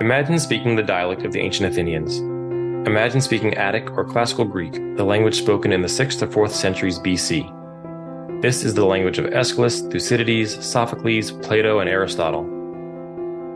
Imagine 0.00 0.38
speaking 0.38 0.76
the 0.76 0.82
dialect 0.84 1.24
of 1.24 1.32
the 1.32 1.40
ancient 1.40 1.72
Athenians. 1.72 2.18
Imagine 2.86 3.20
speaking 3.20 3.54
Attic 3.54 3.90
or 3.90 4.04
Classical 4.04 4.44
Greek, 4.44 4.74
the 4.96 5.02
language 5.02 5.36
spoken 5.36 5.72
in 5.72 5.82
the 5.82 5.88
6th 5.88 6.20
to 6.20 6.28
4th 6.28 6.52
centuries 6.52 7.00
BC. 7.00 7.50
This 8.40 8.62
is 8.62 8.74
the 8.74 8.84
language 8.84 9.18
of 9.18 9.26
Aeschylus, 9.32 9.80
Thucydides, 9.80 10.64
Sophocles, 10.64 11.32
Plato, 11.32 11.80
and 11.80 11.90
Aristotle. 11.90 12.44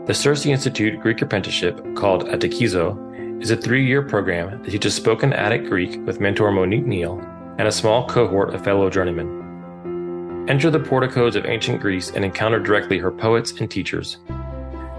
The 0.05 0.13
Circe 0.13 0.45
Institute 0.45 0.99
Greek 0.99 1.21
Apprenticeship, 1.21 1.79
called 1.95 2.25
Atekizo, 2.25 3.41
is 3.41 3.49
a 3.49 3.55
three 3.55 3.87
year 3.87 4.01
program 4.01 4.61
that 4.63 4.69
teaches 4.69 4.93
spoken 4.93 5.31
Attic 5.31 5.63
Greek 5.69 6.05
with 6.05 6.19
mentor 6.19 6.51
Monique 6.51 6.85
Neal 6.85 7.21
and 7.57 7.69
a 7.69 7.71
small 7.71 8.05
cohort 8.09 8.53
of 8.53 8.61
fellow 8.65 8.89
journeymen. 8.89 10.49
Enter 10.49 10.69
the 10.69 10.79
porticos 10.81 11.37
of 11.37 11.45
ancient 11.45 11.79
Greece 11.79 12.11
and 12.11 12.25
encounter 12.25 12.59
directly 12.59 12.97
her 12.97 13.11
poets 13.11 13.53
and 13.53 13.71
teachers. 13.71 14.17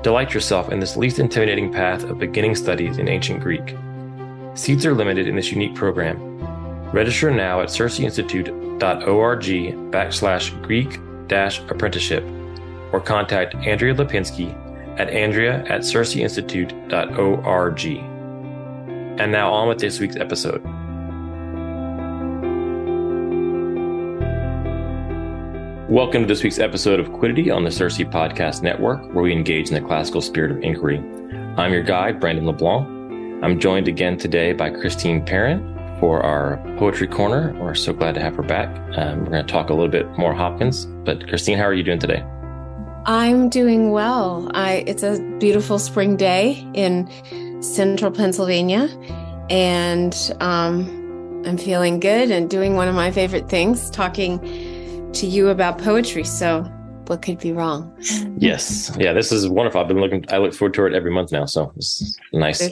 Delight 0.04 0.32
yourself 0.34 0.70
in 0.70 0.80
this 0.80 0.98
least 0.98 1.18
intimidating 1.18 1.72
path 1.72 2.04
of 2.04 2.18
beginning 2.18 2.56
studies 2.56 2.98
in 2.98 3.08
ancient 3.08 3.40
Greek. 3.40 3.74
Seats 4.52 4.84
are 4.84 4.92
limited 4.92 5.26
in 5.26 5.34
this 5.34 5.50
unique 5.50 5.74
program. 5.74 6.18
Register 6.90 7.30
now 7.30 7.62
at 7.62 7.70
circeinstitute.org 7.70 9.44
backslash 9.90 10.62
Greek 10.62 11.00
dash 11.26 11.60
apprenticeship 11.70 12.22
or 12.92 13.00
contact 13.00 13.54
Andrea 13.54 13.94
Lipinski 13.94 14.52
at 15.00 15.08
andrea 15.08 15.64
at. 15.70 15.80
And 19.18 19.32
now 19.32 19.54
on 19.54 19.68
with 19.68 19.78
this 19.78 20.00
week's 20.00 20.16
episode. 20.16 20.62
Welcome 25.90 26.22
to 26.22 26.26
this 26.26 26.42
week's 26.42 26.58
episode 26.58 26.98
of 26.98 27.12
Quiddity 27.12 27.50
on 27.50 27.62
the 27.62 27.70
Circe 27.70 27.98
Podcast 27.98 28.62
Network, 28.62 29.02
where 29.12 29.22
we 29.22 29.32
engage 29.32 29.68
in 29.68 29.74
the 29.74 29.86
classical 29.86 30.22
spirit 30.22 30.50
of 30.50 30.62
inquiry. 30.62 30.96
I'm 31.58 31.74
your 31.74 31.82
guide, 31.82 32.18
Brandon 32.18 32.46
LeBlanc. 32.46 33.44
I'm 33.44 33.60
joined 33.60 33.86
again 33.86 34.16
today 34.16 34.54
by 34.54 34.70
Christine 34.70 35.22
Perrin 35.26 35.60
for 36.00 36.22
our 36.22 36.56
Poetry 36.78 37.06
Corner. 37.06 37.52
We're 37.60 37.74
so 37.74 37.92
glad 37.92 38.14
to 38.14 38.22
have 38.22 38.34
her 38.36 38.42
back. 38.42 38.74
Um, 38.96 39.26
we're 39.26 39.32
going 39.32 39.46
to 39.46 39.52
talk 39.52 39.68
a 39.68 39.74
little 39.74 39.90
bit 39.90 40.10
more 40.16 40.32
Hopkins. 40.32 40.86
But 40.86 41.28
Christine, 41.28 41.58
how 41.58 41.64
are 41.64 41.74
you 41.74 41.82
doing 41.82 41.98
today? 41.98 42.24
I'm 43.04 43.50
doing 43.50 43.90
well. 43.90 44.50
I 44.54 44.84
it's 44.86 45.02
a 45.02 45.20
beautiful 45.38 45.78
spring 45.78 46.16
day 46.16 46.66
in 46.72 47.62
central 47.62 48.10
Pennsylvania, 48.10 48.88
and 49.50 50.14
um, 50.40 51.42
I'm 51.44 51.58
feeling 51.58 52.00
good 52.00 52.30
and 52.30 52.48
doing 52.48 52.74
one 52.74 52.88
of 52.88 52.94
my 52.94 53.10
favorite 53.10 53.50
things, 53.50 53.90
talking 53.90 54.73
to 55.14 55.26
you 55.26 55.48
about 55.48 55.78
poetry. 55.78 56.24
So 56.24 56.62
what 57.06 57.22
could 57.22 57.38
be 57.38 57.52
wrong? 57.52 57.94
Yes. 58.38 58.94
Yeah, 58.98 59.12
this 59.12 59.30
is 59.30 59.48
wonderful. 59.48 59.80
I've 59.80 59.88
been 59.88 60.00
looking 60.00 60.24
I 60.30 60.38
look 60.38 60.54
forward 60.54 60.74
to 60.74 60.86
it 60.86 60.94
every 60.94 61.10
month 61.10 61.32
now. 61.32 61.44
So 61.44 61.72
it's 61.76 62.18
nice 62.32 62.58
So 62.58 62.70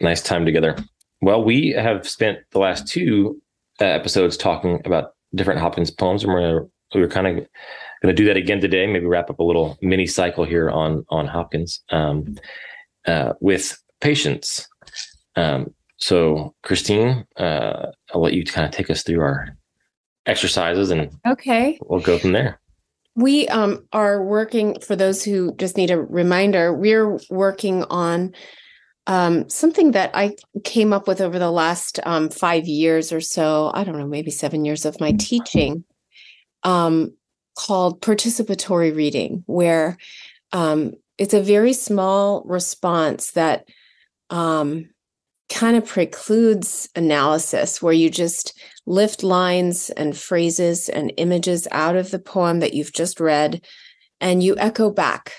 nice 0.00 0.22
time 0.22 0.44
together. 0.44 0.76
Well, 1.20 1.42
we 1.42 1.70
have 1.70 2.08
spent 2.08 2.38
the 2.50 2.58
last 2.58 2.86
two 2.86 3.40
uh, 3.80 3.84
episodes 3.84 4.36
talking 4.36 4.80
about 4.84 5.12
different 5.34 5.60
Hopkins 5.60 5.90
poems, 5.90 6.24
and 6.24 6.32
we're 6.32 6.40
gonna, 6.40 6.66
we're 6.94 7.08
kind 7.08 7.26
of 7.26 7.34
going 7.34 7.48
to 8.04 8.12
do 8.12 8.26
that 8.26 8.36
again 8.36 8.60
today. 8.60 8.86
Maybe 8.86 9.06
wrap 9.06 9.30
up 9.30 9.38
a 9.38 9.44
little 9.44 9.78
mini 9.80 10.06
cycle 10.06 10.44
here 10.44 10.70
on 10.70 11.04
on 11.08 11.26
Hopkins 11.26 11.82
um, 11.90 12.36
uh, 13.06 13.32
with 13.40 13.76
patience. 14.00 14.66
Um, 15.36 15.74
so, 15.98 16.54
Christine, 16.62 17.26
uh, 17.38 17.86
I'll 18.12 18.20
let 18.20 18.34
you 18.34 18.44
kind 18.44 18.66
of 18.66 18.72
take 18.72 18.90
us 18.90 19.02
through 19.02 19.20
our 19.20 19.55
exercises, 20.26 20.90
and 20.90 21.10
Okay. 21.26 21.78
we'll 21.86 22.00
go 22.00 22.18
from 22.18 22.32
there. 22.32 22.60
We 23.14 23.48
um, 23.48 23.86
are 23.92 24.22
working, 24.22 24.78
for 24.80 24.94
those 24.94 25.24
who 25.24 25.54
just 25.56 25.76
need 25.76 25.90
a 25.90 25.98
reminder, 25.98 26.74
we're 26.74 27.18
working 27.30 27.84
on 27.84 28.34
um, 29.06 29.48
something 29.48 29.92
that 29.92 30.10
I 30.14 30.34
came 30.64 30.92
up 30.92 31.08
with 31.08 31.20
over 31.20 31.38
the 31.38 31.50
last 31.50 32.00
um, 32.04 32.28
five 32.28 32.66
years 32.66 33.12
or 33.12 33.20
so. 33.20 33.70
I 33.72 33.84
don't 33.84 33.98
know, 33.98 34.06
maybe 34.06 34.30
seven 34.30 34.64
years 34.64 34.84
of 34.84 35.00
my 35.00 35.12
teaching 35.12 35.84
um, 36.64 37.14
called 37.56 38.02
participatory 38.02 38.94
reading, 38.94 39.44
where 39.46 39.96
um, 40.52 40.92
it's 41.18 41.34
a 41.34 41.40
very 41.40 41.72
small 41.72 42.42
response 42.44 43.30
that 43.30 43.66
um, 44.28 44.90
kind 45.48 45.76
of 45.76 45.86
precludes 45.86 46.88
analysis, 46.96 47.80
where 47.80 47.94
you 47.94 48.10
just 48.10 48.60
lift 48.86 49.22
lines 49.22 49.90
and 49.90 50.16
phrases 50.16 50.88
and 50.88 51.12
images 51.16 51.66
out 51.72 51.96
of 51.96 52.10
the 52.10 52.18
poem 52.18 52.60
that 52.60 52.72
you've 52.72 52.92
just 52.92 53.20
read 53.20 53.60
and 54.20 54.42
you 54.42 54.56
echo 54.58 54.90
back 54.90 55.32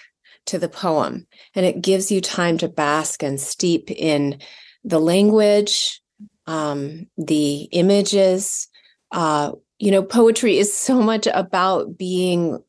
to 0.46 0.60
the 0.60 0.70
poem. 0.70 1.26
And 1.56 1.66
it 1.66 1.82
gives 1.82 2.12
you 2.12 2.22
time 2.22 2.58
to 2.60 2.68
bask 2.68 3.24
and 3.24 3.40
steep 3.40 3.90
in 3.90 4.40
the 4.84 5.00
language, 5.00 6.02
um, 6.46 7.08
the 7.18 7.64
images. 7.72 8.68
Uh, 9.12 9.54
you 9.80 9.92
know, 9.92 10.04
poetry 10.04 10.58
is 10.58 10.76
so 10.76 11.02
much 11.02 11.28
about 11.34 11.98
being 11.98 12.62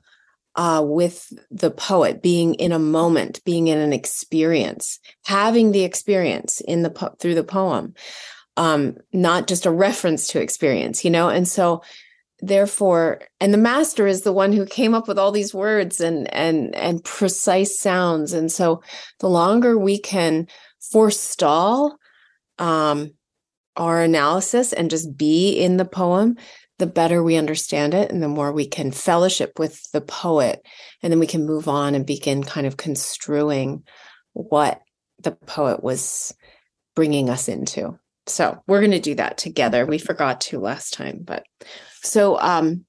uh, 0.56 0.82
with 0.84 1.32
the 1.50 1.70
poet, 1.70 2.20
being 2.20 2.54
in 2.54 2.72
a 2.72 2.78
moment, 2.78 3.42
being 3.44 3.68
in 3.68 3.78
an 3.78 3.92
experience, 3.92 4.98
having 5.24 5.70
the 5.70 5.84
experience 5.84 6.60
in 6.60 6.82
the 6.82 6.90
po- 6.90 7.14
through 7.20 7.36
the 7.36 7.44
poem 7.44 7.94
um, 8.58 8.96
not 9.12 9.46
just 9.46 9.66
a 9.66 9.70
reference 9.70 10.26
to 10.28 10.40
experience, 10.40 11.04
you 11.04 11.10
know? 11.10 11.28
And 11.28 11.46
so 11.46 11.82
therefore, 12.40 13.22
and 13.40 13.54
the 13.54 13.58
master 13.58 14.06
is 14.06 14.22
the 14.22 14.32
one 14.32 14.52
who 14.52 14.66
came 14.66 14.94
up 14.94 15.06
with 15.06 15.18
all 15.18 15.30
these 15.30 15.54
words 15.54 16.00
and 16.00 16.32
and 16.34 16.74
and 16.74 17.02
precise 17.04 17.78
sounds. 17.78 18.32
And 18.32 18.50
so 18.50 18.82
the 19.20 19.28
longer 19.28 19.78
we 19.78 19.98
can 19.98 20.48
forestall 20.80 21.96
um 22.58 23.12
our 23.76 24.02
analysis 24.02 24.72
and 24.72 24.90
just 24.90 25.16
be 25.16 25.52
in 25.52 25.76
the 25.76 25.84
poem, 25.84 26.36
the 26.78 26.86
better 26.86 27.22
we 27.22 27.36
understand 27.36 27.94
it 27.94 28.10
and 28.10 28.20
the 28.20 28.28
more 28.28 28.52
we 28.52 28.66
can 28.66 28.90
fellowship 28.90 29.56
with 29.56 29.88
the 29.92 30.00
poet. 30.00 30.66
And 31.00 31.12
then 31.12 31.20
we 31.20 31.28
can 31.28 31.46
move 31.46 31.68
on 31.68 31.94
and 31.94 32.04
begin 32.04 32.42
kind 32.42 32.66
of 32.66 32.76
construing 32.76 33.84
what 34.32 34.80
the 35.22 35.30
poet 35.30 35.80
was 35.80 36.34
bringing 36.96 37.30
us 37.30 37.48
into. 37.48 37.96
So 38.28 38.62
we're 38.66 38.80
going 38.80 38.92
to 38.92 39.00
do 39.00 39.14
that 39.16 39.38
together. 39.38 39.86
We 39.86 39.98
forgot 39.98 40.40
to 40.42 40.60
last 40.60 40.92
time, 40.94 41.20
but 41.24 41.44
so 42.02 42.38
um 42.40 42.84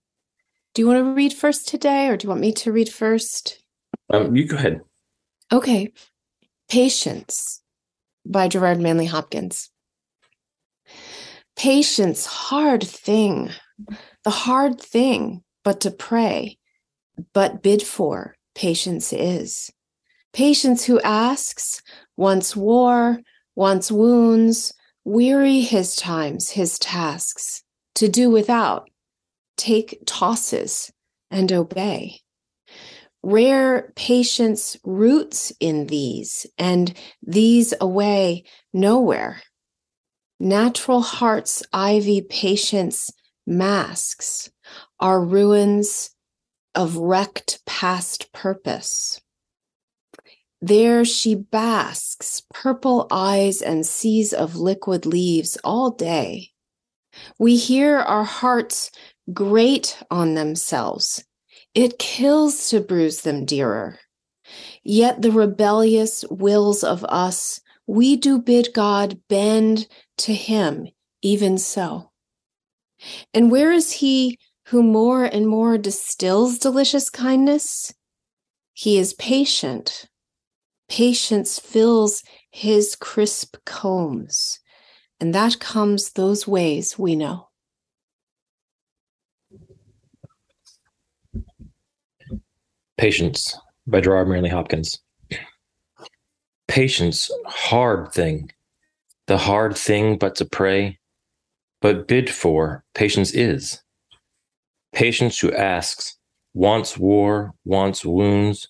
do 0.74 0.82
you 0.82 0.88
want 0.88 1.00
to 1.00 1.14
read 1.14 1.34
first 1.34 1.68
today 1.68 2.08
or 2.08 2.18
do 2.18 2.26
you 2.26 2.30
want 2.30 2.42
me 2.42 2.54
to 2.54 2.72
read 2.72 2.90
first? 2.90 3.64
Um, 4.12 4.36
you 4.36 4.46
go 4.46 4.56
ahead. 4.56 4.82
Okay. 5.52 5.92
Patience 6.70 7.62
by 8.26 8.48
Gerard 8.48 8.80
Manley 8.80 9.08
Hopkins. 9.08 9.70
Patience, 11.56 12.26
hard 12.26 12.84
thing, 12.84 13.50
the 14.24 14.30
hard 14.30 14.80
thing, 14.80 15.44
but 15.64 15.82
to 15.82 15.92
pray, 15.92 16.58
but 17.34 17.62
bid 17.62 17.82
for, 17.82 18.36
patience 18.56 19.12
is. 19.12 19.70
Patience 20.32 20.86
who 20.86 21.02
asks, 21.02 21.82
wants 22.16 22.56
war, 22.56 23.20
wants 23.56 23.92
wounds, 23.92 24.74
weary 25.10 25.62
his 25.62 25.96
times, 25.96 26.52
his 26.52 26.78
tasks, 26.78 27.64
to 27.96 28.08
do 28.08 28.30
without, 28.30 28.90
take 29.58 30.04
tosses 30.06 30.92
and 31.32 31.52
obey. 31.52 32.20
Rare 33.24 33.92
patience 33.96 34.78
roots 34.84 35.52
in 35.60 35.88
these, 35.88 36.46
and 36.60 36.94
these 37.24 37.74
away 37.82 38.44
nowhere. 38.72 39.42
Natural 40.40 41.02
heart's 41.02 41.64
ivy 41.74 42.22
patience 42.22 43.10
masks 43.48 44.52
are 45.00 45.20
ruins 45.20 46.12
of 46.76 46.98
wrecked 46.98 47.66
past 47.66 48.32
purpose. 48.32 49.20
There 50.62 51.06
she 51.06 51.36
basks, 51.36 52.44
purple 52.54 53.08
eyes 53.12 53.62
and 53.62 53.86
seas 53.86 54.34
of 54.34 54.58
liquid 54.58 55.06
leaves 55.06 55.58
all 55.64 55.92
day. 55.92 56.52
We 57.38 57.56
hear 57.56 57.98
our 57.98 58.26
hearts 58.26 58.92
grate 59.32 59.98
on 60.12 60.36
themselves. 60.36 61.24
It 61.74 62.00
kills 62.00 62.70
to 62.70 62.82
bruise 62.82 63.22
them 63.22 63.46
dearer. 63.46 64.00
Yet 64.84 65.22
the 65.22 65.32
rebellious 65.32 66.26
wills 66.30 66.84
of 66.84 67.04
us, 67.06 67.62
we 67.88 68.16
do 68.16 68.40
bid 68.40 68.74
God 68.74 69.20
bend 69.30 69.88
to 70.18 70.34
him, 70.34 70.90
even 71.22 71.58
so. 71.58 72.12
And 73.34 73.52
where 73.52 73.72
is 73.72 73.94
he 73.94 74.38
who 74.68 74.84
more 74.84 75.24
and 75.24 75.48
more 75.48 75.78
distills 75.78 76.60
delicious 76.60 77.10
kindness? 77.10 77.94
He 78.74 78.98
is 78.98 79.14
patient. 79.14 80.08
Patience 80.90 81.60
fills 81.60 82.24
his 82.52 82.96
crisp 82.96 83.58
combs, 83.66 84.60
and 85.20 85.34
that 85.36 85.60
comes 85.60 86.12
those 86.12 86.48
ways 86.48 86.98
we 86.98 87.16
know. 87.16 87.48
Patience 92.98 93.58
by 93.88 94.02
Gerard 94.02 94.28
Manley 94.28 94.50
Hopkins. 94.50 95.00
patience, 96.68 97.32
hard 97.46 98.12
thing, 98.12 98.52
the 99.28 99.38
hard 99.38 99.78
thing 99.78 100.18
but 100.18 100.36
to 100.36 100.46
pray, 100.46 101.00
but 101.82 102.08
bid 102.08 102.30
for, 102.30 102.84
patience 102.94 103.34
is. 103.34 103.82
Patience 104.94 105.40
who 105.40 105.52
asks, 105.54 106.18
wants 106.54 106.98
war, 106.98 107.54
wants 107.66 108.04
wounds, 108.06 108.68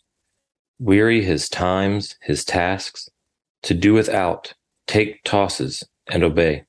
weary 0.79 1.23
his 1.23 1.49
times, 1.49 2.15
his 2.21 2.45
tasks, 2.45 3.09
to 3.63 3.73
do 3.73 3.93
without, 3.93 4.53
take 4.87 5.23
tosses, 5.23 5.83
and 6.09 6.23
obey. 6.23 6.63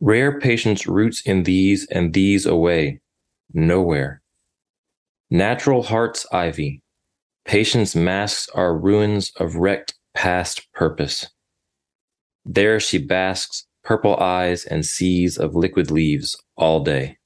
Rare 0.00 0.38
patience 0.38 0.86
roots 0.86 1.20
in 1.26 1.42
these 1.42 1.86
and 1.90 2.14
these 2.14 2.46
away, 2.46 3.00
nowhere. 3.52 4.22
Natural 5.30 5.82
heart's 5.82 6.24
ivy, 6.32 6.82
patience 7.44 7.96
masks 7.96 8.48
our 8.54 8.76
ruins 8.76 9.32
of 9.36 9.56
wrecked 9.56 9.94
past 10.14 10.72
purpose. 10.72 11.26
There 12.44 12.78
she 12.78 12.98
basks 12.98 13.66
purple 13.82 14.16
eyes 14.16 14.64
and 14.64 14.86
seas 14.86 15.36
of 15.36 15.54
liquid 15.54 15.90
leaves 15.90 16.36
all 16.56 16.84
day. 16.84 17.18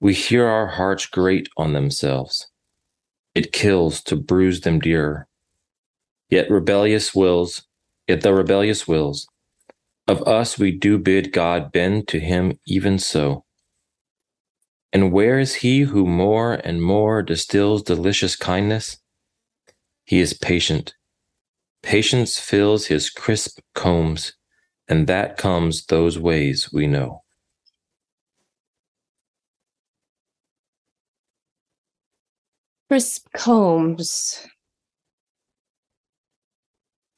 We 0.00 0.14
hear 0.14 0.46
our 0.46 0.66
hearts 0.66 1.06
grate 1.06 1.48
on 1.56 1.72
themselves. 1.72 2.46
It 3.34 3.52
kills 3.52 4.02
to 4.04 4.16
bruise 4.16 4.60
them 4.60 4.78
dearer. 4.78 5.26
Yet 6.30 6.50
rebellious 6.50 7.14
wills, 7.14 7.66
yet 8.06 8.20
the 8.22 8.32
rebellious 8.32 8.86
wills, 8.86 9.28
of 10.06 10.22
us 10.22 10.58
we 10.58 10.70
do 10.70 10.98
bid 10.98 11.32
God 11.32 11.72
bend 11.72 12.08
to 12.08 12.20
him 12.20 12.58
even 12.66 12.98
so. 12.98 13.44
And 14.92 15.10
where 15.10 15.40
is 15.40 15.56
he 15.56 15.80
who 15.80 16.06
more 16.06 16.54
and 16.54 16.80
more 16.80 17.22
distills 17.22 17.82
delicious 17.82 18.36
kindness? 18.36 18.98
He 20.04 20.20
is 20.20 20.34
patient. 20.34 20.94
Patience 21.82 22.38
fills 22.38 22.86
his 22.86 23.10
crisp 23.10 23.58
combs, 23.74 24.34
and 24.86 25.06
that 25.08 25.36
comes 25.36 25.86
those 25.86 26.18
ways 26.18 26.72
we 26.72 26.86
know. 26.86 27.23
Crisp 32.88 33.26
combs. 33.34 34.46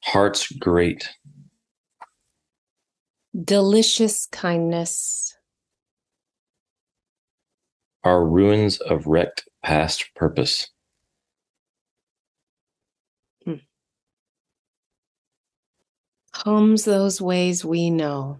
Hearts 0.03 0.49
grate. 0.53 1.09
Delicious 3.43 4.25
kindness. 4.27 5.35
Are 8.03 8.25
ruins 8.25 8.77
of 8.77 9.05
wrecked 9.05 9.47
past 9.61 10.05
purpose. 10.15 10.69
Hmm. 13.43 13.55
Comes 16.31 16.85
those 16.85 17.21
ways 17.21 17.65
we 17.65 17.89
know. 17.89 18.39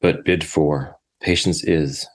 But 0.00 0.24
bid 0.24 0.44
for, 0.44 0.96
patience 1.20 1.64
is. 1.64 2.06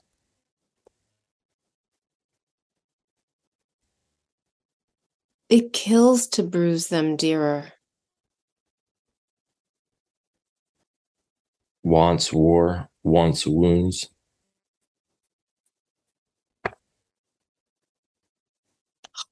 It 5.48 5.72
kills 5.72 6.26
to 6.28 6.42
bruise 6.42 6.88
them 6.88 7.16
dearer. 7.16 7.72
Wants 11.82 12.32
war, 12.32 12.88
wants 13.02 13.46
wounds. 13.46 14.08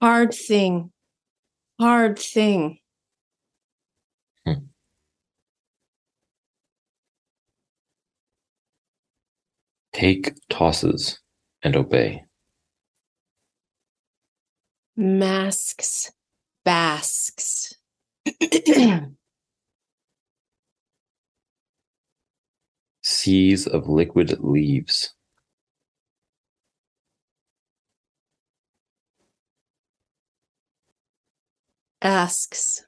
Hard 0.00 0.34
thing. 0.34 0.92
Hard 1.80 2.18
thing. 2.18 2.81
Take 9.92 10.34
tosses 10.48 11.20
and 11.62 11.76
obey. 11.76 12.24
Masks. 14.96 16.12
Basks. 16.64 17.74
Seas 23.02 23.66
of 23.66 23.88
liquid 23.88 24.38
leaves. 24.40 25.14
Asks. 32.00 32.84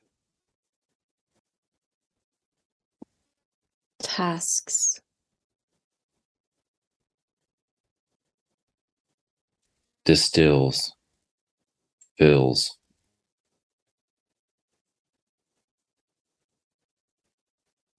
Tasks. 4.00 5.00
Distills. 10.04 10.92
Fills. 12.18 12.76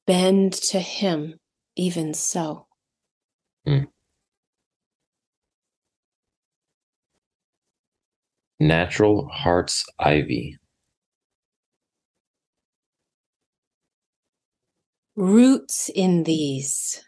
Bend 0.06 0.54
to 0.54 0.80
him, 0.80 1.40
even 1.76 2.14
so. 2.14 2.68
Hmm. 3.66 3.86
Natural 8.60 9.28
heart's 9.28 9.84
ivy. 9.98 10.60
Roots 15.16 15.90
in 15.96 16.24
these. 16.24 17.04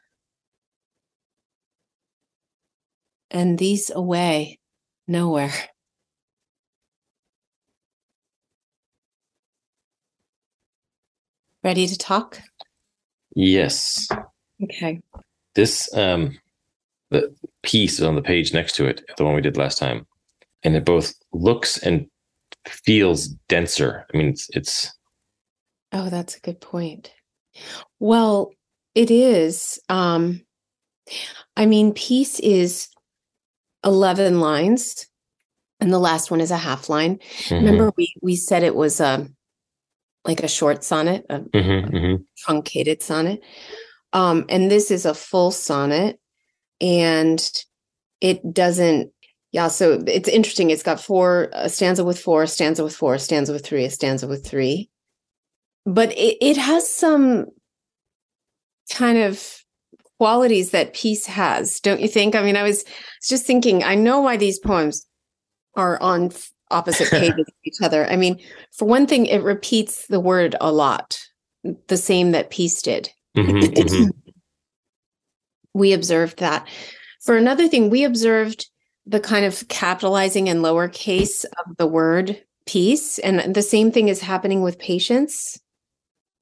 And 3.30 3.60
these 3.60 3.92
away, 3.92 4.58
nowhere. 5.08 5.54
Ready 11.64 11.88
to 11.88 11.98
talk? 11.98 12.40
Yes. 13.36 14.08
Okay. 14.64 15.02
This 15.56 15.94
um 15.94 16.38
the 17.10 17.34
piece 17.64 18.00
is 18.00 18.04
on 18.04 18.16
the 18.16 18.22
page 18.22 18.54
next 18.54 18.76
to 18.76 18.86
it, 18.86 19.02
the 19.18 19.24
one 19.24 19.36
we 19.36 19.42
did 19.42 19.58
last 19.58 19.78
time. 19.78 20.06
And 20.64 20.76
it 20.76 20.86
both 20.86 21.14
looks 21.34 21.78
and 21.78 22.08
feels 22.68 23.28
denser. 23.50 24.06
I 24.14 24.18
mean 24.18 24.30
it's 24.30 24.50
it's 24.54 24.94
Oh, 25.92 26.10
that's 26.10 26.36
a 26.36 26.42
good 26.42 26.60
point. 26.60 27.14
Well, 28.00 28.52
it 28.94 29.10
is. 29.10 29.80
Um, 29.90 30.42
I 31.56 31.66
mean, 31.66 31.94
peace 31.94 32.40
is 32.40 32.90
11 33.88 34.40
lines, 34.40 35.08
and 35.80 35.92
the 35.92 36.00
last 36.00 36.30
one 36.30 36.42
is 36.42 36.52
a 36.52 36.58
half 36.58 36.90
line. 36.90 37.18
mhm, 37.46 37.52
Remember, 37.58 37.92
we, 37.98 38.14
we 38.22 38.36
said 38.36 38.62
it 38.64 38.76
was 38.76 39.00
a, 39.00 39.28
like 40.26 40.44
a 40.44 40.48
short 40.48 40.84
sonnet, 40.84 41.26
a 41.30 41.40
mhm, 41.40 41.90
mhm. 41.90 42.24
truncated 42.38 43.02
sonnet. 43.02 43.42
Um, 44.14 44.46
and 44.50 44.70
this 44.70 44.92
is 44.92 45.06
a 45.06 45.14
full 45.14 45.52
sonnet, 45.52 46.20
and 46.82 47.42
it 48.22 48.54
doesn't. 48.54 49.12
Yeah, 49.54 49.70
so 49.70 50.04
it's 50.06 50.28
interesting. 50.30 50.70
It's 50.70 50.84
got 50.84 51.00
four 51.00 51.50
a 51.54 51.70
stanza 51.70 52.04
with 52.04 52.20
four, 52.20 52.44
a 52.44 52.48
stanza 52.48 52.84
with 52.84 52.96
four, 52.96 53.16
a 53.16 53.20
stanza 53.20 53.54
with 53.54 53.66
three, 53.66 53.86
a 53.86 53.90
stanza 53.90 54.28
with 54.28 54.46
three. 54.46 54.90
But 55.86 56.12
it, 56.12 56.38
it 56.42 56.58
has 56.58 56.88
some 56.90 57.46
kind 58.94 59.18
of 59.18 59.57
qualities 60.18 60.72
that 60.72 60.94
peace 60.94 61.26
has, 61.26 61.80
don't 61.80 62.02
you 62.02 62.08
think? 62.08 62.36
I 62.36 62.44
mean, 62.44 62.56
I 62.56 62.64
was 62.64 62.84
just 63.24 63.46
thinking, 63.46 63.84
I 63.84 63.96
know 63.96 64.20
why 64.22 64.38
these 64.38 64.60
poems 64.60 65.06
are 65.76 66.02
on 66.02 66.32
opposite 66.72 67.10
pages 67.12 67.40
of 67.40 67.54
each 67.64 67.82
other. 67.82 68.06
I 68.08 68.16
mean, 68.16 68.40
for 68.76 68.88
one 68.88 69.08
thing, 69.08 69.26
it 69.26 69.44
repeats 69.44 70.08
the 70.08 70.20
word 70.20 70.56
a 70.60 70.72
lot, 70.72 71.20
the 71.88 71.98
same 71.98 72.32
that 72.32 72.50
peace 72.50 72.82
did. 72.82 73.10
Mhm, 73.36 73.62
mhm. 73.74 74.10
we 75.74 75.94
observed 75.94 76.40
that. 76.40 76.68
For 77.22 77.38
another 77.38 77.68
thing, 77.68 77.90
we 77.90 78.04
observed 78.04 78.68
the 79.06 79.20
kind 79.20 79.46
of 79.46 79.68
capitalizing 79.70 80.50
and 80.50 80.64
lowercase 80.64 81.46
of 81.46 81.78
the 81.78 81.88
word 81.88 82.42
peace. 82.66 83.20
And 83.20 83.56
the 83.56 83.62
same 83.62 83.92
thing 83.92 84.10
is 84.10 84.20
happening 84.20 84.62
with 84.62 84.78
patience. 84.78 85.60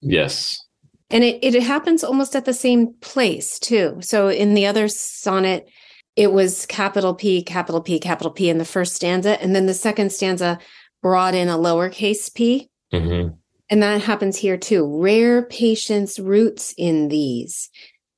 Yes. 0.01 0.64
And 1.09 1.23
it, 1.23 1.43
it 1.43 1.61
happens 1.61 2.03
almost 2.03 2.35
at 2.35 2.45
the 2.45 2.53
same 2.53 2.93
place, 3.01 3.59
too. 3.59 3.97
So 4.01 4.27
in 4.29 4.53
the 4.53 4.65
other 4.65 4.87
sonnet, 4.87 5.67
it 6.15 6.31
was 6.31 6.65
capital 6.65 7.13
P, 7.13 7.43
capital 7.43 7.81
P, 7.81 7.99
capital 7.99 8.31
P 8.31 8.49
in 8.49 8.57
the 8.57 8.65
first 8.65 8.95
stanza. 8.95 9.41
And 9.41 9.55
then 9.55 9.65
the 9.65 9.73
second 9.73 10.11
stanza 10.11 10.59
brought 11.01 11.35
in 11.35 11.49
a 11.49 11.57
lowercase 11.57 12.33
p. 12.33 12.69
Mhm. 12.91 13.37
And 13.69 13.83
that 13.83 14.01
happens 14.01 14.37
here 14.37 14.57
too. 14.57 14.85
Rare 15.01 15.43
patience 15.45 16.17
roots 16.17 16.73
in 16.77 17.09
these. 17.09 17.69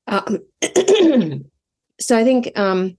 Um, 0.07 0.39
so 1.99 2.17
I 2.17 2.23
think 2.23 2.57
um, 2.57 2.97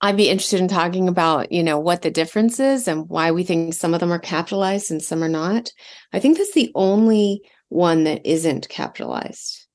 I'd 0.00 0.16
be 0.16 0.30
interested 0.30 0.60
in 0.60 0.68
talking 0.68 1.08
about, 1.08 1.52
you 1.52 1.62
know, 1.62 1.78
what 1.78 2.02
the 2.02 2.10
difference 2.10 2.58
is 2.58 2.88
and 2.88 3.08
why 3.08 3.30
we 3.30 3.44
think 3.44 3.74
some 3.74 3.92
of 3.92 4.00
them 4.00 4.12
are 4.12 4.18
capitalized 4.18 4.90
and 4.90 5.02
some 5.02 5.22
are 5.22 5.28
not. 5.28 5.70
I 6.12 6.20
think 6.20 6.38
that's 6.38 6.54
the 6.54 6.72
only 6.74 7.42
one 7.70 8.04
that 8.04 8.26
isn't 8.26 8.68
capitalized. 8.68 9.66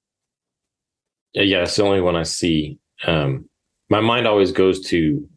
Yeah, 1.34 1.44
yeah, 1.44 1.64
it's 1.64 1.75
the 1.75 1.84
only 1.84 2.02
one 2.02 2.16
I 2.16 2.24
see. 2.24 2.78
Um, 3.06 3.50
my 3.90 4.00
mind 4.00 4.28
always 4.28 4.52
goes 4.52 4.82
to 4.88 5.28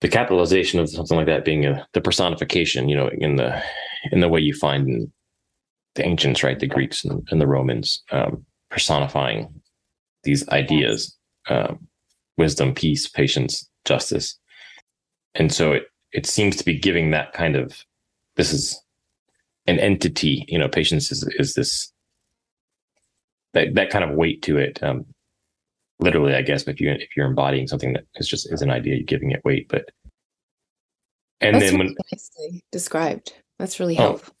the 0.00 0.08
capitalization 0.08 0.80
of 0.80 0.90
something 0.90 1.16
like 1.16 1.26
that 1.26 1.44
being 1.44 1.64
a, 1.64 1.86
the 1.92 2.00
personification, 2.00 2.88
you 2.88 2.96
know, 2.96 3.08
in 3.08 3.36
the 3.36 3.62
in 4.12 4.20
the 4.20 4.28
way 4.28 4.40
you 4.40 4.54
find 4.54 4.88
in 4.88 5.12
the 5.94 6.04
ancients, 6.04 6.42
right, 6.42 6.58
the 6.58 6.66
Greeks 6.66 7.04
and, 7.04 7.26
and 7.30 7.40
the 7.40 7.46
Romans, 7.46 8.02
um, 8.12 8.44
personifying 8.70 9.48
these 10.24 10.46
ideas, 10.50 11.16
um, 11.48 11.86
wisdom, 12.36 12.74
peace, 12.74 13.08
patience, 13.08 13.68
justice, 13.84 14.38
and 15.34 15.52
so 15.52 15.72
it 15.72 15.84
it 16.12 16.26
seems 16.26 16.56
to 16.56 16.64
be 16.64 16.78
giving 16.78 17.10
that 17.10 17.32
kind 17.32 17.56
of 17.56 17.84
this 18.36 18.52
is 18.52 18.80
an 19.66 19.78
entity, 19.78 20.44
you 20.48 20.58
know, 20.58 20.68
patience 20.68 21.10
is 21.10 21.28
is 21.38 21.54
this 21.54 21.92
that 23.54 23.74
that 23.74 23.90
kind 23.90 24.04
of 24.04 24.16
weight 24.16 24.42
to 24.42 24.58
it. 24.58 24.82
Um, 24.82 25.06
literally, 25.98 26.34
I 26.34 26.42
guess, 26.42 26.64
if 26.64 26.80
you 26.80 26.90
if 26.90 27.08
you're 27.16 27.26
embodying 27.26 27.66
something 27.66 27.92
that 27.94 28.04
is 28.16 28.28
just 28.28 28.52
is 28.52 28.62
an 28.62 28.70
idea, 28.70 28.94
you're 28.96 29.04
giving 29.04 29.30
it 29.30 29.44
weight. 29.44 29.68
But 29.68 29.90
and 31.40 31.56
That's 31.56 31.70
then 31.70 31.78
when 31.78 31.94
nicely 32.12 32.64
described, 32.72 33.34
that's 33.58 33.80
really 33.80 33.98
oh, 33.98 34.02
helpful. 34.02 34.34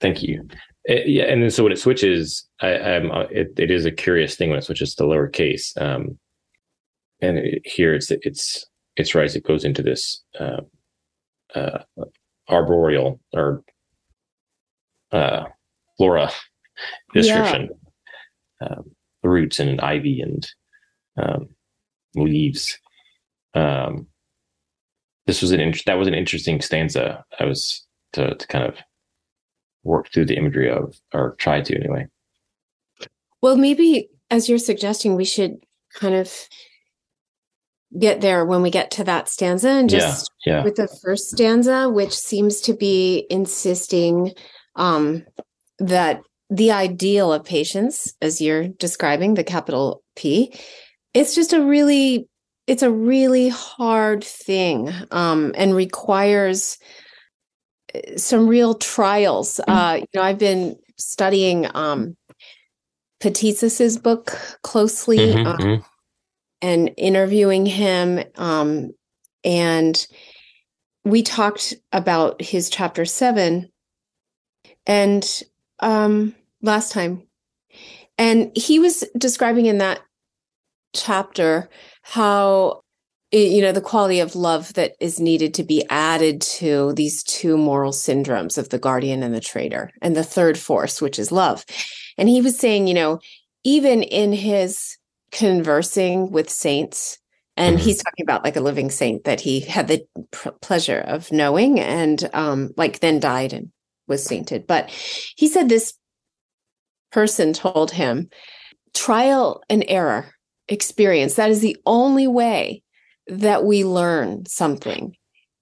Thank 0.00 0.22
you. 0.22 0.48
It, 0.84 1.00
uh, 1.00 1.04
yeah, 1.06 1.24
and 1.24 1.42
then 1.42 1.50
so 1.50 1.62
when 1.62 1.72
it 1.72 1.78
switches, 1.78 2.48
I, 2.60 2.76
I'm 2.76 3.10
uh, 3.10 3.24
it, 3.30 3.52
it 3.58 3.70
is 3.70 3.84
a 3.84 3.90
curious 3.90 4.36
thing 4.36 4.50
when 4.50 4.58
it 4.58 4.64
switches 4.64 4.94
to 4.96 5.04
lowercase. 5.04 5.80
Um, 5.80 6.18
and 7.20 7.38
it, 7.38 7.62
here 7.64 7.94
it's 7.94 8.10
it's 8.10 8.66
it's 8.96 9.14
right. 9.14 9.34
It 9.34 9.44
goes 9.44 9.64
into 9.64 9.82
this 9.82 10.22
uh, 10.38 10.62
uh, 11.54 11.78
arboreal 12.48 13.20
or 13.32 13.62
uh, 15.12 15.44
flora 15.96 16.30
description. 17.14 17.68
Yeah. 18.60 18.68
Um, 18.68 18.92
roots 19.22 19.58
and 19.58 19.70
an 19.70 19.80
ivy 19.80 20.20
and 20.20 20.48
um, 21.16 21.48
leaves. 22.14 22.78
Um, 23.54 24.06
this 25.26 25.42
was 25.42 25.52
an 25.52 25.60
int- 25.60 25.84
that 25.86 25.98
was 25.98 26.08
an 26.08 26.14
interesting 26.14 26.60
stanza. 26.60 27.24
I 27.38 27.44
was 27.44 27.86
to, 28.14 28.34
to 28.34 28.46
kind 28.46 28.64
of 28.64 28.76
work 29.84 30.08
through 30.12 30.26
the 30.26 30.36
imagery 30.36 30.70
of, 30.70 30.96
or 31.12 31.34
try 31.38 31.60
to 31.60 31.76
anyway. 31.76 32.06
Well, 33.40 33.56
maybe 33.56 34.08
as 34.30 34.48
you're 34.48 34.58
suggesting, 34.58 35.16
we 35.16 35.24
should 35.24 35.64
kind 35.94 36.14
of 36.14 36.32
get 37.98 38.20
there 38.20 38.44
when 38.44 38.62
we 38.62 38.70
get 38.70 38.90
to 38.92 39.04
that 39.04 39.28
stanza 39.28 39.68
and 39.68 39.90
just 39.90 40.30
yeah, 40.46 40.58
yeah. 40.58 40.64
with 40.64 40.76
the 40.76 40.88
first 41.02 41.30
stanza, 41.30 41.90
which 41.90 42.16
seems 42.16 42.60
to 42.62 42.72
be 42.72 43.26
insisting 43.28 44.32
um, 44.76 45.24
that 45.78 46.22
the 46.50 46.70
ideal 46.70 47.32
of 47.32 47.44
patience, 47.44 48.14
as 48.20 48.40
you're 48.40 48.68
describing, 48.68 49.34
the 49.34 49.44
capital 49.44 50.02
P, 50.16 50.54
it's 51.14 51.34
just 51.34 51.52
a 51.52 51.64
really 51.64 52.28
it's 52.66 52.82
a 52.82 52.90
really 52.90 53.48
hard 53.48 54.22
thing 54.22 54.92
um, 55.10 55.52
and 55.56 55.74
requires 55.74 56.78
uh, 57.94 58.16
some 58.16 58.46
real 58.46 58.74
trials. 58.74 59.60
Mm-hmm. 59.68 59.70
Uh, 59.70 59.94
you 59.94 60.06
know, 60.14 60.22
I've 60.22 60.38
been 60.38 60.76
studying 60.96 61.66
um, 61.74 62.16
Patitsas's 63.20 63.98
book 63.98 64.38
closely 64.62 65.18
mm-hmm, 65.18 65.46
um, 65.46 65.58
mm-hmm. 65.58 65.82
and 66.60 66.90
interviewing 66.96 67.66
him, 67.66 68.22
um, 68.36 68.92
and 69.42 70.06
we 71.04 71.22
talked 71.22 71.74
about 71.90 72.40
his 72.40 72.70
chapter 72.70 73.04
seven, 73.04 73.71
and 74.86 75.42
um, 75.80 76.34
last 76.60 76.92
time, 76.92 77.22
and 78.18 78.50
he 78.56 78.78
was 78.78 79.04
describing 79.16 79.66
in 79.66 79.78
that 79.78 80.00
chapter 80.94 81.68
how 82.02 82.82
you 83.32 83.62
know 83.62 83.72
the 83.72 83.80
quality 83.80 84.20
of 84.20 84.36
love 84.36 84.74
that 84.74 84.92
is 85.00 85.18
needed 85.18 85.54
to 85.54 85.62
be 85.62 85.84
added 85.88 86.40
to 86.40 86.92
these 86.92 87.22
two 87.22 87.56
moral 87.56 87.92
syndromes 87.92 88.58
of 88.58 88.68
the 88.68 88.78
guardian 88.78 89.22
and 89.22 89.34
the 89.34 89.40
trader 89.40 89.90
and 90.02 90.14
the 90.14 90.24
third 90.24 90.58
force 90.58 91.00
which 91.00 91.18
is 91.18 91.32
love 91.32 91.64
and 92.18 92.28
he 92.28 92.42
was 92.42 92.58
saying 92.58 92.86
you 92.86 92.94
know 92.94 93.18
even 93.64 94.02
in 94.02 94.32
his 94.32 94.98
conversing 95.30 96.30
with 96.30 96.50
saints 96.50 97.18
and 97.56 97.76
mm-hmm. 97.76 97.84
he's 97.86 98.02
talking 98.02 98.22
about 98.22 98.44
like 98.44 98.56
a 98.56 98.60
living 98.60 98.90
saint 98.90 99.24
that 99.24 99.40
he 99.40 99.60
had 99.60 99.88
the 99.88 100.04
pr- 100.30 100.50
pleasure 100.60 100.98
of 100.98 101.32
knowing 101.32 101.80
and 101.80 102.28
um 102.34 102.70
like 102.76 103.00
then 103.00 103.18
died 103.18 103.54
and 103.54 103.70
was 104.08 104.24
sainted 104.24 104.66
but 104.66 104.90
he 104.90 105.48
said 105.48 105.68
this 105.68 105.94
person 107.12 107.52
told 107.52 107.90
him 107.90 108.28
trial 108.94 109.62
and 109.70 109.84
error 109.88 110.34
experience. 110.68 111.34
That 111.34 111.50
is 111.50 111.60
the 111.60 111.76
only 111.86 112.26
way 112.26 112.82
that 113.28 113.64
we 113.64 113.84
learn 113.84 114.46
something. 114.46 115.14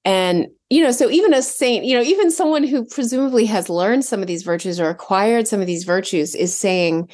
And, 0.05 0.47
you 0.71 0.83
know, 0.83 0.93
so 0.93 1.11
even 1.11 1.35
a 1.35 1.43
saint, 1.43 1.85
you 1.85 1.95
know, 1.95 2.03
even 2.03 2.31
someone 2.31 2.65
who 2.65 2.87
presumably 2.87 3.45
has 3.47 3.69
learned 3.69 4.05
some 4.05 4.21
of 4.21 4.27
these 4.27 4.43
virtues 4.43 4.81
or 4.81 4.89
acquired 4.89 5.47
some 5.47 5.61
of 5.61 5.67
these 5.67 5.85
virtues 5.85 6.35
is 6.35 6.57
saying 6.57 7.11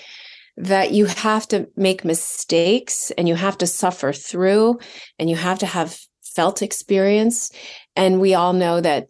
that 0.56 0.92
you 0.92 1.06
have 1.06 1.48
to 1.48 1.68
make 1.76 2.04
mistakes 2.04 3.10
and 3.18 3.28
you 3.28 3.34
have 3.34 3.58
to 3.58 3.66
suffer 3.66 4.12
through 4.12 4.78
and 5.18 5.28
you 5.28 5.36
have 5.36 5.58
to 5.58 5.66
have 5.66 5.98
felt 6.22 6.62
experience. 6.62 7.50
And 7.96 8.20
we 8.20 8.34
all 8.34 8.52
know 8.52 8.80
that 8.80 9.08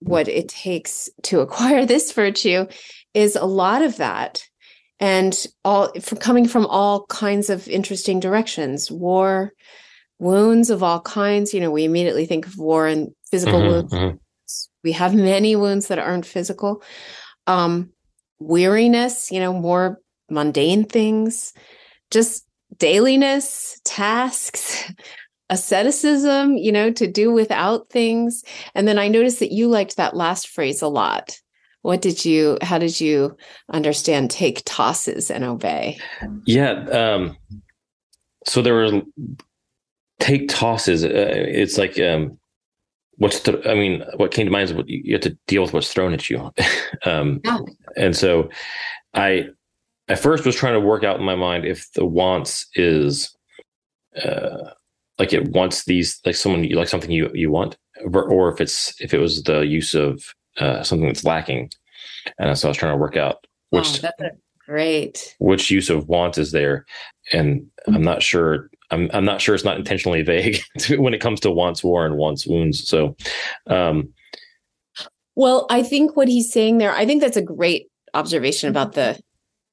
what 0.00 0.28
it 0.28 0.48
takes 0.48 1.08
to 1.24 1.40
acquire 1.40 1.86
this 1.86 2.12
virtue 2.12 2.66
is 3.14 3.36
a 3.36 3.44
lot 3.44 3.82
of 3.82 3.96
that. 3.96 4.42
And 4.98 5.46
all 5.62 5.92
from 6.00 6.18
coming 6.18 6.48
from 6.48 6.64
all 6.66 7.04
kinds 7.06 7.50
of 7.50 7.68
interesting 7.68 8.18
directions 8.18 8.90
war 8.90 9.52
wounds 10.18 10.70
of 10.70 10.82
all 10.82 11.00
kinds. 11.00 11.52
You 11.52 11.60
know 11.60 11.70
we 11.70 11.84
immediately 11.84 12.24
think 12.24 12.46
of 12.46 12.56
war 12.56 12.86
and 12.86 13.10
physical 13.30 13.60
mm-hmm, 13.60 13.68
wounds. 13.68 13.92
mm-hmm. 13.92 14.16
we 14.82 14.92
have 14.92 15.14
many 15.14 15.54
wounds 15.54 15.88
that 15.88 15.98
aren't 15.98 16.24
physical. 16.24 16.82
Um 17.46 17.90
weariness 18.38 19.30
you 19.30 19.40
know 19.40 19.52
more 19.52 19.98
mundane 20.30 20.84
things 20.84 21.52
just 22.10 22.46
dailiness 22.78 23.80
tasks 23.84 24.92
asceticism 25.50 26.56
you 26.56 26.72
know 26.72 26.90
to 26.90 27.06
do 27.06 27.30
without 27.30 27.88
things. 27.90 28.42
And 28.74 28.86
then 28.88 28.98
i 28.98 29.08
noticed 29.08 29.40
that 29.40 29.52
you 29.52 29.68
liked 29.68 29.96
that 29.96 30.16
last 30.16 30.48
phrase 30.48 30.82
a 30.82 30.88
lot. 30.88 31.38
What 31.82 32.02
did 32.02 32.24
you 32.24 32.58
how 32.62 32.78
did 32.78 33.00
you 33.00 33.36
understand 33.70 34.30
take 34.30 34.62
tosses 34.64 35.30
and 35.30 35.44
obey? 35.44 35.98
Yeah 36.44 36.72
um 36.90 37.36
so 38.44 38.62
there 38.62 38.74
were 38.74 39.02
take 40.18 40.48
tosses 40.48 41.04
uh, 41.04 41.08
it's 41.08 41.78
like 41.78 41.98
um 42.00 42.38
what's 43.18 43.40
th- 43.40 43.66
i 43.66 43.74
mean 43.74 44.02
what 44.16 44.30
came 44.32 44.46
to 44.46 44.52
mind 44.52 44.70
is 44.70 44.74
what 44.74 44.88
you 44.88 45.12
have 45.14 45.22
to 45.22 45.36
deal 45.46 45.62
with 45.62 45.72
what's 45.72 45.92
thrown 45.92 46.12
at 46.12 46.28
you. 46.30 46.52
Um 47.04 47.40
yeah. 47.44 47.58
and 47.96 48.16
so 48.16 48.48
i 49.14 49.48
at 50.08 50.18
first 50.18 50.46
was 50.46 50.56
trying 50.56 50.74
to 50.74 50.80
work 50.80 51.04
out 51.04 51.20
in 51.20 51.26
my 51.26 51.36
mind 51.36 51.64
if 51.66 51.92
the 51.92 52.04
wants 52.06 52.66
is 52.74 53.36
uh 54.24 54.70
like 55.18 55.32
it 55.32 55.48
wants 55.48 55.84
these 55.84 56.20
like 56.24 56.34
someone 56.34 56.64
you 56.64 56.76
like 56.76 56.88
something 56.88 57.10
you 57.10 57.30
you 57.34 57.50
want 57.50 57.76
or, 58.04 58.24
or 58.24 58.52
if 58.52 58.60
it's 58.60 59.00
if 59.00 59.14
it 59.14 59.18
was 59.18 59.42
the 59.44 59.60
use 59.60 59.94
of 59.94 60.22
uh, 60.58 60.82
something 60.82 61.06
that's 61.06 61.24
lacking. 61.24 61.70
And 62.38 62.56
so 62.58 62.68
I 62.68 62.70
was 62.70 62.76
trying 62.76 62.92
to 62.92 62.98
work 62.98 63.16
out 63.16 63.46
which 63.70 64.04
oh, 64.04 64.10
great 64.66 65.36
which 65.38 65.70
use 65.70 65.90
of 65.90 66.08
want 66.08 66.38
is 66.38 66.52
there, 66.52 66.86
and 67.32 67.66
I'm 67.86 68.02
not 68.02 68.22
sure. 68.22 68.70
I'm 68.90 69.10
I'm 69.12 69.24
not 69.24 69.40
sure 69.40 69.54
it's 69.54 69.64
not 69.64 69.78
intentionally 69.78 70.22
vague 70.22 70.60
when 70.90 71.14
it 71.14 71.20
comes 71.20 71.40
to 71.40 71.50
wants 71.50 71.82
war 71.82 72.06
and 72.06 72.16
wants 72.16 72.46
wounds. 72.46 72.86
So, 72.86 73.16
um, 73.66 74.12
well, 75.34 75.66
I 75.70 75.82
think 75.82 76.16
what 76.16 76.28
he's 76.28 76.52
saying 76.52 76.78
there, 76.78 76.92
I 76.92 77.06
think 77.06 77.20
that's 77.20 77.36
a 77.36 77.42
great 77.42 77.88
observation 78.14 78.70
about 78.70 78.92
the, 78.92 79.20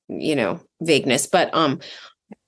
you 0.10 0.36
know, 0.36 0.60
vagueness. 0.82 1.28
But 1.28 1.54
um, 1.54 1.80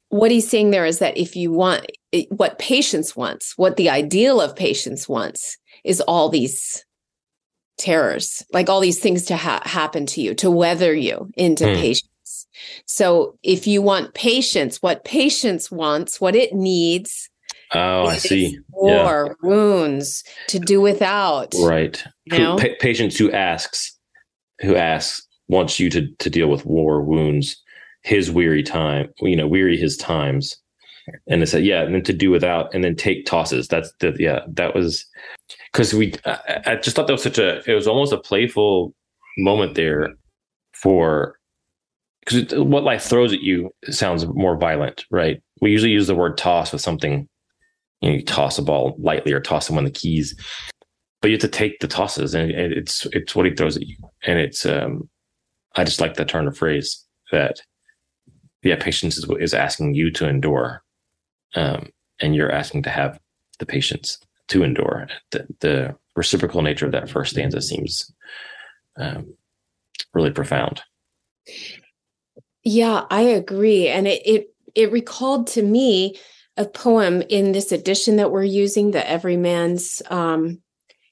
what 0.10 0.32
he's 0.32 0.50
saying 0.50 0.72
there 0.72 0.86
is 0.86 1.00
that 1.00 1.18
if 1.18 1.36
you 1.36 1.52
want 1.52 1.86
what 2.30 2.60
patience 2.60 3.16
wants, 3.16 3.54
what 3.58 3.78
the 3.78 3.90
ideal 3.90 4.42
of 4.42 4.56
patience 4.56 5.08
wants, 5.08 5.58
is 5.84 6.02
all 6.02 6.30
these 6.30 6.86
terrors, 7.78 8.44
like 8.54 8.70
all 8.70 8.80
these 8.80 9.00
things 9.00 9.26
to 9.26 9.36
ha- 9.36 9.62
happen 9.66 10.06
to 10.08 10.22
you, 10.22 10.34
to 10.36 10.50
weather 10.50 10.94
you 10.94 11.30
into 11.36 11.66
mm. 11.66 11.76
patience. 11.76 12.48
So 12.86 13.38
if 13.44 13.68
you 13.68 13.82
want 13.82 14.14
patience, 14.14 14.82
what 14.82 15.04
patience 15.04 15.70
wants, 15.70 16.22
what 16.22 16.36
it 16.36 16.54
needs. 16.54 17.30
Oh, 17.74 18.06
I 18.06 18.18
see. 18.18 18.58
War, 18.70 19.28
yeah. 19.28 19.50
wounds 19.50 20.24
to 20.48 20.60
do 20.60 20.80
without. 20.80 21.54
Right. 21.60 22.02
You 22.26 22.40
know? 22.40 22.58
Pa- 22.58 22.76
patience 22.80 23.18
who 23.18 23.32
asks, 23.32 23.98
who 24.62 24.76
asks, 24.76 25.28
wants 25.48 25.80
you 25.80 25.90
to, 25.92 26.08
to 26.20 26.30
deal 26.30 26.48
with 26.48 26.66
war, 26.66 27.02
wounds, 27.02 27.62
his 28.04 28.32
weary 28.32 28.64
time, 28.64 29.10
you 29.20 29.36
know, 29.36 29.48
weary 29.48 29.78
his 29.78 29.98
times. 29.98 30.56
And 31.28 31.44
it 31.44 31.48
said 31.48 31.66
yeah 31.66 31.84
and 31.84 31.94
then 31.94 32.04
to 32.04 32.14
do 32.14 32.32
without 32.32 32.74
and 32.74 32.84
then 32.84 32.96
take 32.96 33.26
tosses. 33.26 33.68
That's 33.68 33.92
the 34.00 34.16
yeah 34.20 34.42
that 34.48 34.76
was 34.76 35.06
because 35.72 35.94
we 35.94 36.14
I, 36.26 36.62
I 36.66 36.76
just 36.76 36.96
thought 36.96 37.08
that 37.08 37.14
was 37.14 37.24
such 37.24 37.38
a 37.38 37.62
it 37.70 37.74
was 37.74 37.88
almost 37.88 38.14
a 38.14 38.18
playful 38.18 38.94
moment 39.38 39.76
there 39.76 40.16
for 40.74 41.38
because 42.26 42.54
what 42.56 42.84
life 42.84 43.04
throws 43.04 43.34
at 43.34 43.42
you 43.42 43.70
sounds 43.90 44.26
more 44.28 44.58
violent 44.58 45.06
right? 45.12 45.42
We 45.62 45.72
usually 45.72 45.92
use 45.92 46.08
the 46.08 46.16
word 46.16 46.38
toss 46.38 46.72
with 46.72 46.82
something 46.82 47.28
you, 48.02 48.10
know, 48.10 48.16
you 48.16 48.24
toss 48.24 48.58
a 48.58 48.62
ball 48.62 48.96
lightly 49.00 49.32
or 49.32 49.40
toss 49.40 49.68
someone 49.68 49.86
the 49.86 49.92
keys 49.92 50.36
but 51.22 51.30
you 51.30 51.36
have 51.36 51.42
to 51.42 51.48
take 51.48 51.80
the 51.80 51.88
tosses 51.88 52.36
and 52.36 52.52
it's 52.52 53.08
it's 53.14 53.36
what 53.36 53.46
he 53.46 53.54
throws 53.54 53.78
at 53.78 53.88
you. 53.88 53.98
And 54.26 54.40
it's 54.40 54.66
um 54.66 55.10
i 55.76 55.84
just 55.84 56.02
like 56.02 56.16
that 56.16 56.28
turn 56.28 56.48
of 56.48 56.58
phrase 56.58 57.04
that 57.32 57.62
yeah 58.64 58.76
patience 58.76 59.18
is, 59.18 59.30
is 59.40 59.54
asking 59.54 59.94
you 59.94 60.12
to 60.12 60.28
endure 60.28 60.84
um, 61.54 61.90
and 62.20 62.36
you're 62.36 62.52
asking 62.52 62.84
to 62.84 62.90
have 62.90 63.20
the 63.60 63.66
patience 63.66 64.20
to 64.48 64.64
endure. 64.64 65.08
The, 65.32 65.48
the 65.60 65.96
reciprocal 66.16 66.62
nature 66.62 66.86
of 66.86 66.92
that 66.94 67.10
first 67.10 67.32
stanza 67.32 67.62
seems 67.62 68.12
um, 68.98 69.34
really 70.14 70.32
profound. 70.32 70.82
Yeah, 72.64 73.04
I 73.12 73.22
agree, 73.22 73.88
and 73.88 74.08
it 74.08 74.22
it 74.26 74.48
it 74.74 74.92
recalled 74.92 75.48
to 75.48 75.62
me 75.62 76.18
a 76.58 76.66
poem 76.66 77.22
in 77.30 77.52
this 77.52 77.72
edition 77.72 78.16
that 78.16 78.32
we're 78.32 78.44
using, 78.44 78.92
the 78.92 79.08
Everyman's 79.08 80.02
um, 80.10 80.62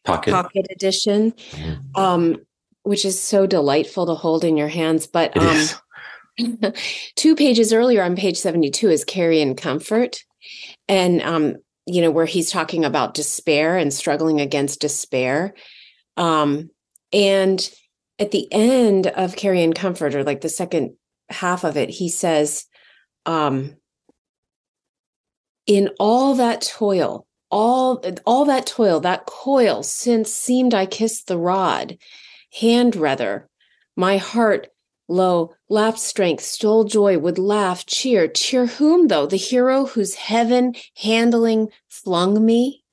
Pocket 0.06 0.32
Pocket 0.32 0.66
edition, 0.72 1.32
mm-hmm. 1.32 2.00
um, 2.02 2.38
which 2.84 3.06
is 3.06 3.22
so 3.22 3.46
delightful 3.46 4.06
to 4.08 4.16
hold 4.16 4.44
in 4.44 4.58
your 4.58 4.68
hands. 4.68 5.06
But 5.06 5.38
um, 5.38 5.68
two 7.16 7.36
pages 7.36 7.74
earlier 7.74 8.04
on 8.04 8.16
page 8.16 8.38
72 8.38 8.90
is 8.90 9.04
Carrion 9.04 9.56
Comfort. 9.56 10.24
And 10.88 11.22
um, 11.22 11.56
you 11.86 12.02
know 12.02 12.12
where 12.12 12.26
he's 12.26 12.52
talking 12.52 12.86
about 12.86 13.14
despair 13.14 13.78
and 13.78 13.94
struggling 13.94 14.40
against 14.40 14.82
despair. 14.82 15.54
Um, 16.18 16.70
and 17.12 17.70
at 18.20 18.32
the 18.32 18.48
end 18.52 19.08
of 19.08 19.36
carrion 19.36 19.74
comfort 19.74 20.16
or 20.16 20.24
like 20.24 20.42
the 20.42 20.50
second 20.50 20.96
half 21.30 21.64
of 21.64 21.78
it 21.78 21.90
he 21.90 22.10
says 22.10 22.66
um, 23.26 23.76
in 25.66 25.90
all 26.00 26.36
that 26.36 26.62
toil 26.62 27.26
all 27.50 28.04
all 28.26 28.46
that 28.46 28.66
toil 28.66 29.00
that 29.00 29.26
coil 29.26 29.84
since 29.84 30.32
seemed 30.32 30.74
i 30.74 30.86
kissed 30.86 31.28
the 31.28 31.38
rod. 31.38 31.98
Hand 32.60 32.96
rather 32.96 33.50
my 33.96 34.18
heart 34.18 34.68
Lo, 35.10 35.54
laughed 35.70 36.00
strength, 36.00 36.44
stole 36.44 36.86
joy, 36.86 37.18
would 37.18 37.38
laugh, 37.38 37.86
cheer. 37.86 38.28
Cheer 38.28 38.66
whom, 38.66 39.08
though? 39.08 39.26
The 39.26 39.38
hero 39.38 39.86
whose 39.86 40.16
heaven 40.16 40.76
handling 40.96 41.70
flung 41.90 42.44
me? 42.46 42.84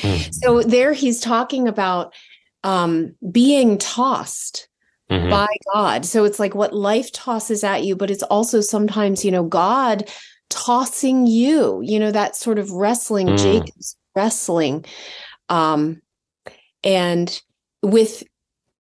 Mm-hmm. 0.00 0.32
So 0.32 0.62
there 0.62 0.92
he's 0.92 1.20
talking 1.20 1.68
about 1.68 2.14
um, 2.62 3.14
being 3.30 3.78
tossed 3.78 4.68
mm-hmm. 5.10 5.30
by 5.30 5.48
God. 5.72 6.06
So 6.06 6.24
it's 6.24 6.38
like 6.38 6.54
what 6.54 6.74
life 6.74 7.12
tosses 7.12 7.62
at 7.62 7.84
you, 7.84 7.94
but 7.94 8.10
it's 8.10 8.22
also 8.24 8.60
sometimes, 8.60 9.24
you 9.24 9.30
know, 9.30 9.44
God 9.44 10.08
tossing 10.50 11.26
you, 11.26 11.80
you 11.82 12.00
know, 12.00 12.10
that 12.10 12.36
sort 12.36 12.58
of 12.58 12.70
wrestling, 12.70 13.28
mm. 13.28 13.38
Jacob's 13.38 13.96
wrestling. 14.14 14.84
Um, 15.48 16.00
and 16.82 17.40
with 17.82 18.24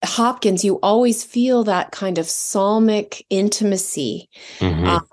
Hopkins, 0.04 0.64
you 0.64 0.76
always 0.82 1.24
feel 1.24 1.64
that 1.64 1.92
kind 1.92 2.18
of 2.18 2.28
psalmic 2.28 3.24
intimacy. 3.30 4.28
Mm-hmm. 4.58 4.86
Um, 4.86 5.06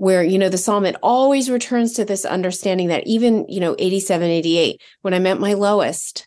where 0.00 0.22
you 0.22 0.38
know 0.38 0.48
the 0.48 0.56
psalm 0.56 0.86
it 0.86 0.96
always 1.02 1.50
returns 1.50 1.92
to 1.92 2.06
this 2.06 2.24
understanding 2.24 2.88
that 2.88 3.06
even 3.06 3.44
you 3.50 3.60
know 3.60 3.76
87 3.78 4.30
88 4.30 4.80
when 5.02 5.12
i'm 5.12 5.26
at 5.26 5.38
my 5.38 5.52
lowest 5.52 6.26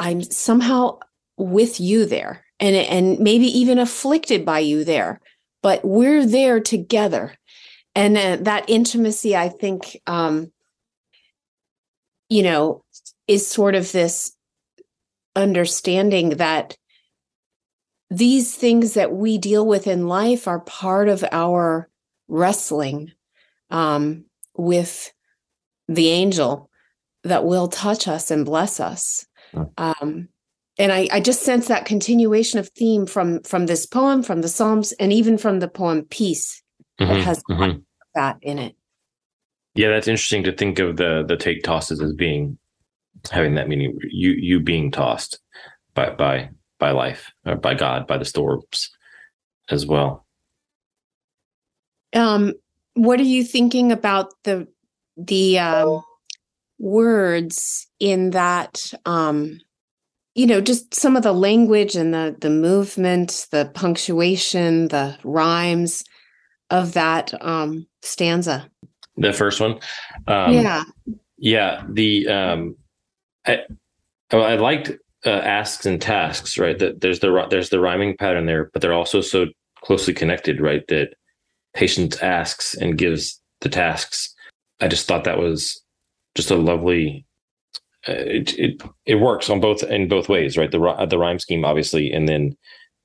i'm 0.00 0.24
somehow 0.24 0.98
with 1.36 1.78
you 1.78 2.04
there 2.04 2.44
and 2.58 2.74
and 2.74 3.20
maybe 3.20 3.46
even 3.46 3.78
afflicted 3.78 4.44
by 4.44 4.58
you 4.58 4.82
there 4.82 5.20
but 5.62 5.84
we're 5.84 6.26
there 6.26 6.58
together 6.58 7.32
and 7.94 8.18
uh, 8.18 8.36
that 8.40 8.68
intimacy 8.68 9.36
i 9.36 9.48
think 9.48 10.00
um 10.08 10.50
you 12.28 12.42
know 12.42 12.82
is 13.28 13.46
sort 13.46 13.76
of 13.76 13.92
this 13.92 14.36
understanding 15.34 16.30
that 16.30 16.76
these 18.10 18.54
things 18.54 18.94
that 18.94 19.12
we 19.12 19.38
deal 19.38 19.66
with 19.66 19.86
in 19.86 20.06
life 20.06 20.46
are 20.46 20.60
part 20.60 21.08
of 21.08 21.24
our 21.32 21.88
wrestling 22.28 23.12
um, 23.70 24.26
with 24.54 25.12
the 25.88 26.08
angel 26.08 26.70
that 27.24 27.44
will 27.44 27.68
touch 27.68 28.08
us 28.08 28.30
and 28.30 28.44
bless 28.44 28.80
us. 28.80 29.26
Um, 29.76 30.28
and 30.78 30.92
I, 30.92 31.08
I, 31.12 31.20
just 31.20 31.42
sense 31.42 31.68
that 31.68 31.84
continuation 31.84 32.58
of 32.58 32.68
theme 32.70 33.06
from 33.06 33.42
from 33.42 33.66
this 33.66 33.84
poem, 33.84 34.22
from 34.22 34.40
the 34.40 34.48
Psalms, 34.48 34.92
and 34.92 35.12
even 35.12 35.36
from 35.36 35.60
the 35.60 35.68
poem 35.68 36.04
"Peace" 36.04 36.62
mm-hmm, 36.98 37.12
that 37.12 37.20
has 37.20 37.42
mm-hmm. 37.50 37.80
that 38.14 38.38
in 38.40 38.58
it. 38.58 38.74
Yeah, 39.74 39.90
that's 39.90 40.08
interesting 40.08 40.44
to 40.44 40.52
think 40.52 40.78
of 40.78 40.96
the 40.96 41.24
the 41.26 41.36
take 41.36 41.62
tosses 41.62 42.00
as 42.00 42.14
being 42.14 42.58
having 43.30 43.54
that 43.54 43.68
meaning 43.68 43.98
you 44.02 44.32
you 44.32 44.60
being 44.60 44.90
tossed 44.90 45.38
by 45.94 46.10
by 46.10 46.50
by 46.78 46.90
life 46.90 47.32
or 47.46 47.56
by 47.56 47.74
god 47.74 48.06
by 48.06 48.18
the 48.18 48.24
storms 48.24 48.90
as 49.70 49.86
well. 49.86 50.26
Um 52.12 52.54
what 52.94 53.20
are 53.20 53.24
you 53.24 53.44
thinking 53.44 53.92
about 53.92 54.32
the 54.44 54.66
the 55.16 55.58
um 55.58 56.02
words 56.78 57.86
in 58.00 58.30
that 58.30 58.92
um 59.06 59.60
you 60.34 60.46
know 60.46 60.60
just 60.60 60.94
some 60.94 61.16
of 61.16 61.22
the 61.22 61.32
language 61.32 61.94
and 61.94 62.12
the 62.12 62.36
the 62.40 62.50
movement 62.50 63.46
the 63.52 63.70
punctuation 63.74 64.88
the 64.88 65.16
rhymes 65.22 66.02
of 66.70 66.94
that 66.94 67.32
um 67.42 67.86
stanza? 68.02 68.68
The 69.16 69.32
first 69.32 69.60
one? 69.60 69.78
Um 70.26 70.52
yeah. 70.54 70.84
yeah 71.38 71.84
the 71.88 72.28
um 72.28 72.76
I 73.46 73.60
I 74.30 74.56
liked 74.56 74.92
uh, 75.24 75.30
asks 75.30 75.86
and 75.86 76.00
tasks, 76.00 76.58
right? 76.58 76.78
That 76.78 77.00
there's 77.00 77.20
the 77.20 77.46
there's 77.50 77.70
the 77.70 77.80
rhyming 77.80 78.16
pattern 78.16 78.46
there, 78.46 78.70
but 78.72 78.82
they're 78.82 78.92
also 78.92 79.20
so 79.20 79.46
closely 79.82 80.14
connected, 80.14 80.60
right? 80.60 80.86
That 80.88 81.14
patience 81.74 82.16
asks 82.22 82.74
and 82.74 82.98
gives 82.98 83.40
the 83.60 83.68
tasks. 83.68 84.34
I 84.80 84.88
just 84.88 85.06
thought 85.06 85.24
that 85.24 85.38
was 85.38 85.80
just 86.34 86.50
a 86.50 86.56
lovely. 86.56 87.26
Uh, 88.08 88.14
it 88.14 88.58
it 88.58 88.82
it 89.06 89.14
works 89.16 89.48
on 89.48 89.60
both 89.60 89.82
in 89.84 90.08
both 90.08 90.28
ways, 90.28 90.56
right? 90.56 90.70
The 90.70 91.06
the 91.08 91.18
rhyme 91.18 91.38
scheme, 91.38 91.64
obviously, 91.64 92.10
and 92.12 92.28
then 92.28 92.56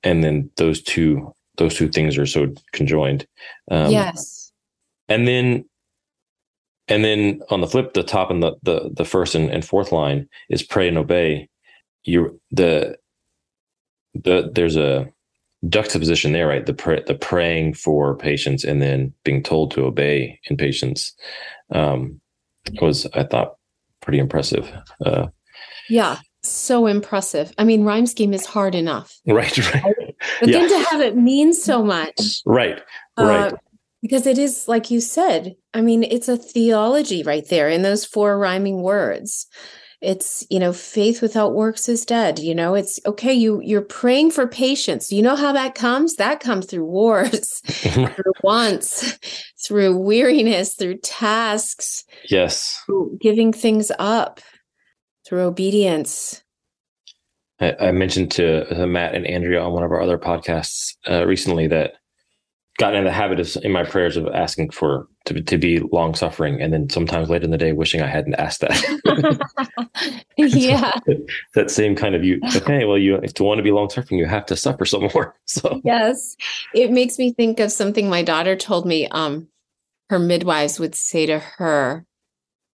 and 0.03 0.23
then 0.23 0.49
those 0.57 0.81
two 0.81 1.33
those 1.57 1.75
two 1.75 1.89
things 1.89 2.17
are 2.17 2.25
so 2.25 2.53
conjoined. 2.71 3.27
Um, 3.69 3.91
yes, 3.91 4.51
and 5.07 5.27
then 5.27 5.65
and 6.87 7.03
then 7.03 7.41
on 7.49 7.61
the 7.61 7.67
flip, 7.67 7.93
the 7.93 8.03
top 8.03 8.31
and 8.31 8.41
the 8.41 8.55
the, 8.63 8.91
the 8.93 9.05
first 9.05 9.35
and, 9.35 9.49
and 9.49 9.65
fourth 9.65 9.91
line 9.91 10.27
is 10.49 10.63
pray 10.63 10.87
and 10.87 10.97
obey. 10.97 11.49
You 12.03 12.39
the 12.51 12.97
the 14.13 14.51
there's 14.53 14.77
a 14.77 15.07
juxtaposition 15.69 16.31
there, 16.31 16.47
right? 16.47 16.65
The 16.65 16.73
pray, 16.73 17.03
the 17.05 17.15
praying 17.15 17.73
for 17.73 18.15
patience 18.15 18.63
and 18.63 18.81
then 18.81 19.13
being 19.23 19.43
told 19.43 19.71
to 19.71 19.85
obey 19.85 20.39
in 20.49 20.57
patience 20.57 21.13
um, 21.71 22.21
was, 22.81 23.07
I 23.13 23.23
thought, 23.23 23.55
pretty 24.01 24.19
impressive. 24.19 24.71
Uh, 25.03 25.27
yeah, 25.89 26.19
so 26.43 26.87
impressive. 26.87 27.53
I 27.57 27.63
mean, 27.63 27.83
rhyme 27.83 28.05
scheme 28.05 28.33
is 28.33 28.45
hard 28.45 28.75
enough, 28.75 29.19
right? 29.27 29.57
Right. 29.73 29.83
But 30.39 30.49
yeah. 30.49 30.59
then 30.59 30.69
to 30.69 30.89
have 30.89 31.01
it 31.01 31.17
mean 31.17 31.53
so 31.53 31.83
much, 31.83 32.41
right? 32.45 32.81
Right. 33.17 33.53
Uh, 33.53 33.57
because 34.07 34.25
it 34.25 34.37
is 34.37 34.67
like 34.67 34.89
you 34.89 35.01
said 35.01 35.55
i 35.73 35.81
mean 35.81 36.03
it's 36.03 36.29
a 36.29 36.37
theology 36.37 37.23
right 37.23 37.47
there 37.49 37.67
in 37.69 37.81
those 37.81 38.05
four 38.05 38.37
rhyming 38.39 38.81
words. 38.81 39.47
It's 39.99 40.45
you 40.49 40.59
know 40.59 40.73
faith 40.73 41.23
without 41.23 41.55
works 41.55 41.89
is 41.89 42.05
dead 42.05 42.39
you 42.39 42.53
know? 42.53 42.75
It's 42.75 42.99
okay 43.05 43.33
you 43.33 43.61
you're 43.63 43.81
praying 43.81 44.31
for 44.31 44.47
patience. 44.47 45.11
You 45.11 45.23
know 45.23 45.35
how 45.35 45.51
that 45.53 45.75
comes? 45.75 46.15
That 46.15 46.39
comes 46.39 46.67
through 46.67 46.85
wars 46.85 47.61
through 47.65 48.33
wants 48.43 49.17
through 49.65 49.97
weariness 49.97 50.75
through 50.75 50.99
tasks 50.99 52.03
yes. 52.29 52.81
through 52.85 53.17
giving 53.19 53.51
things 53.51 53.91
up 53.97 54.39
through 55.27 55.41
obedience. 55.41 56.43
I, 57.59 57.75
I 57.79 57.91
mentioned 57.91 58.29
to 58.33 58.85
Matt 58.87 59.15
and 59.15 59.25
Andrea 59.25 59.63
on 59.63 59.73
one 59.73 59.83
of 59.83 59.91
our 59.91 60.01
other 60.01 60.19
podcasts 60.19 60.95
uh, 61.09 61.25
recently 61.25 61.65
that 61.67 61.93
gotten 62.77 62.99
in 62.99 63.05
the 63.05 63.11
habit 63.11 63.39
of 63.39 63.55
in 63.63 63.71
my 63.71 63.83
prayers 63.83 64.17
of 64.17 64.27
asking 64.27 64.69
for 64.69 65.07
to, 65.25 65.41
to 65.41 65.57
be 65.57 65.79
long 65.91 66.13
suffering 66.13 66.61
and 66.61 66.71
then 66.71 66.89
sometimes 66.89 67.29
later 67.29 67.45
in 67.45 67.51
the 67.51 67.57
day 67.57 67.71
wishing 67.71 68.01
i 68.01 68.07
hadn't 68.07 68.35
asked 68.35 68.61
that. 68.61 70.23
Yeah. 70.37 70.91
that 71.55 71.71
same 71.71 71.95
kind 71.95 72.13
of 72.13 72.23
you 72.23 72.39
okay 72.55 72.85
well 72.85 72.97
you 72.97 73.15
if 73.15 73.33
to 73.35 73.43
want 73.43 73.57
to 73.57 73.63
be 73.63 73.71
long 73.71 73.89
suffering 73.89 74.19
you 74.19 74.27
have 74.27 74.45
to 74.45 74.55
suffer 74.55 74.85
some 74.85 75.09
more 75.13 75.35
so. 75.45 75.81
Yes. 75.83 76.35
It 76.75 76.91
makes 76.91 77.17
me 77.17 77.33
think 77.33 77.59
of 77.59 77.71
something 77.71 78.07
my 78.07 78.21
daughter 78.21 78.55
told 78.55 78.85
me 78.85 79.07
um 79.07 79.47
her 80.09 80.19
midwives 80.19 80.79
would 80.79 80.93
say 80.95 81.25
to 81.25 81.39
her 81.39 82.05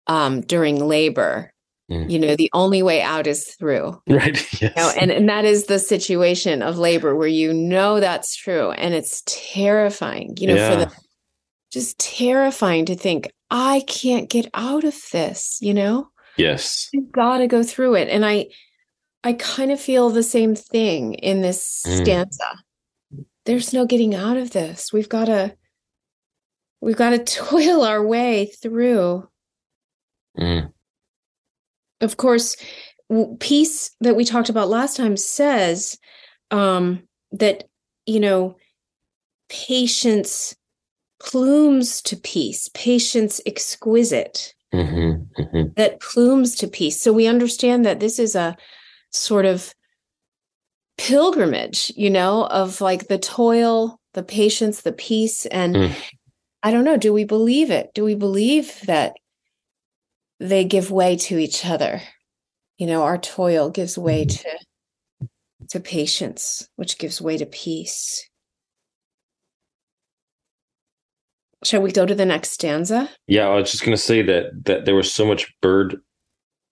um, 0.08 0.42
during 0.42 0.86
labor, 0.86 1.53
mm. 1.91 2.10
you 2.10 2.19
know, 2.19 2.36
the 2.36 2.50
only 2.54 2.84
way 2.84 3.02
out 3.02 3.28
is 3.28 3.56
through. 3.56 4.02
Right. 4.08 4.36
Yes. 4.62 4.62
You 4.62 4.69
know, 4.76 4.91
and, 5.00 5.12
and 5.12 5.30
that 5.30 5.46
is 5.46 5.65
the 5.65 5.80
situation 5.80 6.62
of 6.62 6.78
labor 6.78 7.15
where 7.15 7.28
you 7.28 7.54
know 7.54 8.00
that's 8.00 8.36
true. 8.36 8.72
And 8.72 8.93
it's 8.93 9.24
terrifying, 9.26 10.36
you 10.38 10.48
know, 10.48 10.56
yeah. 10.56 10.72
for 10.72 10.78
the 10.78 10.91
just 11.72 11.98
terrifying 11.98 12.86
to 12.86 12.96
think, 12.96 13.32
I 13.50 13.84
can't 13.88 14.30
get 14.30 14.50
out 14.54 14.84
of 14.84 14.96
this, 15.12 15.58
you 15.60 15.74
know? 15.74 16.10
Yes. 16.38 16.89
You've 16.93 17.12
got 17.12 17.39
to 17.39 17.48
go 17.48 17.63
through 17.63 17.96
it. 17.96 18.10
And 18.10 18.26
I 18.26 18.48
I 19.24 19.34
kind 19.34 19.72
of 19.72 19.80
feel 19.80 20.10
the 20.10 20.24
same 20.24 20.54
thing 20.56 21.13
in 21.15 21.41
this 21.41 21.82
mm. 21.88 22.02
stanza. 22.02 22.60
There's 23.46 23.74
no 23.74 23.86
getting 23.86 24.13
out 24.13 24.38
of 24.38 24.52
this. 24.52 24.91
We've 24.91 25.10
got 25.10 25.26
to 25.26 25.56
we've 26.82 26.98
got 26.98 27.12
to 27.12 27.19
toil 27.24 27.84
our 27.84 28.06
way 28.06 28.48
through. 28.62 29.28
Mm. 30.38 30.72
Of 32.04 32.18
course, 32.18 32.56
peace 33.39 33.92
that 34.02 34.16
we 34.16 34.26
talked 34.26 34.50
about 34.50 34.70
last 34.70 34.98
time 34.98 35.18
says 35.18 35.98
um, 36.52 37.04
that 37.32 37.66
you 38.06 38.20
know 38.20 38.56
patience 39.50 40.56
plumes 41.20 42.02
to 42.04 42.18
peace, 42.18 42.70
patience 42.74 43.39
exquisite. 43.46 44.54
Mm-hmm, 44.74 45.42
mm-hmm. 45.42 45.74
That 45.76 46.00
plumes 46.02 46.56
to 46.56 46.68
peace. 46.68 47.00
So 47.00 47.13
we 47.13 47.28
understand 47.28 47.86
that 47.86 48.00
this 48.00 48.18
is 48.18 48.36
a 48.36 48.58
sort 49.12 49.46
of 49.46 49.74
pilgrimage, 50.98 51.92
you 51.96 52.10
know, 52.10 52.46
of 52.48 52.82
like 52.82 53.08
the 53.08 53.20
toil, 53.20 54.00
the 54.13 54.24
patience, 54.24 54.82
the 54.82 54.92
peace. 54.92 55.46
And 55.46 55.76
mm. 55.76 55.96
I 56.63 56.72
don't 56.72 56.86
know, 56.86 56.98
do 56.98 57.13
we 57.13 57.24
believe 57.24 57.70
it? 57.70 57.92
Do 57.94 58.04
we 58.04 58.16
believe 58.16 58.82
that 58.88 59.13
they 60.43 60.65
give 60.65 60.91
way 60.91 61.15
to 61.15 61.38
each 61.38 61.65
other? 61.65 62.01
You 62.77 62.88
know, 62.88 63.03
our 63.03 63.17
toil 63.17 63.69
gives 63.69 63.97
way 63.97 64.25
mm-hmm. 64.25 64.49
to 64.49 65.29
to 65.69 65.79
patience, 65.79 66.67
which 66.75 66.97
gives 66.97 67.21
way 67.21 67.38
to 67.38 67.45
peace. 67.45 68.29
Shall 71.63 71.82
we 71.82 71.91
go 71.91 72.06
to 72.06 72.13
the 72.13 72.25
next 72.25 72.51
stanza? 72.51 73.10
Yeah, 73.27 73.47
I 73.47 73.56
was 73.56 73.71
just 73.71 73.86
going 73.86 73.95
to 73.95 74.01
say 74.01 74.21
that 74.21 74.65
that 74.65 74.86
there 74.86 74.95
was 74.95 75.12
so 75.12 75.25
much 75.25 75.53
bird 75.62 75.97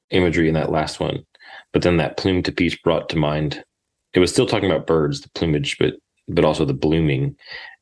imagery 0.10 0.50
in 0.50 0.54
that 0.56 0.72
last 0.72 1.00
one, 1.00 1.26
but 1.72 1.82
then 1.82 1.98
that 1.98 2.18
plume 2.18 2.44
to 2.44 2.52
peace 2.52 2.78
brought 2.78 3.08
to 3.10 3.18
mind. 3.18 3.64
It 4.14 4.20
was 4.20 4.32
still 4.32 4.46
talking 4.46 4.70
about 4.70 4.88
birds, 4.88 5.22
the 5.22 5.30
plumage, 5.30 5.78
but 5.78 5.94
but 6.28 6.44
also 6.44 6.66
the 6.66 6.74
blooming, 6.74 7.38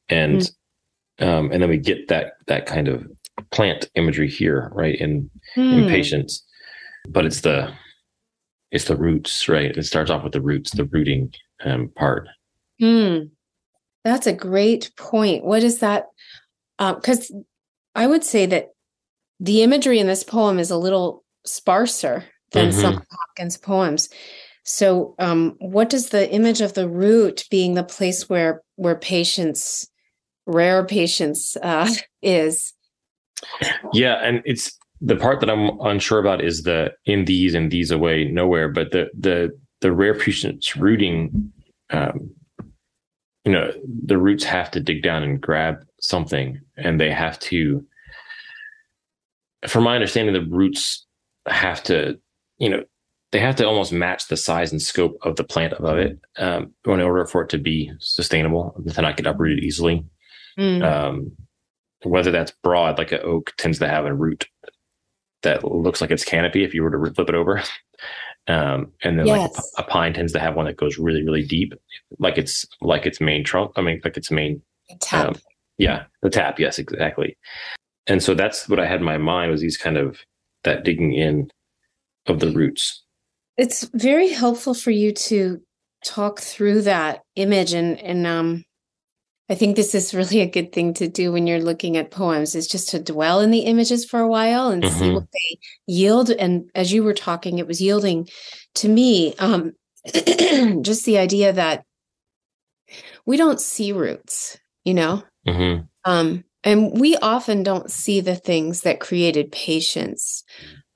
and 0.08 0.42
mm. 1.20 1.28
um, 1.28 1.52
and 1.52 1.64
then 1.64 1.70
we 1.70 1.78
get 1.78 2.10
that 2.10 2.34
that 2.46 2.68
kind 2.68 2.88
of 2.88 3.08
plant 3.52 3.90
imagery 3.96 4.30
here, 4.30 4.72
right? 4.74 5.00
In 5.00 5.30
mm. 5.56 5.74
in 5.74 5.84
hmm. 5.84 5.90
patience, 5.90 6.44
but 7.08 7.26
it's 7.26 7.42
the 7.42 7.74
it's 8.72 8.86
the 8.86 8.96
roots, 8.96 9.48
right? 9.48 9.76
It 9.76 9.84
starts 9.84 10.12
off 10.12 10.24
with 10.24 10.34
the 10.34 10.42
roots, 10.42 10.72
the 10.72 10.86
rooting 10.86 11.34
um, 11.66 11.90
part. 11.96 12.28
Hmm. 12.80 13.24
That's 14.04 14.28
a 14.28 14.34
great 14.34 14.92
point. 14.96 15.44
What 15.44 15.64
is 15.64 15.80
that? 15.80 16.06
because 16.78 17.30
um, 17.32 17.46
I 17.94 18.08
would 18.08 18.24
say 18.24 18.46
that 18.46 18.70
the 19.40 19.64
imagery 19.64 20.00
in 20.00 20.08
this 20.08 20.24
poem 20.24 20.60
is 20.60 20.72
a 20.72 20.78
little 20.78 21.24
sparser 21.46 22.24
than 22.52 22.70
mm-hmm. 22.70 22.80
some 22.80 23.04
Hopkins 23.12 23.58
poems. 23.58 24.10
So, 24.64 25.16
um, 25.20 25.56
what 25.60 25.90
does 25.90 26.10
the 26.10 26.30
image 26.32 26.62
of 26.62 26.74
the 26.74 26.88
root 26.88 27.46
being 27.50 27.74
the 27.74 27.84
place 27.84 28.30
where 28.30 28.62
where 28.76 28.96
patience, 28.96 29.88
rare 30.46 30.86
patience, 30.86 31.58
uh, 31.62 31.90
is? 32.22 32.74
Yeah, 33.94 34.16
and 34.16 34.42
it's 34.46 34.78
the 35.02 35.16
part 35.16 35.40
that 35.40 35.50
I'm 35.50 35.80
unsure 35.82 36.20
about 36.20 36.44
is 36.44 36.64
the 36.64 36.94
in 37.06 37.26
these 37.26 37.54
and 37.54 37.72
these 37.72 37.92
away 37.92 38.26
nowhere, 38.26 38.70
but 38.70 38.92
the 38.92 39.10
the 39.18 39.52
the 39.82 39.92
rare 39.92 40.14
patience 40.14 40.76
rooting 40.76 41.52
um, 41.92 42.32
you 43.46 43.52
know 43.52 43.72
the 44.06 44.18
roots 44.18 44.44
have 44.44 44.70
to 44.72 44.80
dig 44.80 45.02
down 45.02 45.24
and 45.24 45.42
grab 45.42 45.84
something 46.00 46.60
and 46.78 47.00
they 47.00 47.12
have 47.12 47.40
to 47.40 47.86
from 49.68 49.84
my 49.84 49.96
understanding 49.96 50.34
the 50.34 50.56
roots 50.56 51.06
have 51.48 51.82
to 51.84 52.20
you 52.58 52.70
know 52.70 52.84
they 53.32 53.40
have 53.40 53.56
to 53.56 53.66
almost 53.66 53.92
match 53.92 54.28
the 54.28 54.38
size 54.38 54.72
and 54.72 54.82
scope 54.82 55.18
of 55.22 55.36
the 55.36 55.44
plant 55.44 55.74
above 55.74 55.98
it 55.98 56.20
um, 56.38 56.74
in 56.86 57.00
order 57.00 57.26
for 57.26 57.44
it 57.44 57.50
to 57.50 57.58
be 57.58 57.92
sustainable 58.00 58.76
to 58.88 59.02
not 59.02 59.18
get 59.18 59.28
uprooted 59.28 59.64
easily 59.64 60.06
mm. 60.58 60.84
um, 60.84 61.32
whether 62.04 62.32
that's 62.32 62.54
broad 62.64 62.98
like 62.98 63.12
an 63.12 63.20
oak 63.24 63.54
tends 63.58 63.80
to 63.80 63.88
have 63.88 64.06
a 64.06 64.14
root 64.14 64.48
that 65.42 65.64
looks 65.64 66.02
like 66.02 66.12
its 66.12 66.26
canopy 66.26 66.64
if 66.64 66.74
you 66.74 66.84
were 66.84 66.92
to 66.92 67.14
flip 67.14 67.30
it 67.30 67.36
over 67.36 67.62
um, 68.50 68.92
and 69.04 69.20
then 69.20 69.28
yes. 69.28 69.56
like 69.56 69.64
a, 69.78 69.82
a, 69.82 69.92
pine 69.92 70.14
tends 70.14 70.34
to 70.34 70.40
have 70.40 70.56
one 70.56 70.66
that 70.66 70.76
goes 70.76 70.98
really, 70.98 71.24
really 71.24 71.46
deep, 71.46 71.74
like 72.18 72.38
it's 72.38 72.66
like 72.82 73.06
its 73.06 73.22
main 73.22 73.44
trunk. 73.44 73.72
I 73.76 73.82
mean, 73.82 74.02
like 74.04 74.18
its 74.18 74.32
main 74.32 74.62
tap. 75.00 75.28
Um, 75.28 75.36
yeah, 75.78 76.06
the 76.24 76.32
tap. 76.32 76.60
Yes, 76.60 76.80
exactly. 76.80 77.38
And 78.08 78.24
so 78.24 78.34
that's 78.34 78.68
what 78.68 78.80
I 78.80 78.88
had 78.88 79.02
in 79.02 79.06
my 79.06 79.20
mind 79.20 79.52
was 79.52 79.62
these 79.62 79.78
kind 79.78 79.98
of 79.98 80.20
that 80.64 80.84
digging 80.84 81.14
in 81.14 81.52
of 82.26 82.40
the 82.40 82.52
roots. 82.52 83.04
It's 83.56 83.84
very 83.94 84.30
helpful 84.30 84.74
for 84.74 84.92
you 84.92 85.12
to 85.14 85.62
talk 86.04 86.40
through 86.40 86.82
that 86.84 87.22
image 87.36 87.74
and 87.74 88.00
and 88.00 88.26
um 88.26 88.66
I 89.50 89.56
think 89.56 89.76
this 89.76 89.96
is 89.96 90.14
really 90.14 90.42
a 90.42 90.50
good 90.50 90.72
thing 90.72 90.94
to 90.96 91.08
do 91.08 91.32
when 91.32 91.48
you're 91.48 91.62
looking 91.62 91.98
at 91.98 92.12
poems 92.12 92.54
is 92.54 92.68
just 92.68 92.90
to 92.90 93.00
dwell 93.00 93.40
in 93.42 93.50
the 93.50 93.62
images 93.62 94.06
for 94.06 94.20
a 94.20 94.28
while 94.28 94.70
and 94.70 94.84
mm-hmm. 94.84 95.00
see 95.00 95.12
what 95.12 95.32
they 95.34 95.60
yield. 95.88 96.30
And 96.30 96.70
as 96.76 96.94
you 96.94 97.04
were 97.04 97.16
talking, 97.16 97.58
it 97.58 97.68
was 97.68 97.82
yielding 97.82 98.30
to 98.76 98.88
me 98.88 99.36
um, 99.38 99.74
just 100.82 101.06
the 101.06 101.18
idea 101.18 101.52
that 101.52 101.84
we 103.26 103.38
don't 103.38 103.60
see 103.60 103.92
roots, 103.92 104.60
you 104.84 104.94
know? 104.94 105.24
Mm-hmm. 105.48 105.86
Um, 106.06 106.44
and 106.64 107.00
we 107.00 107.16
often 107.18 107.64
don't 107.64 107.90
see 107.90 108.22
the 108.22 108.36
things 108.36 108.82
that 108.82 109.00
created 109.00 109.52
patience 109.52 110.44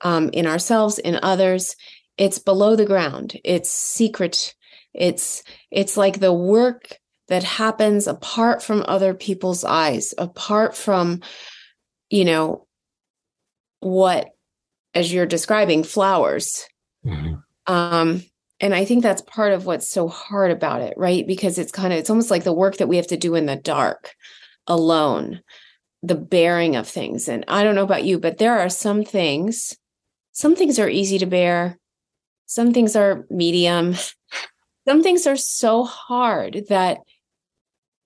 um, 0.02 0.30
in 0.32 0.46
ourselves, 0.46 0.98
in 0.98 1.18
others. 1.22 1.74
It's 2.18 2.38
below 2.38 2.76
the 2.76 2.86
ground. 2.86 3.40
It's 3.42 3.70
secret. 3.70 4.54
It's 4.92 5.42
it's 5.72 5.96
like 5.96 6.20
the 6.20 6.32
work 6.32 6.98
that 7.28 7.42
happens 7.42 8.06
apart 8.06 8.62
from 8.62 8.84
other 8.86 9.14
people's 9.14 9.64
eyes, 9.64 10.12
apart 10.18 10.76
from, 10.76 11.20
you 12.10 12.24
know, 12.24 12.66
what, 13.80 14.30
as 14.94 15.12
you're 15.12 15.26
describing, 15.26 15.84
flowers. 15.84 16.66
Mm-hmm. 17.04 17.34
Um, 17.66 18.22
and 18.60 18.74
I 18.74 18.84
think 18.84 19.02
that's 19.02 19.22
part 19.22 19.52
of 19.52 19.66
what's 19.66 19.90
so 19.90 20.08
hard 20.08 20.50
about 20.50 20.82
it, 20.82 20.94
right? 20.96 21.26
Because 21.26 21.58
it's 21.58 21.72
kind 21.72 21.92
of, 21.92 21.98
it's 21.98 22.10
almost 22.10 22.30
like 22.30 22.44
the 22.44 22.52
work 22.52 22.76
that 22.76 22.88
we 22.88 22.96
have 22.96 23.06
to 23.08 23.16
do 23.16 23.34
in 23.34 23.46
the 23.46 23.56
dark 23.56 24.14
alone, 24.66 25.40
the 26.02 26.14
bearing 26.14 26.76
of 26.76 26.86
things. 26.86 27.28
And 27.28 27.44
I 27.48 27.64
don't 27.64 27.74
know 27.74 27.82
about 27.82 28.04
you, 28.04 28.18
but 28.18 28.38
there 28.38 28.58
are 28.58 28.68
some 28.68 29.04
things, 29.04 29.76
some 30.32 30.54
things 30.54 30.78
are 30.78 30.88
easy 30.88 31.18
to 31.18 31.26
bear, 31.26 31.78
some 32.46 32.72
things 32.72 32.94
are 32.94 33.26
medium, 33.30 33.94
some 34.88 35.02
things 35.02 35.26
are 35.26 35.36
so 35.36 35.84
hard 35.84 36.64
that 36.68 36.98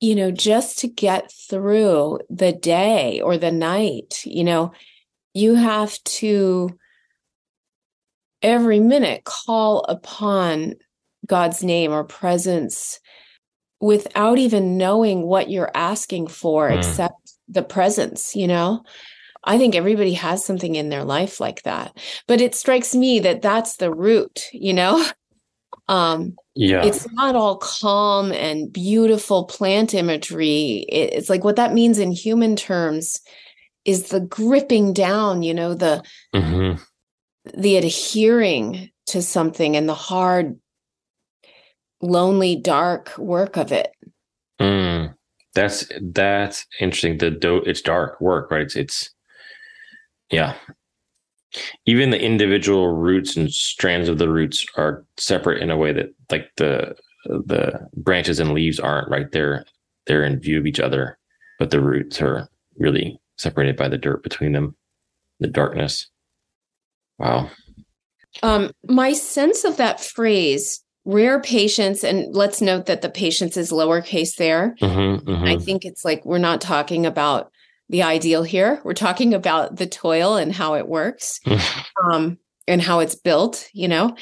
you 0.00 0.14
know, 0.14 0.30
just 0.30 0.78
to 0.80 0.88
get 0.88 1.32
through 1.32 2.20
the 2.30 2.52
day 2.52 3.20
or 3.20 3.36
the 3.36 3.50
night, 3.50 4.22
you 4.24 4.44
know, 4.44 4.72
you 5.34 5.54
have 5.54 6.02
to 6.04 6.70
every 8.42 8.80
minute 8.80 9.24
call 9.24 9.84
upon 9.88 10.74
God's 11.26 11.64
name 11.64 11.92
or 11.92 12.04
presence 12.04 13.00
without 13.80 14.38
even 14.38 14.76
knowing 14.76 15.22
what 15.22 15.50
you're 15.50 15.70
asking 15.74 16.28
for, 16.28 16.70
mm. 16.70 16.76
except 16.76 17.34
the 17.48 17.62
presence, 17.62 18.34
you 18.34 18.46
know? 18.46 18.82
I 19.44 19.56
think 19.56 19.74
everybody 19.74 20.14
has 20.14 20.44
something 20.44 20.74
in 20.74 20.88
their 20.88 21.04
life 21.04 21.40
like 21.40 21.62
that. 21.62 21.96
But 22.26 22.40
it 22.40 22.54
strikes 22.54 22.94
me 22.94 23.20
that 23.20 23.40
that's 23.40 23.76
the 23.76 23.92
root, 23.92 24.42
you 24.52 24.72
know? 24.72 25.04
Um, 25.88 26.36
yeah. 26.54 26.84
It's 26.84 27.10
not 27.12 27.34
all 27.34 27.56
calm 27.56 28.32
and 28.32 28.72
beautiful 28.72 29.44
plant 29.44 29.94
imagery. 29.94 30.84
It's 30.88 31.30
like 31.30 31.44
what 31.44 31.56
that 31.56 31.72
means 31.72 31.98
in 31.98 32.12
human 32.12 32.56
terms 32.56 33.20
is 33.84 34.10
the 34.10 34.20
gripping 34.20 34.92
down, 34.92 35.42
you 35.42 35.54
know, 35.54 35.74
the 35.74 36.02
mm-hmm. 36.34 36.82
the 37.58 37.76
adhering 37.76 38.90
to 39.06 39.22
something 39.22 39.76
and 39.76 39.88
the 39.88 39.94
hard, 39.94 40.58
lonely, 42.02 42.56
dark 42.56 43.16
work 43.16 43.56
of 43.56 43.72
it. 43.72 43.90
Mm. 44.60 45.14
That's 45.54 45.90
that's 46.02 46.66
interesting. 46.80 47.18
The 47.18 47.30
do 47.30 47.56
it's 47.58 47.80
dark 47.80 48.20
work, 48.20 48.50
right? 48.50 48.62
It's 48.62 48.76
it's 48.76 49.10
yeah, 50.30 50.54
even 51.86 52.10
the 52.10 52.20
individual 52.20 52.88
roots 52.88 53.36
and 53.36 53.52
strands 53.52 54.08
of 54.08 54.18
the 54.18 54.28
roots 54.28 54.66
are 54.76 55.04
separate 55.16 55.62
in 55.62 55.70
a 55.70 55.76
way 55.76 55.92
that 55.92 56.14
like 56.30 56.50
the 56.56 56.94
the 57.24 57.86
branches 57.96 58.38
and 58.38 58.52
leaves 58.52 58.78
aren't 58.78 59.10
right 59.10 59.32
there 59.32 59.64
they're 60.06 60.24
in 60.24 60.38
view 60.38 60.58
of 60.58 60.66
each 60.66 60.80
other 60.80 61.18
but 61.58 61.70
the 61.70 61.80
roots 61.80 62.22
are 62.22 62.48
really 62.78 63.20
separated 63.38 63.76
by 63.76 63.88
the 63.88 63.98
dirt 63.98 64.22
between 64.22 64.52
them, 64.52 64.76
the 65.40 65.48
darkness. 65.48 66.08
Wow. 67.18 67.50
Um, 68.42 68.70
my 68.84 69.12
sense 69.12 69.64
of 69.64 69.76
that 69.78 70.00
phrase, 70.00 70.82
rare 71.04 71.40
patience, 71.40 72.04
and 72.04 72.34
let's 72.34 72.60
note 72.60 72.86
that 72.86 73.02
the 73.02 73.08
patience 73.08 73.56
is 73.56 73.72
lowercase 73.72 74.36
there. 74.36 74.76
Mm-hmm, 74.80 75.28
mm-hmm. 75.28 75.44
I 75.44 75.56
think 75.56 75.84
it's 75.84 76.04
like 76.04 76.24
we're 76.24 76.38
not 76.38 76.60
talking 76.60 77.06
about 77.06 77.50
the 77.88 78.02
ideal 78.02 78.42
here. 78.42 78.80
We're 78.84 78.94
talking 78.94 79.34
about 79.34 79.76
the 79.76 79.86
toil 79.86 80.36
and 80.36 80.52
how 80.52 80.74
it 80.74 80.88
works 80.88 81.40
um, 82.10 82.38
and 82.66 82.82
how 82.82 83.00
it's 83.00 83.14
built, 83.14 83.68
you 83.72 83.88
know. 83.88 84.16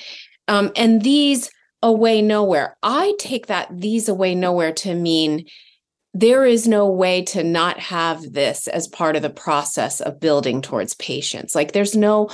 Um, 0.49 0.71
and 0.77 1.03
these 1.03 1.51
away 1.83 2.23
nowhere. 2.23 2.77
I 2.83 3.15
take 3.19 3.47
that 3.47 3.69
these 3.71 4.09
away 4.09 4.35
nowhere 4.35 4.73
to 4.73 4.95
mean 4.95 5.47
there 6.15 6.47
is 6.47 6.67
no 6.67 6.89
way 6.89 7.23
to 7.23 7.45
not 7.45 7.79
have 7.79 8.33
this 8.33 8.69
as 8.69 8.89
part 8.89 9.17
of 9.17 9.23
the 9.23 9.31
process 9.31 10.01
of 10.01 10.19
building 10.19 10.63
towards 10.63 10.95
patience. 10.95 11.55
Like 11.55 11.73
there's 11.73 11.95
no 11.95 12.31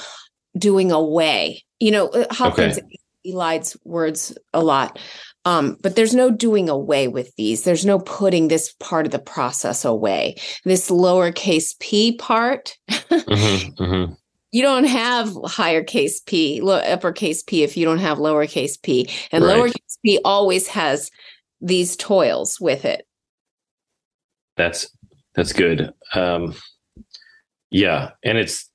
doing 0.56 0.92
away. 0.92 1.64
You 1.80 1.90
know, 1.90 2.08
uh, 2.08 2.32
Hopkins 2.32 2.78
okay. 2.78 2.98
elides 3.26 3.76
words 3.84 4.36
a 4.52 4.62
lot. 4.62 5.00
Um, 5.44 5.76
but 5.82 5.96
there's 5.96 6.14
no 6.14 6.30
doing 6.30 6.68
away 6.68 7.08
with 7.08 7.34
these. 7.36 7.64
There's 7.64 7.84
no 7.84 7.98
putting 7.98 8.48
this 8.48 8.74
part 8.74 9.06
of 9.06 9.12
the 9.12 9.18
process 9.18 9.84
away. 9.84 10.36
This 10.64 10.88
lowercase 10.88 11.78
p 11.80 12.16
part, 12.16 12.76
mm-hmm, 12.88 13.82
mm-hmm 13.82 14.12
you 14.52 14.60
don't 14.60 14.84
have 14.84 15.34
higher 15.44 15.82
case 15.82 16.20
p 16.20 16.60
uppercase 16.62 17.42
p 17.42 17.62
if 17.62 17.76
you 17.76 17.84
don't 17.84 17.98
have 17.98 18.18
lowercase 18.18 18.80
p 18.80 19.08
and 19.32 19.44
right. 19.44 19.56
lowercase 19.56 19.98
p 20.04 20.20
always 20.24 20.68
has 20.68 21.10
these 21.60 21.96
toils 21.96 22.60
with 22.60 22.84
it 22.84 23.06
that's 24.56 24.94
that's 25.34 25.52
good 25.52 25.92
um 26.14 26.54
yeah 27.70 28.10
and 28.22 28.38
it's 28.38 28.70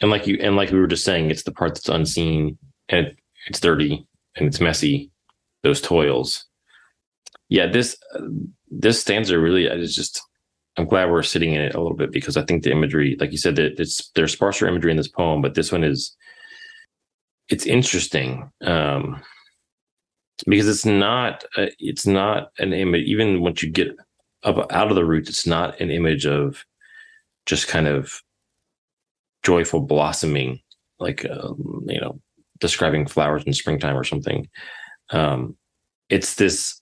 and 0.00 0.10
like 0.10 0.26
you 0.26 0.38
and 0.40 0.56
like 0.56 0.70
we 0.70 0.78
were 0.78 0.86
just 0.86 1.04
saying 1.04 1.30
it's 1.30 1.42
the 1.42 1.52
part 1.52 1.74
that's 1.74 1.88
unseen 1.88 2.56
and 2.88 3.12
it's 3.48 3.60
dirty 3.60 4.06
and 4.36 4.46
it's 4.46 4.60
messy 4.60 5.10
those 5.62 5.80
toils 5.80 6.44
yeah 7.48 7.66
this 7.66 7.96
this 8.70 9.00
stanza 9.00 9.38
really 9.38 9.66
is 9.66 9.94
just 9.94 10.20
I'm 10.78 10.86
glad 10.86 11.10
we're 11.10 11.24
sitting 11.24 11.54
in 11.54 11.60
it 11.60 11.74
a 11.74 11.80
little 11.80 11.96
bit 11.96 12.12
because 12.12 12.36
I 12.36 12.44
think 12.44 12.62
the 12.62 12.70
imagery, 12.70 13.16
like 13.18 13.32
you 13.32 13.38
said, 13.38 13.56
that 13.56 13.80
it's 13.80 14.10
there's 14.14 14.32
sparser 14.32 14.68
imagery 14.68 14.92
in 14.92 14.96
this 14.96 15.08
poem, 15.08 15.42
but 15.42 15.54
this 15.54 15.72
one 15.72 15.82
is 15.82 16.16
it's 17.48 17.66
interesting 17.66 18.48
um, 18.62 19.20
because 20.46 20.68
it's 20.68 20.86
not 20.86 21.44
a, 21.56 21.70
it's 21.80 22.06
not 22.06 22.50
an 22.58 22.72
image. 22.72 23.06
Even 23.06 23.40
once 23.40 23.60
you 23.60 23.70
get 23.70 23.88
up 24.44 24.70
out 24.70 24.88
of 24.88 24.94
the 24.94 25.04
roots, 25.04 25.28
it's 25.28 25.46
not 25.46 25.80
an 25.80 25.90
image 25.90 26.26
of 26.26 26.64
just 27.44 27.66
kind 27.66 27.88
of 27.88 28.22
joyful 29.42 29.80
blossoming, 29.80 30.60
like 31.00 31.26
um, 31.28 31.86
you 31.88 32.00
know, 32.00 32.20
describing 32.60 33.04
flowers 33.04 33.42
in 33.44 33.52
springtime 33.52 33.96
or 33.96 34.04
something. 34.04 34.48
Um, 35.10 35.56
it's 36.08 36.36
this 36.36 36.80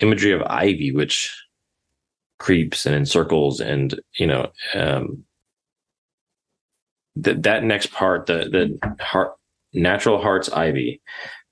imagery 0.00 0.32
of 0.32 0.42
ivy, 0.42 0.92
which 0.92 1.34
creeps 2.38 2.84
and 2.84 2.94
encircles 2.94 3.60
and 3.60 3.98
you 4.18 4.26
know 4.26 4.46
um 4.74 5.24
that 7.14 7.42
that 7.44 7.64
next 7.64 7.92
part 7.92 8.26
the 8.26 8.48
the 8.50 9.02
heart 9.02 9.32
natural 9.72 10.20
heart's 10.20 10.50
ivy. 10.50 11.00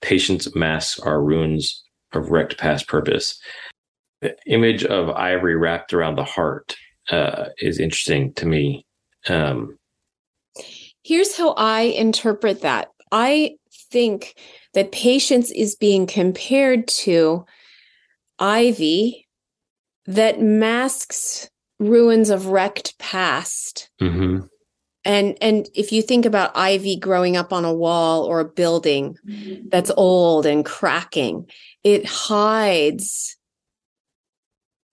Patience 0.00 0.55
masks 0.55 1.00
our 1.00 1.22
ruins 1.22 1.83
of 2.12 2.31
wrecked 2.31 2.59
past 2.59 2.88
purpose. 2.88 3.38
The 4.20 4.37
image 4.46 4.85
of 4.85 5.11
ivory 5.11 5.57
wrapped 5.57 5.92
around 5.92 6.16
the 6.16 6.24
heart 6.24 6.77
uh, 7.11 7.46
is 7.59 7.79
interesting 7.79 8.33
to 8.35 8.46
me. 8.46 8.87
Um 9.29 9.79
here's 11.03 11.37
how 11.37 11.50
i 11.53 11.83
interpret 11.83 12.62
that. 12.62 12.90
I 13.12 13.57
think 13.90 14.35
that 14.75 14.93
patience 14.93 15.51
is 15.51 15.77
being 15.77 16.07
compared 16.07 16.87
to 16.89 17.45
ivy 18.39 19.27
that 20.07 20.41
masks 20.41 21.49
ruins 21.79 22.31
of 22.31 22.47
wrecked 22.47 22.99
past. 22.99 23.91
Mm-hmm. 24.01 24.47
And 25.07 25.37
and 25.41 25.69
if 25.75 25.93
you 25.93 26.01
think 26.03 26.25
about 26.25 26.57
ivy 26.57 26.97
growing 26.97 27.37
up 27.37 27.53
on 27.53 27.65
a 27.65 27.75
wall 27.75 28.25
or 28.25 28.41
a 28.41 28.45
building 28.45 29.17
that's 29.69 29.91
old 29.97 30.47
and 30.47 30.65
cracking, 30.65 31.47
it 31.83 32.07
hides 32.07 33.37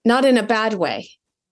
not 0.03 0.25
in 0.25 0.37
a 0.37 0.43
bad 0.43 0.73
way. 0.73 1.09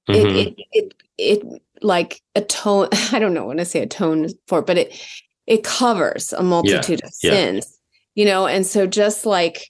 Mm-hmm. 0.09 0.35
It, 0.35 0.47
it 0.47 0.65
it 0.71 0.93
it 1.17 1.61
like 1.81 2.21
atone 2.35 2.89
I 3.13 3.19
don't 3.19 3.33
know 3.33 3.45
when 3.45 3.59
I 3.59 3.63
say 3.63 3.81
atone 3.81 4.27
for, 4.47 4.61
but 4.61 4.77
it 4.77 5.01
it 5.47 5.63
covers 5.63 6.33
a 6.33 6.43
multitude 6.43 6.99
yeah. 7.01 7.07
of 7.07 7.13
sins. 7.13 7.65
Yeah. 7.65 7.75
You 8.19 8.25
know, 8.25 8.47
and 8.47 8.67
so 8.67 8.85
just 8.85 9.25
like 9.25 9.69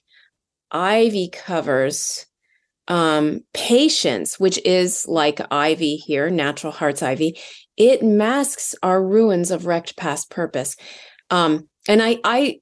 ivy 0.72 1.28
covers 1.32 2.26
um, 2.88 3.42
patience, 3.54 4.40
which 4.40 4.60
is 4.64 5.06
like 5.06 5.40
ivy 5.52 5.94
here, 5.94 6.30
natural 6.30 6.72
heart's 6.72 7.00
ivy, 7.00 7.38
it 7.76 8.02
masks 8.02 8.74
our 8.82 9.00
ruins 9.00 9.52
of 9.52 9.66
wrecked 9.66 9.96
past 9.96 10.30
purpose. 10.30 10.74
Um, 11.30 11.68
and 11.88 12.02
I, 12.02 12.18
I, 12.24 12.56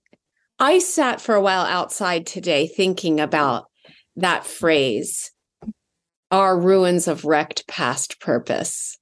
I 0.59 0.79
sat 0.81 1.23
for 1.23 1.35
a 1.35 1.41
while 1.41 1.65
outside 1.65 2.27
today 2.27 2.67
thinking 2.67 3.19
about 3.19 3.65
that 4.17 4.45
phrase, 4.45 5.31
our 6.31 6.61
ruins 6.61 7.09
of 7.09 7.25
wrecked 7.25 7.67
past 7.67 8.21
purpose. 8.21 8.99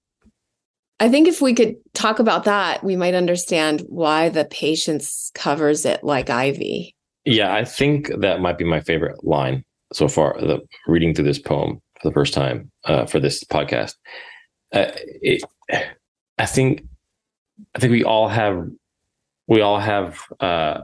I 0.99 1.09
think 1.09 1.29
if 1.29 1.43
we 1.43 1.55
could 1.55 1.77
talk 1.93 2.19
about 2.19 2.45
that, 2.45 2.83
we 2.83 2.97
might 2.97 3.15
understand 3.15 3.83
why 3.89 4.31
the 4.31 4.47
patience 4.47 5.31
covers 5.35 5.85
it 5.85 6.03
like 6.03 6.31
ivy. 6.31 6.95
Yeah, 7.25 7.55
I 7.55 7.65
think 7.65 8.11
that 8.21 8.41
might 8.41 8.57
be 8.57 8.65
my 8.65 8.81
favorite 8.81 9.25
line 9.25 9.65
so 9.93 10.09
far, 10.09 10.37
the 10.41 10.61
reading 10.87 11.15
through 11.15 11.27
this 11.27 11.39
poem 11.39 11.81
for 12.01 12.09
the 12.09 12.15
first 12.15 12.33
time 12.33 12.71
uh, 12.85 13.05
for 13.07 13.21
this 13.21 13.45
podcast. 13.45 13.95
Uh, 14.73 14.91
it, 14.95 15.43
I 16.39 16.47
think, 16.47 16.83
I 17.75 17.79
think 17.79 17.91
we 17.91 18.05
all 18.05 18.29
have, 18.29 18.67
we 19.49 19.61
all 19.61 19.79
have 19.79 20.21
uh, 20.41 20.81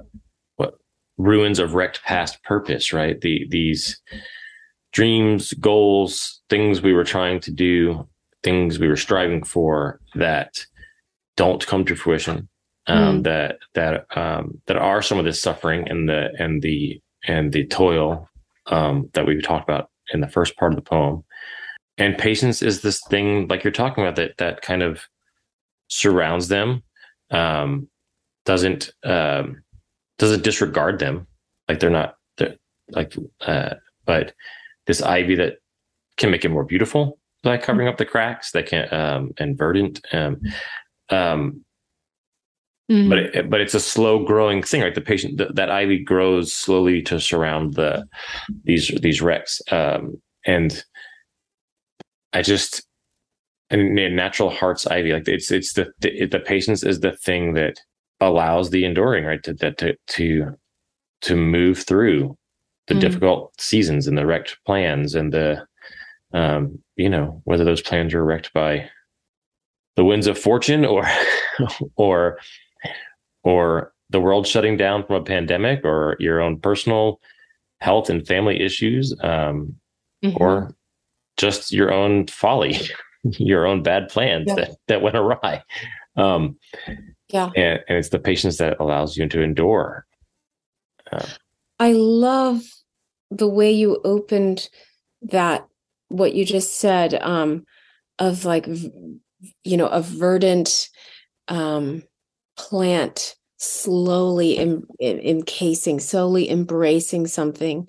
what 0.57 0.75
ruins 1.16 1.59
of 1.59 1.75
wrecked 1.75 2.03
past 2.03 2.42
purpose, 2.42 2.92
right? 2.92 3.20
The 3.20 3.46
these 3.48 4.01
dreams, 4.92 5.53
goals, 5.55 6.42
things 6.51 6.83
we 6.83 6.92
were 6.92 7.05
trying 7.05 7.40
to 7.40 7.51
do, 7.51 8.07
things 8.42 8.78
we 8.78 8.88
were 8.88 8.96
striving 8.96 9.42
for 9.42 10.00
that 10.14 10.64
don't 11.37 11.66
come 11.66 11.85
to 11.85 11.96
fruition. 11.96 12.48
Um, 12.88 13.20
mm. 13.20 13.24
That 13.24 13.59
that 13.74 14.16
um, 14.16 14.61
that 14.66 14.76
are 14.76 15.02
some 15.02 15.18
of 15.18 15.24
this 15.24 15.40
suffering 15.40 15.88
and 15.88 16.09
the 16.09 16.31
and 16.38 16.62
the 16.62 17.00
and 17.24 17.52
the 17.52 17.64
toil 17.66 18.28
um, 18.66 19.09
that 19.12 19.26
we 19.26 19.40
talked 19.40 19.68
about 19.68 19.90
in 20.12 20.20
the 20.20 20.28
first 20.28 20.57
part 20.57 20.72
of 20.72 20.76
the 20.76 20.83
poem. 20.83 21.24
And 21.98 22.18
patience 22.18 22.62
is 22.62 22.81
this 22.81 23.00
thing, 23.09 23.46
like 23.48 23.62
you're 23.62 23.72
talking 23.72 24.02
about, 24.02 24.16
that 24.16 24.37
that 24.38 24.62
kind 24.62 24.83
of 24.83 25.07
surrounds 25.88 26.48
them, 26.48 26.83
um, 27.31 27.88
doesn't 28.44 28.92
um, 29.05 29.62
doesn't 30.18 30.42
disregard 30.42 30.98
them, 30.98 31.26
like 31.68 31.78
they're 31.78 31.90
not 31.90 32.16
they're, 32.38 32.57
like, 32.90 33.14
uh, 33.42 33.74
but 34.07 34.33
this 34.87 35.02
ivy 35.02 35.37
that 35.37 35.59
can 36.16 36.31
make 36.31 36.44
it 36.44 36.48
more 36.48 36.64
beautiful 36.64 37.18
by 37.42 37.59
covering 37.59 37.88
up 37.88 37.98
the 37.98 38.05
cracks 38.05 38.52
that 38.52 38.66
can 38.66 38.92
um, 38.92 39.33
and 39.38 39.57
verdant. 39.57 40.05
Um, 40.12 40.40
um, 41.11 41.64
Mm-hmm. 42.90 43.09
But 43.09 43.18
it, 43.18 43.50
but 43.50 43.61
it's 43.61 43.74
a 43.74 43.81
slow 43.81 44.24
growing 44.24 44.62
thing, 44.62 44.83
right? 44.83 44.94
The 44.94 45.00
patient 45.00 45.38
th- 45.38 45.52
that 45.55 45.70
ivy 45.70 45.98
grows 45.98 46.52
slowly 46.52 47.00
to 47.02 47.20
surround 47.20 47.74
the 47.74 48.05
these 48.64 48.88
these 49.00 49.22
wrecks, 49.22 49.62
um, 49.70 50.20
and 50.44 50.85
I 52.33 52.42
just 52.42 52.83
and 53.70 53.94
natural 53.94 54.50
heart's 54.50 54.87
ivy, 54.87 55.12
like 55.12 55.28
it's 55.28 55.50
it's 55.50 55.72
the 55.72 55.92
the, 56.00 56.26
the 56.26 56.40
patience 56.40 56.83
is 56.83 57.00
the 57.00 57.16
thing 57.16 57.55
that 57.55 57.81
allows 58.20 58.70
the 58.70 58.85
enduring, 58.85 59.24
right? 59.24 59.42
To 59.44 59.55
that 59.55 59.78
to 59.78 59.94
to 60.09 60.52
to 61.22 61.37
move 61.37 61.78
through 61.78 62.37
the 62.88 62.94
mm-hmm. 62.94 63.00
difficult 63.00 63.59
seasons 63.59 64.07
and 64.07 64.18
the 64.18 64.26
wrecked 64.26 64.59
plans 64.66 65.14
and 65.14 65.33
the 65.33 65.64
um, 66.32 66.78
you 66.96 67.08
know 67.08 67.40
whether 67.44 67.64
those 67.64 67.82
plans 67.82 68.14
are 68.14 68.24
wrecked 68.24 68.52
by 68.52 68.88
the 69.96 70.04
winds 70.04 70.26
of 70.26 70.38
fortune 70.38 70.84
or 70.84 71.06
or 71.96 72.38
or 73.42 73.92
the 74.10 74.20
world 74.20 74.46
shutting 74.46 74.76
down 74.76 75.04
from 75.04 75.16
a 75.16 75.24
pandemic 75.24 75.84
or 75.84 76.16
your 76.18 76.40
own 76.40 76.58
personal 76.60 77.20
health 77.80 78.10
and 78.10 78.26
family 78.26 78.60
issues 78.60 79.14
um, 79.22 79.74
mm-hmm. 80.24 80.36
or 80.36 80.74
just 81.36 81.72
your 81.72 81.92
own 81.92 82.26
folly 82.26 82.76
your 83.24 83.66
own 83.66 83.82
bad 83.82 84.08
plans 84.08 84.44
yeah. 84.48 84.54
that, 84.54 84.76
that 84.88 85.02
went 85.02 85.16
awry 85.16 85.62
um, 86.16 86.56
yeah 87.28 87.50
and, 87.56 87.80
and, 87.88 87.98
it's 87.98 88.10
the 88.10 88.18
patience 88.18 88.58
that 88.58 88.78
allows 88.80 89.16
you 89.16 89.26
to 89.28 89.42
endure 89.42 90.06
uh, 91.10 91.26
i 91.80 91.92
love 91.92 92.62
the 93.30 93.48
way 93.48 93.72
you 93.72 94.00
opened 94.04 94.68
that 95.22 95.66
what 96.12 96.35
you 96.35 96.44
just 96.44 96.79
said 96.79 97.14
um, 97.22 97.64
of 98.18 98.44
like 98.44 98.68
you 99.64 99.77
know, 99.77 99.87
a 99.87 100.03
verdant 100.03 100.88
um, 101.48 102.03
plant 102.57 103.37
slowly 103.59 104.59
em- 104.59 104.87
encasing, 105.01 106.01
slowly 106.01 106.51
embracing 106.51 107.27
something. 107.27 107.88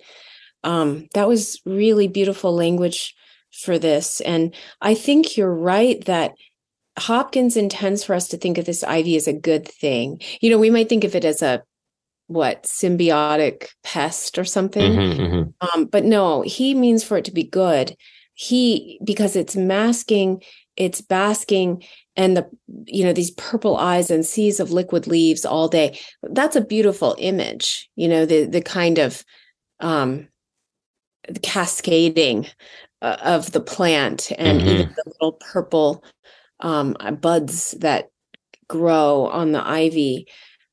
Um, 0.62 1.08
that 1.14 1.28
was 1.28 1.60
really 1.66 2.08
beautiful 2.08 2.54
language 2.54 3.14
for 3.52 3.78
this. 3.78 4.20
And 4.20 4.54
I 4.80 4.94
think 4.94 5.36
you're 5.36 5.54
right 5.54 6.02
that 6.06 6.34
Hopkins 6.98 7.56
intends 7.56 8.04
for 8.04 8.14
us 8.14 8.28
to 8.28 8.36
think 8.36 8.56
of 8.56 8.66
this 8.66 8.84
ivy 8.84 9.16
as 9.16 9.26
a 9.26 9.32
good 9.32 9.68
thing. 9.68 10.20
You 10.40 10.50
know, 10.50 10.58
we 10.58 10.70
might 10.70 10.88
think 10.88 11.04
of 11.04 11.14
it 11.14 11.24
as 11.24 11.42
a 11.42 11.62
what 12.26 12.62
symbiotic 12.62 13.66
pest 13.82 14.38
or 14.38 14.44
something. 14.44 14.92
Mm-hmm, 14.92 15.22
mm-hmm. 15.22 15.80
Um, 15.80 15.84
but 15.86 16.04
no, 16.04 16.42
he 16.42 16.74
means 16.74 17.04
for 17.04 17.18
it 17.18 17.26
to 17.26 17.32
be 17.32 17.44
good. 17.44 17.94
He 18.34 18.98
because 19.04 19.36
it's 19.36 19.56
masking, 19.56 20.42
it's 20.76 21.00
basking, 21.00 21.84
and 22.16 22.36
the 22.36 22.48
you 22.86 23.04
know 23.04 23.12
these 23.12 23.30
purple 23.32 23.76
eyes 23.76 24.10
and 24.10 24.26
seas 24.26 24.60
of 24.60 24.70
liquid 24.70 25.06
leaves 25.06 25.44
all 25.44 25.68
day. 25.68 25.98
That's 26.22 26.56
a 26.56 26.64
beautiful 26.64 27.16
image. 27.18 27.88
You 27.96 28.08
know 28.08 28.26
the 28.26 28.44
the 28.44 28.60
kind 28.60 28.98
of 28.98 29.24
um, 29.80 30.28
the 31.28 31.40
cascading 31.40 32.46
uh, 33.02 33.16
of 33.22 33.52
the 33.52 33.60
plant 33.60 34.32
and 34.38 34.60
mm-hmm. 34.60 34.68
even 34.68 34.94
the 34.96 35.12
little 35.20 35.38
purple 35.52 36.04
um, 36.60 36.96
buds 37.20 37.72
that 37.80 38.10
grow 38.68 39.26
on 39.26 39.52
the 39.52 39.66
ivy. 39.66 40.26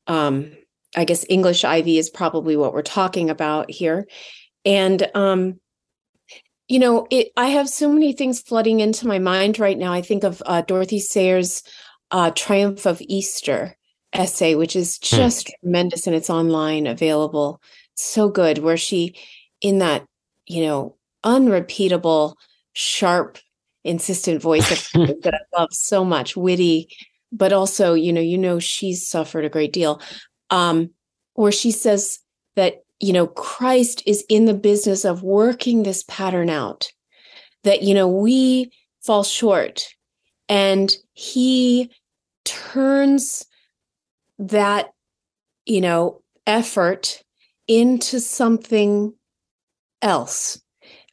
Um, 0.07 0.51
I 0.95 1.05
guess 1.05 1.25
English 1.29 1.63
ivy 1.63 1.97
is 1.97 2.09
probably 2.09 2.57
what 2.57 2.73
we're 2.73 2.81
talking 2.81 3.29
about 3.29 3.69
here. 3.69 4.07
And 4.65 5.09
um, 5.15 5.59
you 6.71 6.79
know, 6.79 7.05
it, 7.09 7.33
I 7.35 7.47
have 7.47 7.67
so 7.67 7.91
many 7.91 8.13
things 8.13 8.39
flooding 8.39 8.79
into 8.79 9.05
my 9.05 9.19
mind 9.19 9.59
right 9.59 9.77
now. 9.77 9.91
I 9.91 10.01
think 10.01 10.23
of 10.23 10.41
uh, 10.45 10.61
Dorothy 10.61 10.99
Sayers' 10.99 11.63
uh, 12.11 12.31
"Triumph 12.33 12.85
of 12.85 13.01
Easter" 13.01 13.75
essay, 14.13 14.55
which 14.55 14.77
is 14.77 14.97
hmm. 15.03 15.17
just 15.17 15.51
tremendous, 15.59 16.07
and 16.07 16.15
it's 16.15 16.29
online 16.29 16.87
available. 16.87 17.61
so 17.95 18.29
good, 18.29 18.59
where 18.59 18.77
she, 18.77 19.15
in 19.59 19.79
that, 19.79 20.05
you 20.45 20.63
know, 20.65 20.95
unrepeatable, 21.25 22.37
sharp 22.71 23.37
insistent 23.83 24.41
voice 24.41 24.91
that 24.93 25.33
I 25.33 25.59
love 25.59 25.73
so 25.73 26.05
much, 26.05 26.37
witty, 26.37 26.87
but 27.33 27.51
also, 27.51 27.95
you 27.95 28.13
know, 28.13 28.21
you 28.21 28.37
know, 28.37 28.59
she's 28.59 29.05
suffered 29.05 29.43
a 29.43 29.49
great 29.49 29.73
deal. 29.73 30.01
Um, 30.49 30.91
where 31.33 31.51
she 31.51 31.71
says 31.71 32.19
that, 32.55 32.85
you 33.01 33.13
know, 33.13 33.27
Christ 33.27 34.03
is 34.05 34.23
in 34.29 34.45
the 34.45 34.53
business 34.53 35.03
of 35.03 35.23
working 35.23 35.83
this 35.83 36.03
pattern 36.07 36.49
out, 36.49 36.91
that, 37.63 37.81
you 37.81 37.93
know, 37.93 38.07
we 38.07 38.71
fall 39.01 39.23
short 39.23 39.83
and 40.47 40.95
he 41.13 41.91
turns 42.45 43.45
that, 44.37 44.91
you 45.65 45.81
know, 45.81 46.21
effort 46.45 47.23
into 47.67 48.19
something 48.19 49.13
else. 50.01 50.61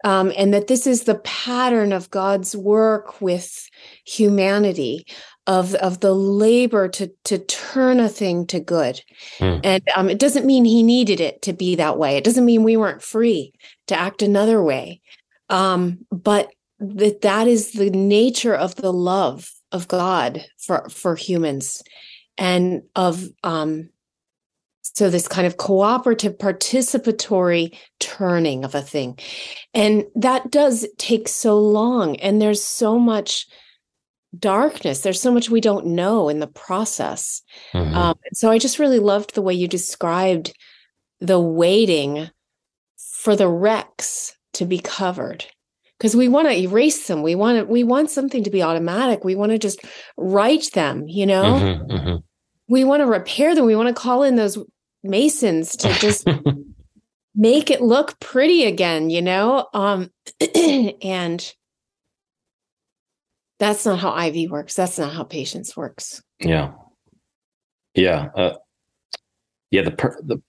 Um, 0.04 0.32
and 0.36 0.54
that 0.54 0.68
this 0.68 0.86
is 0.86 1.04
the 1.04 1.16
pattern 1.16 1.92
of 1.92 2.10
God's 2.10 2.54
work 2.54 3.20
with 3.20 3.68
humanity, 4.04 5.04
of 5.48 5.74
of 5.76 5.98
the 6.00 6.14
labor 6.14 6.88
to 6.90 7.10
to 7.24 7.38
turn 7.38 7.98
a 7.98 8.08
thing 8.08 8.46
to 8.46 8.60
good. 8.60 9.00
Mm. 9.38 9.60
And 9.64 9.82
um, 9.96 10.08
it 10.08 10.20
doesn't 10.20 10.46
mean 10.46 10.64
He 10.64 10.84
needed 10.84 11.20
it 11.20 11.42
to 11.42 11.52
be 11.52 11.74
that 11.74 11.98
way. 11.98 12.16
It 12.16 12.24
doesn't 12.24 12.44
mean 12.44 12.62
we 12.62 12.76
weren't 12.76 13.02
free 13.02 13.52
to 13.88 13.98
act 13.98 14.22
another 14.22 14.62
way. 14.62 15.00
Um, 15.48 16.06
but 16.12 16.52
that 16.78 17.22
that 17.22 17.48
is 17.48 17.72
the 17.72 17.90
nature 17.90 18.54
of 18.54 18.76
the 18.76 18.92
love 18.92 19.50
of 19.72 19.88
God 19.88 20.44
for 20.58 20.88
for 20.90 21.16
humans, 21.16 21.82
and 22.36 22.82
of 22.94 23.24
um, 23.42 23.88
so, 24.98 25.08
this 25.10 25.28
kind 25.28 25.46
of 25.46 25.58
cooperative, 25.58 26.38
participatory 26.38 27.76
turning 28.00 28.64
of 28.64 28.74
a 28.74 28.82
thing. 28.82 29.16
And 29.72 30.04
that 30.16 30.50
does 30.50 30.88
take 30.98 31.28
so 31.28 31.58
long. 31.58 32.16
And 32.16 32.42
there's 32.42 32.62
so 32.62 32.98
much 32.98 33.46
darkness. 34.36 35.00
There's 35.00 35.20
so 35.20 35.32
much 35.32 35.50
we 35.50 35.60
don't 35.60 35.86
know 35.86 36.28
in 36.28 36.40
the 36.40 36.46
process. 36.46 37.42
Mm-hmm. 37.72 37.94
Um, 37.94 38.18
so, 38.32 38.50
I 38.50 38.58
just 38.58 38.78
really 38.78 38.98
loved 38.98 39.34
the 39.34 39.42
way 39.42 39.54
you 39.54 39.68
described 39.68 40.54
the 41.20 41.40
waiting 41.40 42.30
for 42.96 43.36
the 43.36 43.48
wrecks 43.48 44.36
to 44.54 44.64
be 44.64 44.78
covered 44.78 45.44
because 45.98 46.14
we 46.14 46.28
want 46.28 46.48
to 46.48 46.56
erase 46.56 47.08
them 47.08 47.22
we 47.22 47.34
want 47.34 47.58
to, 47.58 47.64
we 47.64 47.82
want 47.82 48.10
something 48.10 48.44
to 48.44 48.50
be 48.50 48.62
automatic 48.62 49.24
we 49.24 49.34
want 49.34 49.50
to 49.50 49.58
just 49.58 49.80
write 50.16 50.70
them 50.72 51.06
you 51.08 51.26
know 51.26 51.42
mm-hmm, 51.42 51.92
mm-hmm. 51.92 52.16
we 52.68 52.84
want 52.84 53.00
to 53.00 53.06
repair 53.06 53.54
them 53.54 53.66
we 53.66 53.76
want 53.76 53.88
to 53.88 54.00
call 54.00 54.22
in 54.22 54.36
those 54.36 54.56
masons 55.02 55.76
to 55.76 55.92
just 55.94 56.26
make 57.34 57.70
it 57.70 57.80
look 57.80 58.18
pretty 58.20 58.64
again, 58.64 59.10
you 59.10 59.22
know? 59.22 59.68
Um 59.72 60.10
and 61.02 61.54
that's 63.58 63.84
not 63.84 63.98
how 63.98 64.10
Ivy 64.10 64.48
works. 64.48 64.74
That's 64.74 64.98
not 64.98 65.12
how 65.12 65.24
patience 65.24 65.76
works. 65.76 66.22
Yeah. 66.40 66.72
Yeah. 67.94 68.28
Uh, 68.34 68.54
yeah, 69.70 69.82
the 69.82 69.90
pur- 69.90 70.20
the 70.22 70.40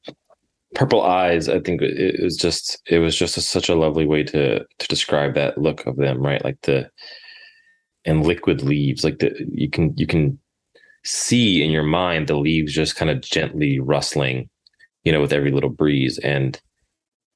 purple 0.75 1.01
eyes, 1.01 1.49
I 1.49 1.59
think 1.59 1.81
it, 1.81 2.21
was 2.23 2.37
just 2.37 2.81
it 2.87 2.99
was 2.99 3.15
just 3.15 3.37
a, 3.37 3.41
such 3.41 3.69
a 3.69 3.75
lovely 3.75 4.05
way 4.05 4.23
to 4.23 4.59
to 4.59 4.87
describe 4.87 5.33
that 5.35 5.57
look 5.57 5.85
of 5.85 5.97
them, 5.97 6.21
right? 6.21 6.43
Like 6.43 6.61
the 6.61 6.89
and 8.05 8.25
liquid 8.25 8.61
leaves, 8.61 9.03
like 9.03 9.19
the 9.19 9.33
you 9.51 9.69
can 9.69 9.93
you 9.97 10.07
can 10.07 10.39
see 11.03 11.63
in 11.63 11.71
your 11.71 11.83
mind 11.83 12.27
the 12.27 12.37
leaves 12.37 12.73
just 12.73 12.95
kind 12.95 13.11
of 13.11 13.21
gently 13.21 13.79
rustling, 13.79 14.49
you 15.03 15.11
know, 15.11 15.21
with 15.21 15.33
every 15.33 15.51
little 15.51 15.69
breeze 15.69 16.17
and 16.19 16.61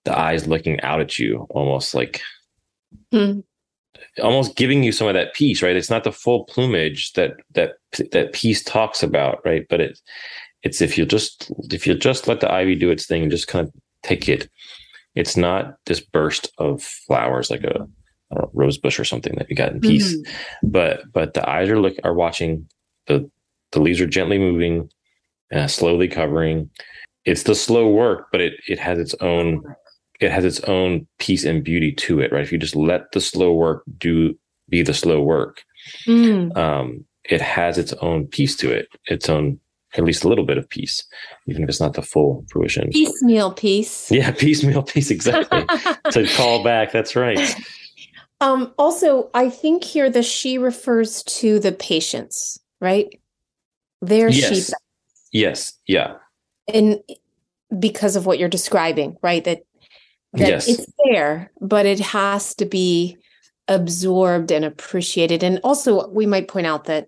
the 0.05 0.17
eyes 0.17 0.47
looking 0.47 0.79
out 0.81 1.01
at 1.01 1.17
you 1.17 1.47
almost 1.49 1.95
like 1.95 2.21
mm. 3.13 3.43
Almost 4.21 4.55
giving 4.55 4.83
you 4.83 4.91
some 4.91 5.07
of 5.07 5.13
that 5.13 5.33
peace, 5.33 5.61
right? 5.61 5.75
It's 5.75 5.89
not 5.89 6.03
the 6.03 6.11
full 6.11 6.45
plumage 6.45 7.13
that 7.13 7.33
that 7.53 7.73
that 8.11 8.33
peace 8.33 8.63
talks 8.63 9.01
about, 9.01 9.39
right? 9.45 9.65
But 9.69 9.81
it 9.81 9.99
it's 10.63 10.81
if 10.81 10.97
you 10.97 11.05
just 11.05 11.51
if 11.71 11.87
you 11.87 11.95
just 11.95 12.27
let 12.27 12.39
the 12.39 12.51
ivy 12.51 12.75
do 12.75 12.89
its 12.89 13.05
thing 13.05 13.23
and 13.23 13.31
just 13.31 13.47
kind 13.47 13.67
of 13.67 13.73
take 14.03 14.29
it, 14.29 14.49
it's 15.15 15.37
not 15.37 15.75
this 15.85 15.99
burst 15.99 16.51
of 16.57 16.81
flowers 16.81 17.49
like 17.49 17.63
a, 17.63 17.87
a 18.31 18.47
rose 18.53 18.77
bush 18.77 18.99
or 18.99 19.05
something 19.05 19.33
that 19.37 19.49
you 19.49 19.55
got 19.55 19.71
in 19.71 19.81
peace. 19.81 20.15
Mm-hmm. 20.15 20.69
But 20.69 21.03
but 21.11 21.33
the 21.33 21.47
eyes 21.49 21.69
are 21.69 21.79
look 21.79 21.95
are 22.03 22.13
watching 22.13 22.67
the 23.07 23.29
the 23.71 23.81
leaves 23.81 23.99
are 23.99 24.07
gently 24.07 24.37
moving, 24.37 24.89
uh, 25.53 25.67
slowly 25.67 26.07
covering. 26.07 26.69
It's 27.25 27.43
the 27.43 27.55
slow 27.55 27.89
work, 27.89 28.27
but 28.31 28.41
it 28.41 28.53
it 28.67 28.79
has 28.79 28.99
its 28.99 29.15
own 29.21 29.63
it 30.23 30.31
has 30.31 30.45
its 30.45 30.59
own 30.61 31.07
peace 31.19 31.43
and 31.43 31.63
beauty 31.63 31.91
to 31.91 32.19
it, 32.19 32.31
right? 32.31 32.43
If 32.43 32.51
you 32.51 32.57
just 32.57 32.75
let 32.75 33.11
the 33.11 33.21
slow 33.21 33.53
work 33.53 33.83
do 33.97 34.37
be 34.69 34.81
the 34.81 34.93
slow 34.93 35.21
work, 35.21 35.63
mm. 36.07 36.55
um, 36.57 37.05
it 37.25 37.41
has 37.41 37.77
its 37.77 37.93
own 37.93 38.27
peace 38.27 38.55
to 38.57 38.71
it, 38.71 38.87
its 39.05 39.29
own 39.29 39.59
at 39.95 40.03
least 40.03 40.23
a 40.23 40.27
little 40.27 40.45
bit 40.45 40.57
of 40.57 40.67
peace, 40.69 41.05
even 41.47 41.63
if 41.63 41.69
it's 41.69 41.79
not 41.79 41.93
the 41.93 42.01
full 42.01 42.43
fruition. 42.49 42.89
Piecemeal 42.89 43.51
peace. 43.53 44.11
Yeah, 44.11 44.31
piecemeal 44.31 44.83
peace, 44.83 45.11
exactly. 45.11 45.65
to 46.11 46.27
call 46.35 46.63
back, 46.63 46.91
that's 46.91 47.15
right. 47.15 47.55
Um, 48.41 48.73
also, 48.77 49.29
I 49.33 49.49
think 49.49 49.83
here 49.83 50.09
the 50.09 50.23
she 50.23 50.57
refers 50.57 51.23
to 51.23 51.59
the 51.59 51.71
patience, 51.71 52.59
right? 52.81 53.19
Their 54.01 54.29
yes. 54.29 54.67
sheep. 54.67 54.75
Yes. 55.31 55.73
Yeah. 55.87 56.15
And 56.73 56.99
because 57.79 58.15
of 58.15 58.25
what 58.25 58.39
you're 58.39 58.49
describing, 58.49 59.17
right? 59.21 59.43
That 59.43 59.63
that 60.33 60.47
yes. 60.47 60.67
it's 60.67 60.85
there, 61.05 61.51
but 61.61 61.85
it 61.85 61.99
has 61.99 62.55
to 62.55 62.65
be 62.65 63.17
absorbed 63.67 64.51
and 64.51 64.65
appreciated. 64.65 65.43
And 65.43 65.59
also, 65.63 66.07
we 66.09 66.25
might 66.25 66.47
point 66.47 66.67
out 66.67 66.85
that 66.85 67.07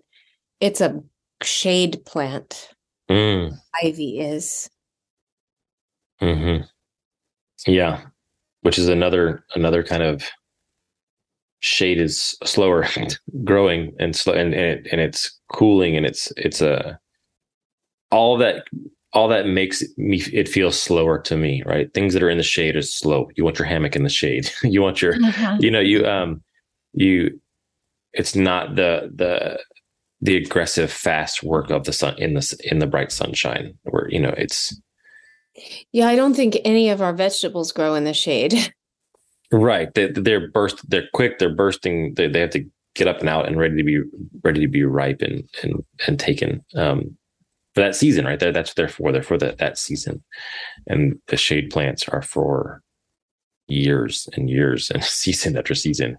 it's 0.60 0.80
a 0.80 1.02
shade 1.42 2.04
plant. 2.06 2.70
Mm. 3.10 3.56
Ivy 3.82 4.20
is. 4.20 4.70
Hmm. 6.20 6.58
Yeah, 7.66 8.00
which 8.62 8.78
is 8.78 8.88
another 8.88 9.44
another 9.54 9.82
kind 9.82 10.02
of 10.02 10.24
shade 11.60 12.00
is 12.00 12.36
slower 12.44 12.86
growing 13.44 13.94
and 13.98 14.14
slow 14.14 14.34
and 14.34 14.54
and, 14.54 14.64
it, 14.64 14.88
and 14.92 15.00
it's 15.00 15.38
cooling 15.52 15.96
and 15.96 16.06
it's 16.06 16.32
it's 16.36 16.60
a 16.60 16.98
all 18.10 18.36
that 18.38 18.64
all 19.16 19.28
that 19.28 19.46
makes 19.46 19.82
me 19.96 20.22
it 20.30 20.46
feel 20.46 20.70
slower 20.70 21.18
to 21.18 21.36
me 21.36 21.62
right 21.64 21.92
things 21.94 22.12
that 22.12 22.22
are 22.22 22.28
in 22.28 22.36
the 22.36 22.44
shade 22.44 22.76
is 22.76 22.94
slow 22.94 23.28
you 23.34 23.44
want 23.44 23.58
your 23.58 23.66
hammock 23.66 23.96
in 23.96 24.02
the 24.02 24.10
shade 24.10 24.50
you 24.62 24.82
want 24.82 25.00
your 25.00 25.14
uh-huh. 25.14 25.56
you 25.58 25.70
know 25.70 25.80
you 25.80 26.04
um 26.06 26.42
you 26.92 27.40
it's 28.12 28.36
not 28.36 28.76
the 28.76 29.10
the 29.14 29.58
the 30.20 30.36
aggressive 30.36 30.92
fast 30.92 31.42
work 31.42 31.70
of 31.70 31.84
the 31.84 31.92
sun 31.92 32.14
in 32.18 32.34
the 32.34 32.58
in 32.64 32.78
the 32.78 32.86
bright 32.86 33.10
sunshine 33.10 33.72
where 33.84 34.06
you 34.10 34.20
know 34.20 34.34
it's 34.36 34.78
yeah 35.92 36.06
i 36.06 36.14
don't 36.14 36.34
think 36.34 36.58
any 36.64 36.90
of 36.90 37.00
our 37.00 37.14
vegetables 37.14 37.72
grow 37.72 37.94
in 37.94 38.04
the 38.04 38.14
shade 38.14 38.72
Right. 39.52 39.94
They, 39.94 40.10
they're 40.10 40.50
burst. 40.50 40.88
They're 40.90 41.08
quick. 41.14 41.38
They're 41.38 41.54
bursting. 41.54 42.14
They, 42.14 42.26
they 42.26 42.40
have 42.40 42.50
to 42.50 42.64
get 42.96 43.06
up 43.06 43.20
and 43.20 43.28
out 43.28 43.46
and 43.46 43.58
ready 43.58 43.76
to 43.76 43.84
be 43.84 44.00
ready 44.42 44.60
to 44.60 44.68
be 44.68 44.82
ripe 44.82 45.20
and 45.20 45.44
and 45.62 45.84
and 46.06 46.18
taken 46.18 46.64
um, 46.74 47.16
for 47.76 47.82
that 47.82 47.94
season, 47.94 48.24
right? 48.24 48.40
There, 48.40 48.52
that's 48.52 48.70
what 48.70 48.76
they're 48.76 48.88
for. 48.88 49.12
They're 49.12 49.22
for 49.22 49.36
that 49.36 49.58
that 49.58 49.76
season, 49.76 50.24
and 50.86 51.20
the 51.26 51.36
shade 51.36 51.68
plants 51.68 52.08
are 52.08 52.22
for 52.22 52.80
years 53.68 54.26
and 54.32 54.48
years 54.48 54.90
and 54.90 55.04
season 55.04 55.58
after 55.58 55.74
season 55.74 56.16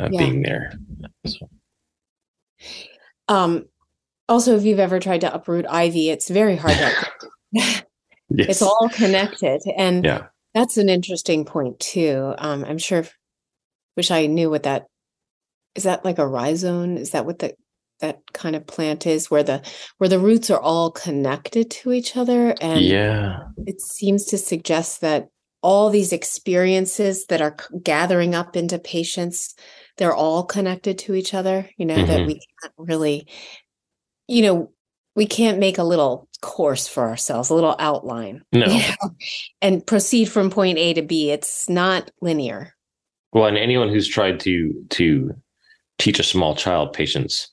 uh, 0.00 0.08
yeah. 0.10 0.18
being 0.18 0.40
there. 0.40 0.72
So. 1.26 1.50
Um, 3.28 3.66
also, 4.26 4.56
if 4.56 4.64
you've 4.64 4.80
ever 4.80 4.98
tried 4.98 5.20
to 5.20 5.34
uproot 5.34 5.66
ivy, 5.68 6.08
it's 6.08 6.30
very 6.30 6.56
hard 6.56 6.78
to. 6.78 7.06
yes. 7.52 7.82
It's 8.30 8.62
all 8.62 8.88
connected, 8.90 9.60
and 9.76 10.02
yeah. 10.02 10.28
that's 10.54 10.78
an 10.78 10.88
interesting 10.88 11.44
point 11.44 11.78
too. 11.78 12.34
Um, 12.38 12.64
I'm 12.64 12.78
sure. 12.78 13.04
Wish 13.98 14.10
I 14.10 14.26
knew 14.26 14.48
what 14.48 14.62
that 14.62 14.86
is. 15.74 15.82
That 15.82 16.06
like 16.06 16.18
a 16.18 16.26
rhizome? 16.26 16.96
Is 16.96 17.10
that 17.10 17.26
what 17.26 17.38
the 17.38 17.54
that 18.00 18.20
kind 18.32 18.56
of 18.56 18.66
plant 18.66 19.06
is, 19.06 19.30
where 19.30 19.42
the 19.42 19.62
where 19.98 20.08
the 20.08 20.18
roots 20.18 20.50
are 20.50 20.60
all 20.60 20.90
connected 20.90 21.70
to 21.70 21.92
each 21.92 22.16
other? 22.16 22.54
And 22.60 22.80
yeah, 22.80 23.44
it 23.66 23.80
seems 23.80 24.24
to 24.26 24.38
suggest 24.38 25.00
that 25.00 25.28
all 25.66 25.90
these 25.90 26.12
experiences 26.12 27.26
that 27.26 27.42
are 27.42 27.56
gathering 27.82 28.36
up 28.36 28.56
into 28.56 28.78
patience 28.78 29.54
they're 29.96 30.14
all 30.14 30.44
connected 30.44 30.96
to 30.96 31.14
each 31.14 31.34
other 31.34 31.68
you 31.76 31.84
know 31.84 31.96
mm-hmm. 31.96 32.06
that 32.06 32.24
we 32.26 32.34
can't 32.34 32.74
really 32.78 33.26
you 34.28 34.42
know 34.42 34.70
we 35.16 35.26
can't 35.26 35.58
make 35.58 35.78
a 35.78 35.82
little 35.82 36.28
course 36.40 36.86
for 36.86 37.08
ourselves 37.08 37.50
a 37.50 37.54
little 37.54 37.74
outline 37.80 38.42
no. 38.52 38.66
You 38.66 38.78
know, 38.78 39.10
and 39.60 39.86
proceed 39.86 40.26
from 40.26 40.50
point 40.50 40.78
a 40.78 40.94
to 40.94 41.02
b 41.02 41.32
it's 41.32 41.68
not 41.68 42.12
linear 42.20 42.74
well 43.32 43.46
and 43.46 43.58
anyone 43.58 43.88
who's 43.88 44.08
tried 44.08 44.38
to 44.40 44.72
to 44.90 45.34
teach 45.98 46.20
a 46.20 46.22
small 46.24 46.54
child 46.54 46.92
patience 46.92 47.48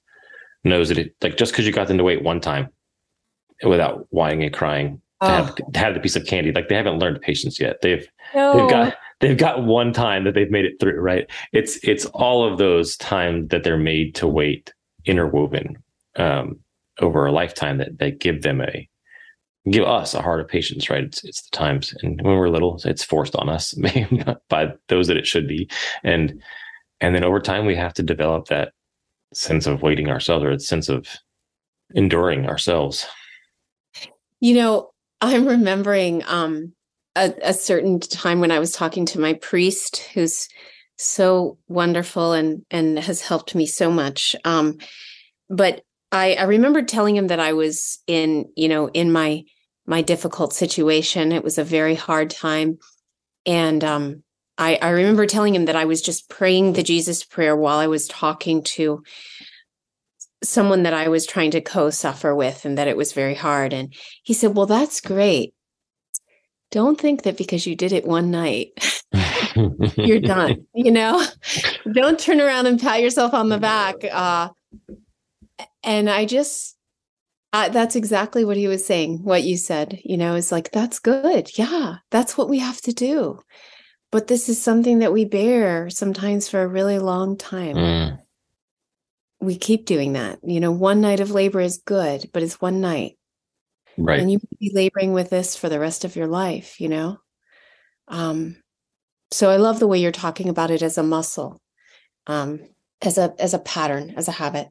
knows 0.64 0.90
that 0.90 0.98
it 0.98 1.16
like 1.22 1.38
just 1.38 1.52
because 1.52 1.66
you 1.66 1.72
got 1.72 1.88
them 1.88 1.98
to 1.98 2.04
wait 2.04 2.24
one 2.24 2.40
time 2.40 2.70
without 3.64 4.08
whining 4.10 4.44
and 4.44 4.54
crying 4.54 5.02
to, 5.22 5.28
oh. 5.28 5.32
have, 5.32 5.56
to 5.56 5.80
have 5.80 5.94
the 5.94 6.00
piece 6.00 6.16
of 6.16 6.26
candy 6.26 6.52
like 6.52 6.70
they 6.70 6.76
haven't 6.76 7.00
learned 7.00 7.22
patience 7.22 7.60
yet 7.60 7.82
they've 7.82 8.08
no. 8.34 8.58
they've 8.58 8.70
got 8.70 8.96
they've 9.24 9.38
got 9.38 9.64
one 9.64 9.94
time 9.94 10.26
that 10.26 10.34
they've 10.34 10.52
made 10.52 10.66
it 10.66 10.80
through, 10.80 11.00
right? 11.00 11.30
It's 11.54 11.80
it's 11.82 12.06
all 12.08 12.46
of 12.46 12.58
those 12.58 12.98
times 12.98 13.48
that 13.50 13.64
they're 13.64 13.78
made 13.78 14.16
to 14.16 14.28
wait 14.28 14.74
interwoven 15.06 15.82
um, 16.18 16.60
over 17.00 17.26
a 17.26 17.32
lifetime 17.32 17.78
that 17.78 17.98
that 18.00 18.20
give 18.20 18.42
them 18.42 18.62
a 18.62 18.88
give 19.72 19.86
us 19.86 20.14
a 20.14 20.22
heart 20.22 20.42
of 20.42 20.50
patience, 20.50 20.90
right? 20.90 21.06
It's 21.06 21.24
it's 21.24 21.42
the 21.44 21.56
times, 21.56 21.94
and 22.04 22.22
when 22.22 22.36
we're 22.36 22.50
little, 22.50 22.82
it's 22.84 23.04
forced 23.04 23.36
on 23.38 23.48
us 23.48 23.74
by 24.50 24.74
those 24.90 25.08
that 25.08 25.18
it 25.18 25.26
should 25.26 25.48
be, 25.48 25.70
and 26.04 26.42
and 27.00 27.16
then 27.16 27.24
over 27.24 27.40
time 27.40 27.66
we 27.66 27.76
have 27.76 27.94
to 27.94 28.04
develop 28.04 28.48
that 28.48 28.74
sense 29.34 29.68
of 29.68 29.82
waiting 29.82 30.10
ourselves 30.10 30.44
or 30.44 30.52
a 30.52 30.60
sense 30.60 30.90
of 30.90 31.08
enduring 31.94 32.48
ourselves. 32.48 33.06
You 34.40 34.56
know, 34.56 34.92
I'm 35.22 35.48
remembering 35.48 36.24
um, 36.26 36.74
a, 37.16 37.34
a 37.42 37.54
certain 37.54 38.00
time 38.00 38.40
when 38.40 38.52
I 38.52 38.60
was 38.60 38.72
talking 38.72 39.06
to 39.08 39.20
my 39.20 39.34
priest, 39.34 39.98
who's 40.14 40.48
so 40.98 41.58
wonderful 41.68 42.34
and 42.34 42.66
and 42.70 43.00
has 43.00 43.22
helped 43.22 43.56
me 43.56 43.66
so 43.66 43.92
much. 43.92 44.36
Um, 44.46 44.78
but 45.50 45.84
I, 46.12 46.36
I 46.36 46.44
remember 46.44 46.84
telling 46.84 47.16
him 47.16 47.28
that 47.28 47.40
I 47.40 47.54
was 47.54 48.00
in, 48.08 48.46
you 48.56 48.70
know, 48.70 48.88
in 48.90 49.12
my 49.12 49.44
my 49.86 50.02
difficult 50.02 50.54
situation. 50.54 51.32
It 51.32 51.44
was 51.44 51.58
a 51.58 51.64
very 51.64 51.96
hard 51.96 52.30
time, 52.30 52.78
and 53.46 53.84
um, 53.84 54.24
I, 54.58 54.78
I 54.82 54.90
remember 54.90 55.26
telling 55.26 55.56
him 55.56 55.66
that 55.66 55.76
I 55.76 55.86
was 55.86 56.02
just 56.02 56.30
praying 56.30 56.74
the 56.74 56.84
Jesus 56.84 57.24
prayer 57.24 57.56
while 57.56 57.80
I 57.80 57.88
was 57.88 58.08
talking 58.08 58.64
to 58.64 59.04
someone 60.44 60.84
that 60.84 60.94
I 60.94 61.08
was 61.08 61.26
trying 61.26 61.52
to 61.52 61.62
co-suffer 61.62 62.36
with, 62.36 62.66
and 62.66 62.78
that 62.78 62.88
it 62.88 62.98
was 62.98 63.14
very 63.14 63.36
hard. 63.36 63.74
And 63.74 63.94
he 64.24 64.34
said, 64.34 64.56
"Well, 64.56 64.66
that's 64.66 65.02
great." 65.02 65.54
don't 66.74 67.00
think 67.00 67.22
that 67.22 67.38
because 67.38 67.68
you 67.68 67.76
did 67.76 67.92
it 67.92 68.04
one 68.04 68.32
night, 68.32 69.04
you're 69.96 70.20
done. 70.20 70.66
You 70.76 70.92
know, 70.92 71.24
don't 71.94 72.20
turn 72.20 72.42
around 72.42 72.66
and 72.66 72.82
pat 72.82 73.00
yourself 73.00 73.36
on 73.36 73.50
the 73.50 73.60
back. 73.60 73.96
Uh, 74.12 74.50
and 75.84 76.10
I 76.10 76.26
just, 76.26 76.76
uh, 77.54 77.70
that's 77.70 77.96
exactly 77.96 78.44
what 78.44 78.58
he 78.58 78.68
was 78.68 78.84
saying. 78.84 79.24
What 79.24 79.44
you 79.44 79.56
said, 79.56 80.02
you 80.04 80.18
know, 80.18 80.34
is 80.34 80.52
like, 80.52 80.72
that's 80.72 80.98
good. 80.98 81.56
Yeah, 81.58 81.98
that's 82.10 82.38
what 82.38 82.50
we 82.50 82.58
have 82.58 82.82
to 82.82 82.92
do. 82.92 83.40
But 84.14 84.28
this 84.28 84.48
is 84.48 84.62
something 84.62 85.00
that 85.00 85.12
we 85.12 85.26
bear 85.26 85.90
sometimes 85.90 86.48
for 86.48 86.62
a 86.62 86.68
really 86.68 87.00
long 87.00 87.36
time. 87.36 87.76
Mm. 87.76 88.20
We 89.42 89.58
keep 89.58 89.88
doing 89.88 90.14
that. 90.14 90.38
You 90.44 90.60
know, 90.60 90.72
one 90.72 91.02
night 91.02 91.20
of 91.20 91.32
labor 91.32 91.60
is 91.60 91.82
good, 91.84 92.30
but 92.32 92.44
it's 92.44 92.62
one 92.62 92.80
night. 92.80 93.18
Right. 93.98 94.20
And 94.20 94.32
you 94.32 94.38
may 94.38 94.70
be 94.70 94.72
laboring 94.72 95.14
with 95.14 95.32
this 95.32 95.56
for 95.56 95.68
the 95.68 95.80
rest 95.80 96.06
of 96.06 96.16
your 96.16 96.28
life, 96.28 96.80
you 96.80 96.90
know? 96.90 97.18
Um, 98.08 98.58
so 99.32 99.50
I 99.50 99.56
love 99.58 99.80
the 99.80 99.88
way 99.88 99.98
you're 99.98 100.12
talking 100.12 100.48
about 100.48 100.70
it 100.70 100.84
as 100.84 101.00
a 101.00 101.04
muscle, 101.04 101.60
um, 102.28 102.60
as 103.02 103.18
a 103.18 103.34
as 103.40 103.56
a 103.56 103.60
pattern, 103.60 104.14
as 104.16 104.28
a 104.28 104.32
habit. 104.32 104.68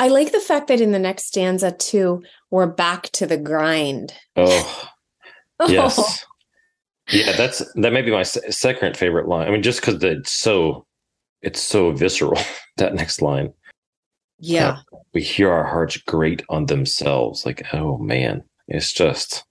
I 0.00 0.08
like 0.08 0.32
the 0.32 0.40
fact 0.40 0.66
that 0.68 0.80
in 0.80 0.90
the 0.90 0.98
next 0.98 1.26
stanza 1.26 1.70
too, 1.70 2.24
we're 2.50 2.66
back 2.66 3.10
to 3.12 3.26
the 3.26 3.36
grind. 3.36 4.12
Oh, 4.34 4.90
yes, 5.68 6.24
yeah. 7.10 7.32
That's 7.36 7.58
that 7.74 7.92
may 7.92 8.02
be 8.02 8.10
my 8.10 8.22
second 8.22 8.96
favorite 8.96 9.28
line. 9.28 9.48
I 9.48 9.50
mean, 9.50 9.62
just 9.62 9.80
because 9.80 10.02
it's 10.02 10.32
so 10.32 10.86
it's 11.42 11.60
so 11.60 11.92
visceral. 11.92 12.40
that 12.76 12.94
next 12.94 13.22
line. 13.22 13.52
Yeah. 14.38 14.78
Uh, 14.92 14.98
we 15.14 15.22
hear 15.22 15.50
our 15.50 15.64
hearts 15.64 15.96
grate 15.96 16.42
on 16.48 16.66
themselves. 16.66 17.46
Like, 17.46 17.62
oh 17.72 17.98
man, 17.98 18.44
it's 18.68 18.92
just, 18.92 19.44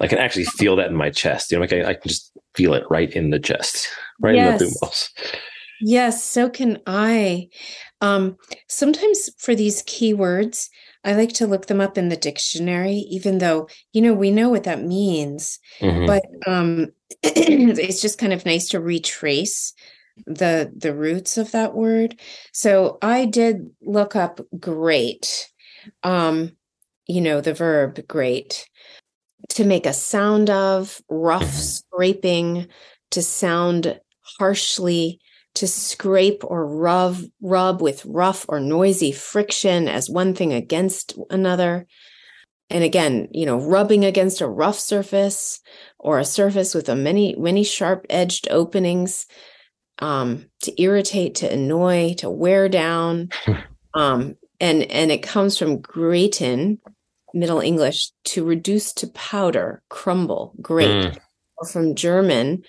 I 0.00 0.06
can 0.06 0.18
actually 0.18 0.44
feel 0.44 0.76
that 0.76 0.88
in 0.88 0.96
my 0.96 1.10
chest. 1.10 1.50
You 1.50 1.56
know, 1.56 1.62
like 1.62 1.72
I, 1.72 1.90
I 1.90 1.94
can 1.94 2.08
just 2.08 2.32
feel 2.54 2.74
it 2.74 2.84
right 2.88 3.10
in 3.10 3.30
the 3.30 3.40
chest, 3.40 3.88
right 4.20 4.34
yes. 4.34 4.60
in 4.60 4.68
the 4.68 4.74
thumos. 4.74 5.10
Yes, 5.80 6.24
so 6.24 6.48
can 6.48 6.78
I. 6.86 7.48
Um, 8.00 8.36
sometimes 8.68 9.30
for 9.38 9.54
these 9.54 9.82
keywords, 9.82 10.68
I 11.06 11.14
like 11.14 11.32
to 11.34 11.46
look 11.46 11.66
them 11.66 11.80
up 11.80 11.96
in 11.96 12.08
the 12.08 12.16
dictionary, 12.16 12.96
even 13.10 13.38
though, 13.38 13.68
you 13.92 14.02
know, 14.02 14.12
we 14.12 14.30
know 14.30 14.50
what 14.50 14.64
that 14.64 14.82
means. 14.82 15.60
Mm-hmm. 15.80 16.06
But 16.06 16.24
um, 16.46 16.88
it's 17.22 18.00
just 18.02 18.18
kind 18.18 18.32
of 18.32 18.44
nice 18.44 18.68
to 18.70 18.80
retrace 18.80 19.72
the 20.26 20.72
the 20.76 20.94
roots 20.94 21.38
of 21.38 21.52
that 21.52 21.74
word. 21.74 22.18
So 22.52 22.98
I 23.02 23.24
did 23.26 23.70
look 23.80 24.16
up 24.16 24.40
grate, 24.58 25.48
Um, 26.02 26.56
you 27.06 27.20
know, 27.20 27.40
the 27.40 27.54
verb 27.54 28.06
grate 28.08 28.68
to 29.50 29.64
make 29.64 29.86
a 29.86 29.92
sound 29.92 30.50
of, 30.50 31.00
rough 31.08 31.42
mm-hmm. 31.42 31.50
scraping, 31.50 32.66
to 33.12 33.22
sound 33.22 34.00
harshly, 34.38 35.20
to 35.56 35.66
scrape 35.66 36.44
or 36.44 36.66
rub 36.66 37.16
rub 37.40 37.80
with 37.80 38.04
rough 38.04 38.44
or 38.48 38.60
noisy 38.60 39.10
friction 39.10 39.88
as 39.88 40.08
one 40.08 40.34
thing 40.34 40.52
against 40.52 41.18
another. 41.30 41.86
And 42.68 42.84
again, 42.84 43.28
you 43.30 43.46
know, 43.46 43.58
rubbing 43.58 44.04
against 44.04 44.40
a 44.40 44.48
rough 44.48 44.78
surface 44.78 45.60
or 45.98 46.18
a 46.18 46.24
surface 46.24 46.74
with 46.74 46.88
a 46.88 46.96
many, 46.96 47.34
many 47.36 47.64
sharp 47.64 48.06
edged 48.10 48.48
openings 48.50 49.26
um, 50.00 50.46
to 50.62 50.82
irritate, 50.82 51.36
to 51.36 51.50
annoy, 51.52 52.14
to 52.18 52.28
wear 52.28 52.68
down. 52.68 53.30
um, 53.94 54.36
and 54.60 54.82
and 54.84 55.10
it 55.10 55.22
comes 55.22 55.56
from 55.56 55.80
gratin, 55.80 56.80
Middle 57.32 57.60
English, 57.60 58.10
to 58.24 58.44
reduce 58.44 58.92
to 58.94 59.06
powder, 59.08 59.82
crumble, 59.88 60.54
grate, 60.60 61.12
mm. 61.12 61.18
or 61.58 61.66
from 61.68 61.94
German, 61.94 62.62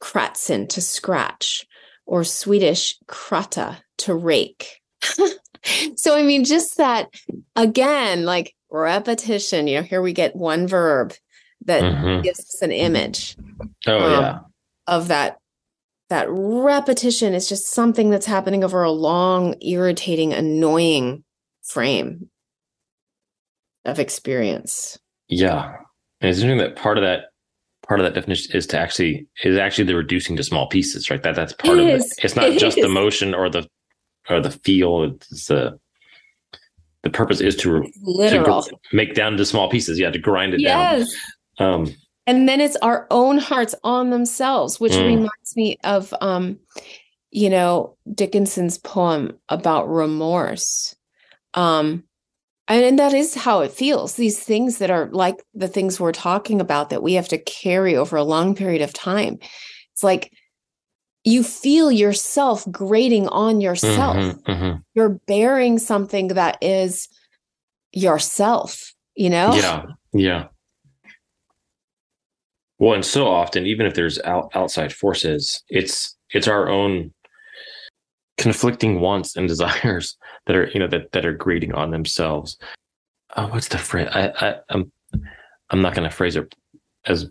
kratzen, 0.00 0.68
to 0.70 0.80
scratch, 0.80 1.66
or 2.06 2.24
Swedish 2.24 2.98
krata, 3.06 3.78
to 3.98 4.14
rake. 4.14 4.80
so 5.96 6.16
I 6.16 6.22
mean, 6.22 6.44
just 6.44 6.76
that 6.76 7.08
again, 7.56 8.24
like 8.24 8.54
repetition. 8.70 9.66
You 9.66 9.78
know, 9.78 9.82
here 9.82 10.02
we 10.02 10.12
get 10.12 10.36
one 10.36 10.66
verb 10.66 11.14
that 11.66 11.82
mm-hmm. 11.82 12.22
gives 12.22 12.40
us 12.40 12.62
an 12.62 12.72
image. 12.72 13.36
Oh 13.86 13.98
um, 13.98 14.10
yeah, 14.12 14.38
of 14.86 15.08
that 15.08 15.38
that 16.10 16.26
repetition 16.28 17.34
is 17.34 17.48
just 17.48 17.68
something 17.68 18.10
that's 18.10 18.26
happening 18.26 18.62
over 18.62 18.82
a 18.82 18.90
long, 18.90 19.54
irritating, 19.62 20.32
annoying 20.32 21.24
frame 21.62 22.28
of 23.84 23.98
experience. 23.98 24.98
Yeah. 25.28 25.76
And 26.20 26.30
it's 26.30 26.40
interesting 26.40 26.58
that 26.58 26.76
part 26.76 26.98
of 26.98 27.04
that 27.04 27.26
part 27.86 28.00
of 28.00 28.04
that 28.04 28.14
definition 28.14 28.56
is 28.56 28.66
to 28.68 28.78
actually 28.78 29.26
is 29.44 29.56
actually 29.56 29.84
the 29.84 29.94
reducing 29.94 30.36
to 30.36 30.44
small 30.44 30.68
pieces, 30.68 31.10
right? 31.10 31.22
That 31.22 31.36
that's 31.36 31.52
part 31.52 31.78
it 31.78 31.82
of 31.82 32.00
is. 32.00 32.04
it. 32.06 32.24
It's 32.24 32.36
not 32.36 32.46
it 32.46 32.58
just 32.58 32.78
is. 32.78 32.84
the 32.84 32.88
motion 32.88 33.34
or 33.34 33.48
the 33.48 33.68
or 34.28 34.40
the 34.40 34.50
feel. 34.50 35.04
It's 35.04 35.46
the 35.46 35.78
the 37.02 37.10
purpose 37.10 37.40
is 37.40 37.54
to, 37.56 37.84
Literal. 38.00 38.62
to 38.62 38.76
make 38.94 39.14
down 39.14 39.36
to 39.36 39.44
small 39.44 39.68
pieces. 39.68 39.98
Yeah, 39.98 40.10
to 40.10 40.18
grind 40.18 40.54
it 40.54 40.60
yes. 40.60 41.06
down. 41.58 41.72
Um, 41.72 41.94
and 42.26 42.48
then 42.48 42.60
it's 42.60 42.76
our 42.76 43.06
own 43.10 43.36
hearts 43.36 43.74
on 43.84 44.08
themselves 44.08 44.80
which 44.80 44.94
mm. 44.94 45.04
reminds 45.04 45.54
me 45.56 45.76
of 45.84 46.12
um 46.22 46.58
you 47.34 47.50
know, 47.50 47.96
Dickinson's 48.14 48.78
poem 48.78 49.36
about 49.48 49.92
remorse. 49.92 50.94
Um, 51.54 52.04
and, 52.68 52.98
that 52.98 53.12
is 53.12 53.34
how 53.34 53.60
it 53.60 53.72
feels. 53.72 54.14
These 54.14 54.40
things 54.40 54.78
that 54.78 54.90
are 54.90 55.08
like 55.12 55.44
the 55.54 55.68
things 55.68 56.00
we're 56.00 56.12
talking 56.12 56.60
about 56.60 56.90
that 56.90 57.02
we 57.02 57.14
have 57.14 57.28
to 57.28 57.38
carry 57.38 57.96
over 57.96 58.16
a 58.16 58.24
long 58.24 58.54
period 58.54 58.82
of 58.82 58.92
time. 58.92 59.38
It's 59.92 60.02
like 60.02 60.32
you 61.24 61.42
feel 61.42 61.90
yourself 61.90 62.64
grating 62.70 63.28
on 63.28 63.60
yourself. 63.60 64.16
Mm-hmm, 64.16 64.50
mm-hmm. 64.50 64.76
You're 64.94 65.20
bearing 65.26 65.78
something 65.78 66.28
that 66.28 66.58
is 66.62 67.08
yourself, 67.92 68.92
you 69.14 69.30
know? 69.30 69.54
Yeah. 69.54 69.84
Yeah. 70.12 70.44
Well, 72.78 72.94
and 72.94 73.04
so 73.04 73.26
often, 73.26 73.66
even 73.66 73.86
if 73.86 73.94
there's 73.94 74.20
out, 74.22 74.50
outside 74.54 74.92
forces, 74.92 75.62
it's 75.68 76.16
it's 76.30 76.48
our 76.48 76.68
own 76.68 77.12
conflicting 78.36 79.00
wants 79.00 79.36
and 79.36 79.48
desires 79.54 80.16
that 80.46 80.56
are 80.56 80.68
you 80.68 80.80
know 80.80 80.86
that 80.88 81.12
that 81.12 81.26
are 81.26 81.32
grating 81.32 81.72
on 81.72 81.90
themselves. 81.90 82.58
Oh, 83.36 83.48
what's 83.48 83.68
the 83.68 83.78
phrase? 83.78 84.08
I, 84.12 84.32
I 84.40 84.56
I'm 84.70 84.92
I'm 85.70 85.82
not 85.82 85.94
going 85.94 86.08
to 86.08 86.14
phrase 86.14 86.36
it 86.36 86.54
as 87.06 87.26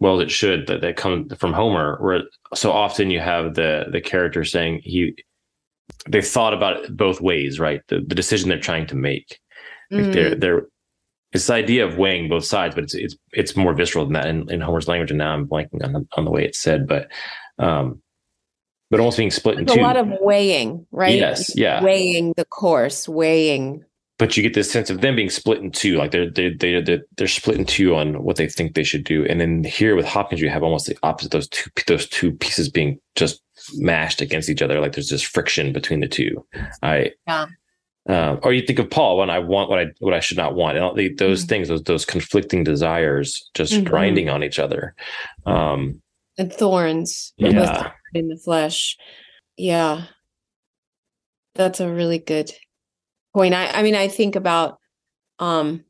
well 0.00 0.20
as 0.20 0.24
it 0.24 0.30
should 0.30 0.66
that 0.66 0.80
that 0.80 0.96
come 0.96 1.28
from 1.30 1.52
Homer, 1.52 1.98
where 2.00 2.22
so 2.54 2.72
often 2.72 3.10
you 3.10 3.20
have 3.20 3.54
the 3.54 3.86
the 3.90 4.00
character 4.00 4.44
saying 4.44 4.80
he 4.84 5.14
they 6.08 6.22
thought 6.22 6.54
about 6.54 6.84
it 6.84 6.96
both 6.96 7.20
ways, 7.20 7.60
right? 7.60 7.82
The 7.88 8.00
the 8.00 8.14
decision 8.14 8.48
they're 8.48 8.58
trying 8.58 8.86
to 8.88 8.96
make. 8.96 9.38
Like 9.90 10.06
mm. 10.06 10.12
they're 10.12 10.34
they're 10.34 10.66
it's 11.32 11.48
the 11.48 11.54
idea 11.54 11.84
of 11.84 11.98
weighing 11.98 12.28
both 12.28 12.44
sides, 12.44 12.74
but 12.74 12.84
it's 12.84 12.94
it's 12.94 13.16
it's 13.32 13.56
more 13.56 13.74
visceral 13.74 14.04
than 14.04 14.14
that 14.14 14.26
in, 14.26 14.50
in 14.50 14.60
Homer's 14.60 14.88
language. 14.88 15.10
And 15.10 15.18
now 15.18 15.34
I'm 15.34 15.46
blanking 15.46 15.84
on 15.84 15.92
the 15.92 16.06
on 16.16 16.24
the 16.24 16.30
way 16.30 16.44
it's 16.44 16.60
said, 16.60 16.86
but 16.86 17.08
um, 17.58 18.00
but 18.90 19.00
almost 19.00 19.18
being 19.18 19.30
split 19.30 19.58
in 19.58 19.66
two. 19.66 19.80
A 19.80 19.82
lot 19.82 19.96
of 19.96 20.08
weighing, 20.20 20.86
right? 20.92 21.14
Yes, 21.14 21.56
yeah, 21.56 21.82
weighing 21.82 22.34
the 22.36 22.44
course, 22.44 23.08
weighing. 23.08 23.84
But 24.16 24.36
you 24.36 24.44
get 24.44 24.54
this 24.54 24.70
sense 24.70 24.90
of 24.90 25.00
them 25.00 25.16
being 25.16 25.30
split 25.30 25.58
in 25.58 25.72
two, 25.72 25.96
like 25.96 26.12
they're 26.12 26.30
they 26.30 26.50
they 26.50 26.80
they're, 26.80 27.02
they're 27.16 27.26
split 27.26 27.56
in 27.58 27.64
two 27.64 27.96
on 27.96 28.22
what 28.22 28.36
they 28.36 28.48
think 28.48 28.74
they 28.74 28.84
should 28.84 29.04
do, 29.04 29.26
and 29.26 29.40
then 29.40 29.64
here 29.64 29.96
with 29.96 30.06
Hopkins, 30.06 30.40
you 30.40 30.48
have 30.50 30.62
almost 30.62 30.86
the 30.86 30.96
opposite; 31.02 31.32
those 31.32 31.48
two 31.48 31.70
those 31.86 32.08
two 32.08 32.32
pieces 32.32 32.68
being 32.68 33.00
just 33.16 33.42
mashed 33.74 34.20
against 34.20 34.48
each 34.48 34.62
other, 34.62 34.80
like 34.80 34.92
there's 34.92 35.08
this 35.08 35.22
friction 35.22 35.72
between 35.72 36.00
the 36.00 36.08
two. 36.08 36.46
I 36.82 37.12
yeah. 37.26 37.46
Um, 38.06 38.38
or 38.42 38.52
you 38.52 38.60
think 38.60 38.78
of 38.78 38.90
Paul 38.90 39.16
when 39.16 39.30
I 39.30 39.38
want 39.38 39.70
what 39.70 39.78
I 39.78 39.86
what 40.00 40.12
I 40.12 40.20
should 40.20 40.36
not 40.36 40.54
want, 40.54 40.76
and 40.76 40.96
the, 40.96 41.14
those 41.14 41.40
mm-hmm. 41.40 41.48
things, 41.48 41.68
those 41.68 41.82
those 41.84 42.04
conflicting 42.04 42.62
desires, 42.62 43.50
just 43.54 43.72
mm-hmm. 43.72 43.84
grinding 43.84 44.28
on 44.28 44.44
each 44.44 44.58
other, 44.58 44.94
um, 45.46 46.02
and 46.38 46.52
thorns, 46.52 47.32
yeah, 47.36 47.90
in 48.12 48.28
the 48.28 48.36
flesh. 48.36 48.96
Yeah, 49.56 50.04
that's 51.54 51.80
a 51.80 51.90
really 51.90 52.18
good 52.18 52.50
point. 53.34 53.54
I, 53.54 53.66
I 53.68 53.82
mean, 53.82 53.94
I 53.94 54.08
think 54.08 54.36
about 54.36 54.78
um, 55.38 55.84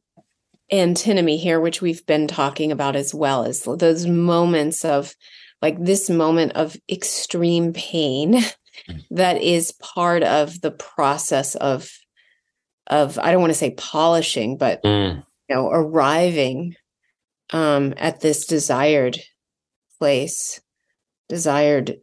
antinomy 0.72 1.36
here, 1.36 1.60
which 1.60 1.80
we've 1.80 2.04
been 2.06 2.26
talking 2.26 2.72
about 2.72 2.96
as 2.96 3.14
well, 3.14 3.44
as 3.44 3.62
those 3.62 4.06
moments 4.06 4.84
of 4.84 5.14
like 5.62 5.82
this 5.82 6.10
moment 6.10 6.52
of 6.52 6.76
extreme 6.90 7.72
pain 7.72 8.40
that 9.10 9.40
is 9.40 9.72
part 9.72 10.22
of 10.22 10.60
the 10.60 10.70
process 10.70 11.54
of 11.56 11.90
of 12.86 13.18
I 13.18 13.32
don't 13.32 13.40
want 13.40 13.52
to 13.52 13.58
say 13.58 13.70
polishing, 13.70 14.58
but 14.58 14.82
mm. 14.82 15.24
you 15.48 15.56
know, 15.56 15.70
arriving 15.70 16.74
um, 17.50 17.94
at 17.96 18.20
this 18.20 18.46
desired 18.46 19.18
place, 19.98 20.60
desired 21.28 21.98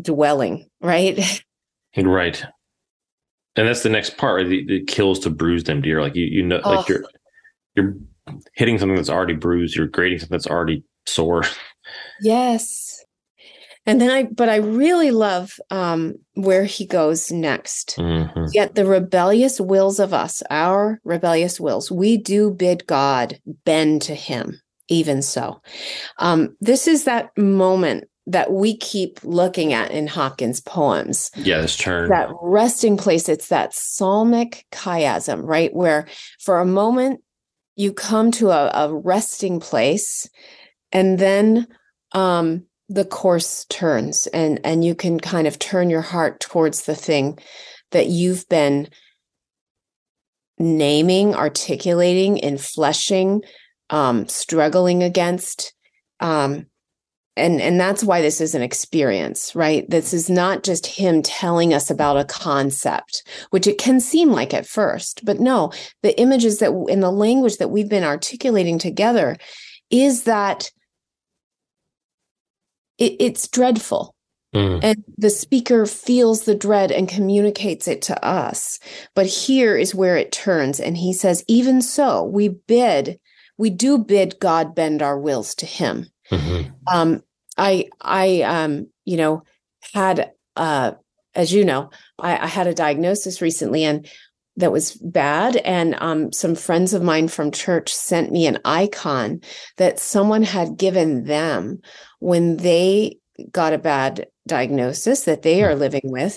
dwelling, 0.00 0.68
right? 0.80 1.42
Right. 1.94 2.42
And 3.54 3.68
that's 3.68 3.82
the 3.82 3.90
next 3.90 4.16
part. 4.16 4.46
Right? 4.46 4.86
Kills 4.86 5.18
to 5.20 5.28
bruise 5.28 5.64
them, 5.64 5.82
dear. 5.82 6.00
Like 6.00 6.14
you, 6.14 6.24
you 6.24 6.42
know, 6.42 6.58
oh. 6.64 6.76
like 6.76 6.88
you're 6.88 7.04
you're 7.74 7.94
hitting 8.54 8.78
something 8.78 8.96
that's 8.96 9.10
already 9.10 9.34
bruised. 9.34 9.76
You're 9.76 9.88
grading 9.88 10.20
something 10.20 10.34
that's 10.34 10.46
already 10.46 10.84
sore. 11.06 11.42
Yes. 12.22 13.04
And 13.84 14.00
then 14.00 14.10
I, 14.10 14.22
but 14.24 14.48
I 14.48 14.56
really 14.56 15.10
love 15.10 15.58
um, 15.70 16.14
where 16.34 16.64
he 16.64 16.86
goes 16.86 17.32
next. 17.32 17.96
Mm-hmm. 17.98 18.46
Yet 18.52 18.76
the 18.76 18.86
rebellious 18.86 19.60
wills 19.60 19.98
of 19.98 20.14
us, 20.14 20.42
our 20.50 21.00
rebellious 21.04 21.58
wills, 21.58 21.90
we 21.90 22.16
do 22.16 22.52
bid 22.52 22.86
God 22.86 23.40
bend 23.64 24.02
to 24.02 24.14
him, 24.14 24.60
even 24.92 25.22
so. 25.22 25.60
Um, 26.18 26.56
this 26.60 26.86
is 26.86 27.04
that 27.04 27.36
moment 27.36 28.04
that 28.26 28.52
we 28.52 28.76
keep 28.76 29.18
looking 29.24 29.72
at 29.72 29.90
in 29.90 30.06
Hopkins' 30.06 30.60
poems. 30.60 31.30
Yeah, 31.36 31.60
this 31.60 31.76
turn. 31.76 32.08
That 32.08 32.28
resting 32.40 32.96
place. 32.96 33.28
It's 33.28 33.48
that 33.48 33.74
psalmic 33.74 34.64
chiasm, 34.70 35.42
right? 35.42 35.74
Where 35.74 36.06
for 36.38 36.60
a 36.60 36.64
moment 36.64 37.20
you 37.74 37.92
come 37.92 38.30
to 38.32 38.50
a, 38.50 38.70
a 38.74 38.94
resting 38.94 39.58
place 39.58 40.28
and 40.92 41.18
then 41.18 41.66
um 42.12 42.64
the 42.88 43.04
course 43.04 43.64
turns 43.70 44.26
and 44.28 44.60
and 44.64 44.84
you 44.84 44.94
can 44.94 45.18
kind 45.18 45.46
of 45.46 45.58
turn 45.58 45.88
your 45.88 46.02
heart 46.02 46.40
towards 46.40 46.84
the 46.84 46.94
thing 46.94 47.38
that 47.90 48.08
you've 48.08 48.46
been 48.48 48.88
naming 50.58 51.34
articulating 51.34 52.36
infleshing 52.36 53.42
um, 53.92 54.26
struggling 54.26 55.04
against 55.04 55.72
um, 56.18 56.66
and 57.36 57.60
and 57.60 57.80
that's 57.80 58.02
why 58.02 58.20
this 58.20 58.40
is 58.40 58.56
an 58.56 58.62
experience 58.62 59.54
right 59.54 59.88
this 59.88 60.12
is 60.12 60.28
not 60.28 60.64
just 60.64 60.86
him 60.86 61.22
telling 61.22 61.72
us 61.72 61.90
about 61.90 62.18
a 62.18 62.24
concept 62.24 63.22
which 63.50 63.68
it 63.68 63.78
can 63.78 64.00
seem 64.00 64.32
like 64.32 64.52
at 64.52 64.66
first 64.66 65.24
but 65.24 65.38
no 65.38 65.72
the 66.02 66.18
images 66.20 66.58
that 66.58 66.72
in 66.88 66.98
the 66.98 67.12
language 67.12 67.58
that 67.58 67.70
we've 67.70 67.88
been 67.88 68.04
articulating 68.04 68.78
together 68.78 69.36
is 69.90 70.24
that 70.24 70.70
it, 72.98 73.16
it's 73.18 73.48
dreadful. 73.48 74.14
Mm. 74.54 74.80
And 74.82 75.04
the 75.16 75.30
speaker 75.30 75.86
feels 75.86 76.42
the 76.42 76.54
dread 76.54 76.92
and 76.92 77.08
communicates 77.08 77.88
it 77.88 78.02
to 78.02 78.24
us. 78.24 78.78
But 79.14 79.26
here 79.26 79.76
is 79.76 79.94
where 79.94 80.16
it 80.16 80.30
turns. 80.30 80.78
And 80.78 80.96
he 80.96 81.12
says, 81.12 81.44
even 81.48 81.80
so, 81.80 82.22
we 82.24 82.48
bid, 82.48 83.18
we 83.62 83.70
do 83.70 83.96
bid 83.96 84.40
God 84.40 84.74
bend 84.74 85.02
our 85.02 85.16
wills 85.16 85.54
to 85.54 85.66
him. 85.66 86.08
Mm-hmm. 86.32 86.70
Um, 86.92 87.22
I, 87.56 87.90
I, 88.00 88.42
um, 88.42 88.88
you 89.04 89.16
know, 89.16 89.44
had, 89.94 90.32
uh, 90.56 90.94
as 91.36 91.52
you 91.52 91.64
know, 91.64 91.90
I, 92.18 92.38
I 92.38 92.46
had 92.48 92.66
a 92.66 92.74
diagnosis 92.74 93.40
recently 93.40 93.84
and 93.84 94.08
that 94.56 94.72
was 94.72 94.96
bad. 94.96 95.58
And 95.58 95.94
um, 96.00 96.32
some 96.32 96.56
friends 96.56 96.92
of 96.92 97.04
mine 97.04 97.28
from 97.28 97.52
church 97.52 97.94
sent 97.94 98.32
me 98.32 98.48
an 98.48 98.58
icon 98.64 99.40
that 99.76 100.00
someone 100.00 100.42
had 100.42 100.76
given 100.76 101.26
them 101.26 101.82
when 102.18 102.56
they 102.56 103.18
got 103.52 103.74
a 103.74 103.78
bad 103.78 104.26
diagnosis 104.48 105.22
that 105.22 105.42
they 105.42 105.62
are 105.62 105.76
living 105.76 106.10
with 106.10 106.36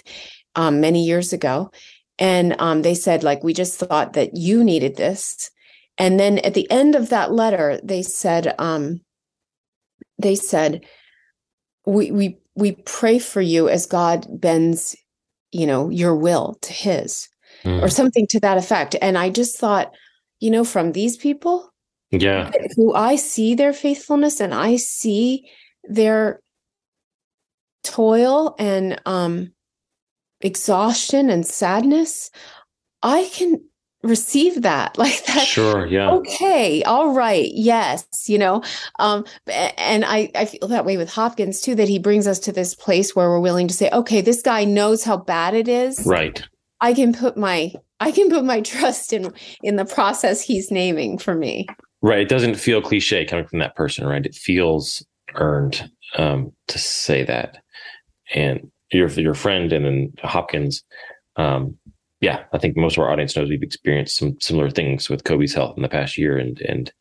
um, 0.54 0.80
many 0.80 1.04
years 1.04 1.34
ago. 1.34 1.72
And 2.20 2.56
um, 2.60 2.84
they 2.84 2.94
said, 2.94 3.24
like, 3.24 3.44
we 3.44 3.56
just 3.56 3.80
thought 3.80 4.14
that 4.14 4.38
you 4.38 4.64
needed 4.64 4.96
this. 4.96 5.50
And 5.98 6.20
then 6.20 6.40
at 6.40 6.54
the 6.54 6.70
end 6.70 6.96
of 6.96 7.10
that 7.10 7.32
letter, 7.32 7.80
they 7.84 8.04
said, 8.04 8.54
um, 8.60 9.02
they 10.18 10.36
said, 10.36 10.86
we 11.86 12.12
we 12.12 12.38
we 12.56 12.74
pray 12.86 13.20
for 13.20 13.42
you 13.42 13.70
as 13.70 13.86
God 13.86 14.28
bends, 14.30 14.96
you 15.52 15.68
know, 15.68 15.90
your 15.90 16.16
will 16.16 16.58
to 16.62 16.74
His, 16.74 17.28
mm. 17.64 17.82
or 17.82 17.90
something 17.90 18.26
to 18.30 18.40
that 18.42 18.58
effect. 18.58 18.96
And 19.02 19.18
I 19.18 19.30
just 19.30 19.58
thought, 19.58 19.94
you 20.40 20.50
know, 20.50 20.64
from 20.64 20.92
these 20.92 21.16
people, 21.16 21.70
yeah, 22.12 22.52
who 22.76 22.94
I 22.94 23.16
see 23.16 23.56
their 23.56 23.74
faithfulness 23.74 24.40
and 24.40 24.54
I 24.54 24.78
see 24.78 25.50
their 25.84 26.40
toil 27.84 28.56
and 28.58 29.00
um, 29.06 29.54
exhaustion 30.42 31.30
and 31.30 31.46
sadness, 31.46 32.32
I 33.04 33.30
can 33.32 33.62
receive 34.06 34.62
that. 34.62 34.98
Like 35.06 35.26
that 35.26 35.46
sure 35.46 35.86
yeah. 35.86 36.10
okay 36.12 36.82
all 36.84 37.14
right 37.14 37.52
yes 37.54 38.08
you 38.28 38.38
know? 38.38 38.64
Um 38.98 39.26
and 39.48 40.04
i 40.06 40.32
i 40.34 40.46
feel 40.46 40.68
that 40.68 40.86
way 40.86 40.98
with 40.98 41.10
hopkins 41.10 41.62
too 41.62 41.76
that 41.76 41.88
he 41.88 42.00
brings 42.00 42.26
us 42.26 42.40
to 42.40 42.52
this 42.52 42.74
place 42.74 43.16
where 43.16 43.30
we're 43.30 43.40
willing 43.40 43.68
to 43.68 43.74
say 43.74 43.90
okay 43.92 44.22
this 44.22 44.42
guy 44.42 44.64
knows 44.64 45.04
how 45.04 45.18
bad 45.18 45.54
it 45.54 45.68
is. 45.68 46.04
Right. 46.06 46.42
I 46.82 46.94
can 46.94 47.14
put 47.14 47.38
my 47.38 47.74
i 48.00 48.12
can 48.12 48.30
put 48.30 48.46
my 48.46 48.62
trust 48.72 49.14
in 49.14 49.34
in 49.62 49.76
the 49.76 49.86
process 49.86 50.42
he's 50.42 50.72
naming 50.72 51.18
for 51.18 51.36
me. 51.36 51.68
Right 52.02 52.20
it 52.20 52.30
doesn't 52.30 52.56
feel 52.56 52.82
cliche 52.82 53.26
coming 53.26 53.46
from 53.46 53.60
that 53.60 53.76
person 53.76 54.08
right? 54.08 54.26
It 54.26 54.36
feels 54.36 55.06
earned 55.36 55.90
um, 56.18 56.52
to 56.68 56.80
say 56.80 57.24
that. 57.24 57.58
And 58.34 58.72
your 58.92 59.08
your 59.10 59.34
friend 59.34 59.72
and 59.74 59.86
then 59.86 60.14
Hopkins, 60.24 60.84
um, 61.36 61.78
yeah, 62.22 62.44
I 62.54 62.58
think 62.58 62.78
most 62.78 62.98
of 62.98 63.04
our 63.04 63.12
audience 63.12 63.36
knows 63.36 63.50
we've 63.50 63.62
experienced 63.62 64.18
some 64.18 64.40
similar 64.40 64.70
things 64.70 65.10
with 65.10 65.24
Kobe's 65.24 65.54
health 65.54 65.76
in 65.76 65.84
the 65.84 65.90
past 65.90 66.18
year, 66.18 66.38
and 66.38 66.60
and 66.62 66.92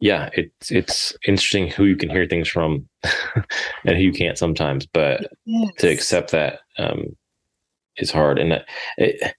yeah, 0.00 0.30
it's 0.34 0.70
it's 0.70 1.16
interesting 1.26 1.68
who 1.68 1.84
you 1.84 1.96
can 1.96 2.10
hear 2.10 2.26
things 2.26 2.48
from 2.48 2.88
and 3.84 3.96
who 3.96 4.02
you 4.02 4.12
can't 4.12 4.38
sometimes. 4.38 4.86
But 4.86 5.28
yes. 5.44 5.70
to 5.78 5.88
accept 5.88 6.30
that 6.32 6.60
um, 6.78 7.16
is 7.96 8.10
hard. 8.10 8.38
And 8.38 8.64
it, 8.98 9.34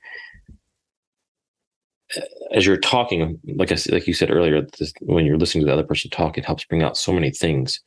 as 2.53 2.65
you're 2.65 2.77
talking, 2.77 3.39
like 3.55 3.71
I 3.71 3.77
like 3.89 4.07
you 4.07 4.13
said 4.13 4.31
earlier, 4.31 4.61
this, 4.77 4.93
when 5.01 5.25
you're 5.25 5.37
listening 5.37 5.63
to 5.63 5.65
the 5.65 5.73
other 5.73 5.83
person 5.83 6.11
talk, 6.11 6.37
it 6.37 6.45
helps 6.45 6.65
bring 6.65 6.83
out 6.83 6.97
so 6.97 7.11
many 7.11 7.31
things. 7.31 7.81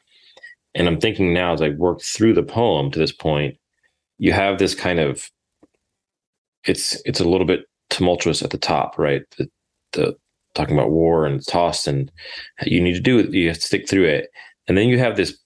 And 0.74 0.86
I'm 0.86 1.00
thinking 1.00 1.32
now 1.32 1.54
as 1.54 1.62
I 1.62 1.70
work 1.70 2.02
through 2.02 2.34
the 2.34 2.42
poem 2.42 2.90
to 2.90 2.98
this 2.98 3.12
point, 3.12 3.56
you 4.18 4.32
have 4.32 4.58
this 4.58 4.74
kind 4.74 5.00
of 5.00 5.30
it's 6.66 7.00
it's 7.04 7.20
a 7.20 7.28
little 7.28 7.46
bit 7.46 7.60
tumultuous 7.90 8.42
at 8.42 8.50
the 8.50 8.58
top, 8.58 8.98
right? 8.98 9.22
The, 9.38 9.48
the 9.92 10.16
talking 10.54 10.76
about 10.76 10.90
war 10.90 11.26
and 11.26 11.46
toss 11.46 11.86
and 11.86 12.10
you 12.64 12.80
need 12.80 12.94
to 12.94 13.00
do 13.00 13.18
it, 13.18 13.32
you 13.32 13.48
have 13.48 13.58
to 13.58 13.62
stick 13.62 13.88
through 13.88 14.06
it. 14.06 14.28
And 14.66 14.76
then 14.76 14.88
you 14.88 14.98
have 14.98 15.16
this 15.16 15.38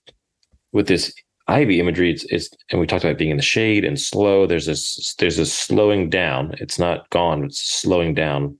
with 0.71 0.87
this 0.87 1.13
ivy 1.47 1.79
imagery, 1.79 2.11
it's, 2.11 2.23
it's 2.25 2.49
and 2.69 2.79
we 2.79 2.87
talked 2.87 3.03
about 3.03 3.17
being 3.17 3.31
in 3.31 3.37
the 3.37 3.43
shade 3.43 3.83
and 3.85 3.99
slow. 3.99 4.47
There's 4.47 4.65
this 4.65 5.15
there's 5.19 5.37
this 5.37 5.53
slowing 5.53 6.09
down. 6.09 6.55
It's 6.59 6.79
not 6.79 7.09
gone, 7.09 7.45
it's 7.45 7.61
slowing 7.61 8.13
down. 8.13 8.57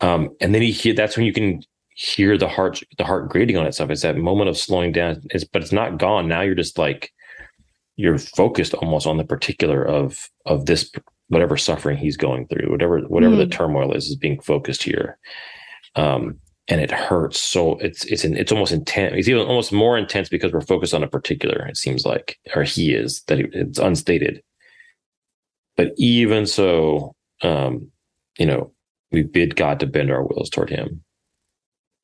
Um, 0.00 0.30
and 0.40 0.54
then 0.54 0.62
you 0.62 0.72
hear 0.72 0.94
that's 0.94 1.16
when 1.16 1.26
you 1.26 1.32
can 1.32 1.62
hear 1.94 2.38
the 2.38 2.48
heart 2.48 2.80
the 2.98 3.04
heart 3.04 3.28
grating 3.28 3.56
on 3.56 3.66
itself. 3.66 3.90
It's 3.90 4.02
that 4.02 4.16
moment 4.16 4.48
of 4.48 4.56
slowing 4.56 4.92
down. 4.92 5.22
It's 5.30 5.44
but 5.44 5.62
it's 5.62 5.72
not 5.72 5.98
gone. 5.98 6.28
Now 6.28 6.40
you're 6.42 6.54
just 6.54 6.78
like 6.78 7.12
you're 7.96 8.18
focused 8.18 8.74
almost 8.74 9.06
on 9.06 9.18
the 9.18 9.24
particular 9.24 9.84
of 9.84 10.28
of 10.46 10.66
this 10.66 10.90
whatever 11.32 11.56
suffering 11.56 11.96
he's 11.96 12.18
going 12.18 12.46
through, 12.46 12.70
whatever 12.70 13.00
whatever 13.00 13.34
mm. 13.34 13.38
the 13.38 13.46
turmoil 13.46 13.94
is, 13.94 14.08
is 14.08 14.16
being 14.16 14.38
focused 14.40 14.82
here. 14.82 15.18
Um, 15.96 16.38
and 16.68 16.80
it 16.80 16.90
hurts 16.90 17.40
so 17.40 17.76
it's 17.78 18.04
it's 18.04 18.22
an, 18.22 18.36
it's 18.36 18.52
almost 18.52 18.70
intense. 18.70 19.14
It's 19.16 19.28
even 19.28 19.46
almost 19.46 19.72
more 19.72 19.96
intense 19.96 20.28
because 20.28 20.52
we're 20.52 20.60
focused 20.60 20.92
on 20.92 21.02
a 21.02 21.08
particular. 21.08 21.66
It 21.66 21.78
seems 21.78 22.04
like, 22.04 22.38
or 22.54 22.64
he 22.64 22.92
is 22.92 23.22
that 23.28 23.40
it's 23.40 23.78
unstated. 23.78 24.42
But 25.76 25.92
even 25.96 26.46
so, 26.46 27.16
um, 27.40 27.90
you 28.38 28.44
know, 28.44 28.72
we 29.10 29.22
bid 29.22 29.56
God 29.56 29.80
to 29.80 29.86
bend 29.86 30.10
our 30.10 30.22
wills 30.22 30.50
toward 30.50 30.68
Him, 30.68 31.02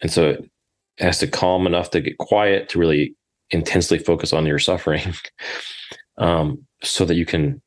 and 0.01 0.11
so 0.11 0.31
it 0.31 0.51
has 0.99 1.19
to 1.19 1.27
calm 1.27 1.67
enough 1.67 1.91
to 1.91 2.01
get 2.01 2.17
quiet 2.17 2.71
to 2.71 2.79
really 2.79 3.15
intensely 3.51 3.99
focus 3.99 4.33
on 4.33 4.47
your 4.47 4.59
suffering, 4.59 5.15
um, 6.17 6.67
so 6.83 7.05
that 7.05 7.17
you 7.17 7.27
can 7.27 7.61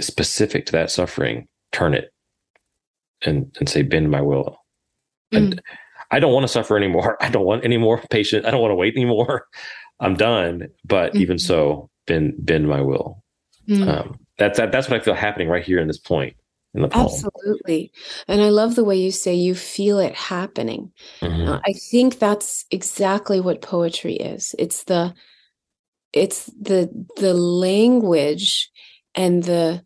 specific 0.00 0.66
to 0.66 0.72
that 0.72 0.90
suffering 0.90 1.48
turn 1.72 1.94
it 1.94 2.12
and 3.22 3.54
and 3.58 3.68
say 3.68 3.82
bend 3.82 4.10
my 4.10 4.20
will. 4.20 4.58
Mm. 5.32 5.38
And 5.38 5.62
I 6.10 6.20
don't 6.20 6.32
want 6.32 6.44
to 6.44 6.48
suffer 6.48 6.76
anymore. 6.76 7.16
I 7.22 7.30
don't 7.30 7.44
want 7.44 7.64
any 7.64 7.78
more 7.78 8.00
patient. 8.10 8.46
I 8.46 8.50
don't 8.50 8.60
want 8.60 8.70
to 8.70 8.76
wait 8.76 8.94
anymore. 8.96 9.46
I'm 10.00 10.14
done. 10.14 10.68
But 10.84 11.12
mm-hmm. 11.12 11.22
even 11.22 11.38
so, 11.38 11.90
bend 12.06 12.34
bend 12.38 12.68
my 12.68 12.80
will. 12.80 13.22
Mm. 13.68 13.88
Um, 13.88 14.20
that's 14.38 14.58
that, 14.58 14.72
that's 14.72 14.88
what 14.88 15.00
I 15.00 15.04
feel 15.04 15.14
happening 15.14 15.48
right 15.48 15.64
here 15.64 15.78
in 15.78 15.86
this 15.86 15.98
point 15.98 16.34
in 16.74 16.82
the 16.82 16.88
poem. 16.88 17.06
Absolutely, 17.06 17.92
and 18.26 18.40
I 18.40 18.48
love 18.48 18.74
the 18.74 18.84
way 18.84 18.96
you 18.96 19.10
say 19.10 19.34
you 19.34 19.54
feel 19.54 19.98
it 19.98 20.14
happening. 20.14 20.90
Mm-hmm. 21.20 21.48
Uh, 21.48 21.60
I 21.64 21.72
think 21.72 22.18
that's 22.18 22.64
exactly 22.70 23.40
what 23.40 23.62
poetry 23.62 24.14
is. 24.14 24.54
It's 24.58 24.84
the 24.84 25.14
it's 26.12 26.46
the 26.60 26.90
the 27.16 27.34
language 27.34 28.70
and 29.14 29.42
the 29.44 29.82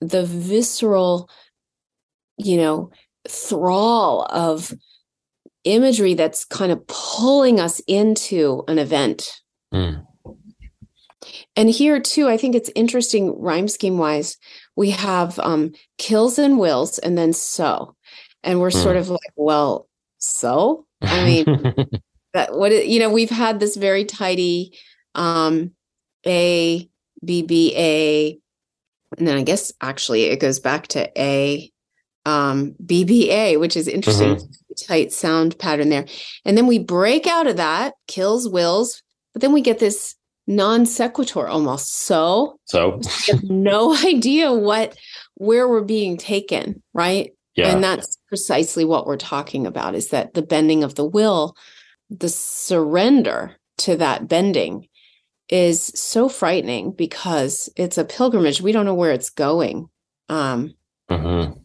the 0.00 0.24
visceral, 0.24 1.28
you 2.36 2.56
know, 2.56 2.90
thrall 3.28 4.26
of 4.30 4.72
imagery 5.64 6.14
that's 6.14 6.44
kind 6.44 6.72
of 6.72 6.86
pulling 6.86 7.60
us 7.60 7.80
into 7.86 8.64
an 8.68 8.78
event. 8.78 9.40
Mm. 9.72 10.06
And 11.56 11.68
here 11.68 12.00
too, 12.00 12.28
I 12.28 12.36
think 12.36 12.54
it's 12.54 12.70
interesting 12.74 13.38
rhyme 13.40 13.68
scheme 13.68 13.98
wise. 13.98 14.36
We 14.76 14.90
have 14.90 15.38
um, 15.40 15.72
kills 15.98 16.38
and 16.38 16.58
wills, 16.58 16.98
and 16.98 17.18
then 17.18 17.32
so, 17.32 17.96
and 18.44 18.60
we're 18.60 18.70
mm. 18.70 18.82
sort 18.82 18.96
of 18.96 19.08
like, 19.08 19.32
well, 19.34 19.88
so 20.18 20.86
I 21.02 21.24
mean, 21.24 21.44
that 22.32 22.54
what 22.54 22.86
you 22.86 23.00
know, 23.00 23.10
we've 23.10 23.30
had 23.30 23.58
this 23.58 23.76
very 23.76 24.04
tidy 24.04 24.78
um, 25.14 25.72
A 26.26 26.88
B 27.24 27.42
B 27.42 27.74
A, 27.76 28.38
and 29.16 29.26
then 29.26 29.36
I 29.36 29.42
guess 29.42 29.72
actually 29.80 30.24
it 30.24 30.40
goes 30.40 30.60
back 30.60 30.88
to 30.88 31.10
A 31.20 31.70
um, 32.26 32.74
BBA, 32.84 33.58
which 33.58 33.76
is 33.76 33.88
interesting. 33.88 34.36
Mm-hmm 34.36 34.52
tight 34.78 35.12
sound 35.12 35.58
pattern 35.58 35.88
there. 35.88 36.06
And 36.44 36.56
then 36.56 36.66
we 36.66 36.78
break 36.78 37.26
out 37.26 37.46
of 37.46 37.56
that, 37.56 37.94
kills 38.06 38.48
wills, 38.48 39.02
but 39.32 39.42
then 39.42 39.52
we 39.52 39.60
get 39.60 39.78
this 39.78 40.14
non 40.46 40.86
sequitur 40.86 41.48
almost. 41.48 41.94
So, 41.94 42.58
so 42.64 43.00
we 43.28 43.32
have 43.32 43.44
no 43.44 43.96
idea 43.96 44.52
what 44.52 44.96
where 45.34 45.68
we're 45.68 45.82
being 45.82 46.16
taken, 46.16 46.82
right? 46.92 47.32
Yeah. 47.54 47.72
And 47.72 47.82
that's 47.82 48.18
precisely 48.28 48.84
what 48.84 49.06
we're 49.06 49.16
talking 49.16 49.66
about 49.66 49.94
is 49.94 50.08
that 50.08 50.34
the 50.34 50.42
bending 50.42 50.84
of 50.84 50.94
the 50.94 51.04
will, 51.04 51.56
the 52.08 52.28
surrender 52.28 53.56
to 53.78 53.96
that 53.96 54.28
bending 54.28 54.87
is 55.48 55.82
so 55.94 56.28
frightening 56.28 56.92
because 56.92 57.70
it's 57.76 57.98
a 57.98 58.04
pilgrimage. 58.04 58.60
We 58.60 58.72
don't 58.72 58.84
know 58.84 58.94
where 58.94 59.12
it's 59.12 59.30
going. 59.30 59.88
Um, 60.28 60.74
mm-hmm. 61.10 61.58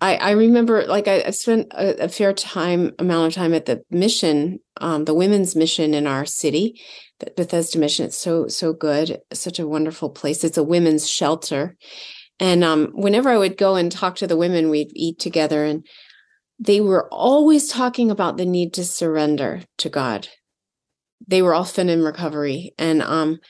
I, 0.00 0.16
I 0.16 0.30
remember 0.32 0.86
like 0.86 1.08
I, 1.08 1.24
I 1.26 1.30
spent 1.30 1.72
a, 1.72 2.04
a, 2.04 2.08
fair 2.08 2.32
time 2.32 2.92
amount 2.98 3.28
of 3.28 3.34
time 3.34 3.52
at 3.52 3.66
the 3.66 3.82
mission, 3.90 4.60
um, 4.76 5.04
the 5.04 5.14
women's 5.14 5.56
mission 5.56 5.92
in 5.94 6.06
our 6.06 6.24
city, 6.24 6.80
the 7.18 7.32
Bethesda 7.36 7.78
mission. 7.78 8.06
It's 8.06 8.18
so 8.18 8.46
so 8.46 8.72
good, 8.72 9.18
such 9.32 9.58
a 9.58 9.66
wonderful 9.66 10.10
place. 10.10 10.44
It's 10.44 10.58
a 10.58 10.62
women's 10.62 11.08
shelter, 11.08 11.76
and 12.38 12.62
um, 12.62 12.92
whenever 12.94 13.28
I 13.28 13.38
would 13.38 13.56
go 13.56 13.74
and 13.74 13.90
talk 13.90 14.16
to 14.16 14.28
the 14.28 14.36
women, 14.36 14.70
we'd 14.70 14.92
eat 14.94 15.18
together, 15.18 15.64
and 15.64 15.84
they 16.60 16.80
were 16.80 17.12
always 17.12 17.68
talking 17.68 18.10
about 18.10 18.36
the 18.36 18.46
need 18.46 18.74
to 18.74 18.84
surrender 18.84 19.62
to 19.78 19.88
God. 19.88 20.28
They 21.26 21.42
were 21.42 21.54
often 21.54 21.88
in 21.88 22.02
recovery, 22.02 22.72
and 22.78 23.02
um, 23.02 23.40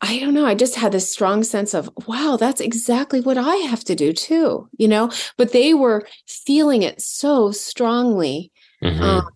I 0.00 0.18
don't 0.18 0.34
know. 0.34 0.44
I 0.44 0.54
just 0.54 0.74
had 0.74 0.92
this 0.92 1.10
strong 1.10 1.42
sense 1.42 1.74
of, 1.74 1.88
wow, 2.06 2.36
that's 2.38 2.60
exactly 2.60 3.20
what 3.20 3.38
I 3.38 3.56
have 3.56 3.84
to 3.84 3.94
do 3.94 4.12
too, 4.12 4.68
you 4.76 4.88
know? 4.88 5.10
But 5.36 5.52
they 5.52 5.74
were 5.74 6.06
feeling 6.26 6.82
it 6.82 7.00
so 7.00 7.52
strongly. 7.52 8.52
Mm-hmm. 8.82 9.02
Um, 9.02 9.28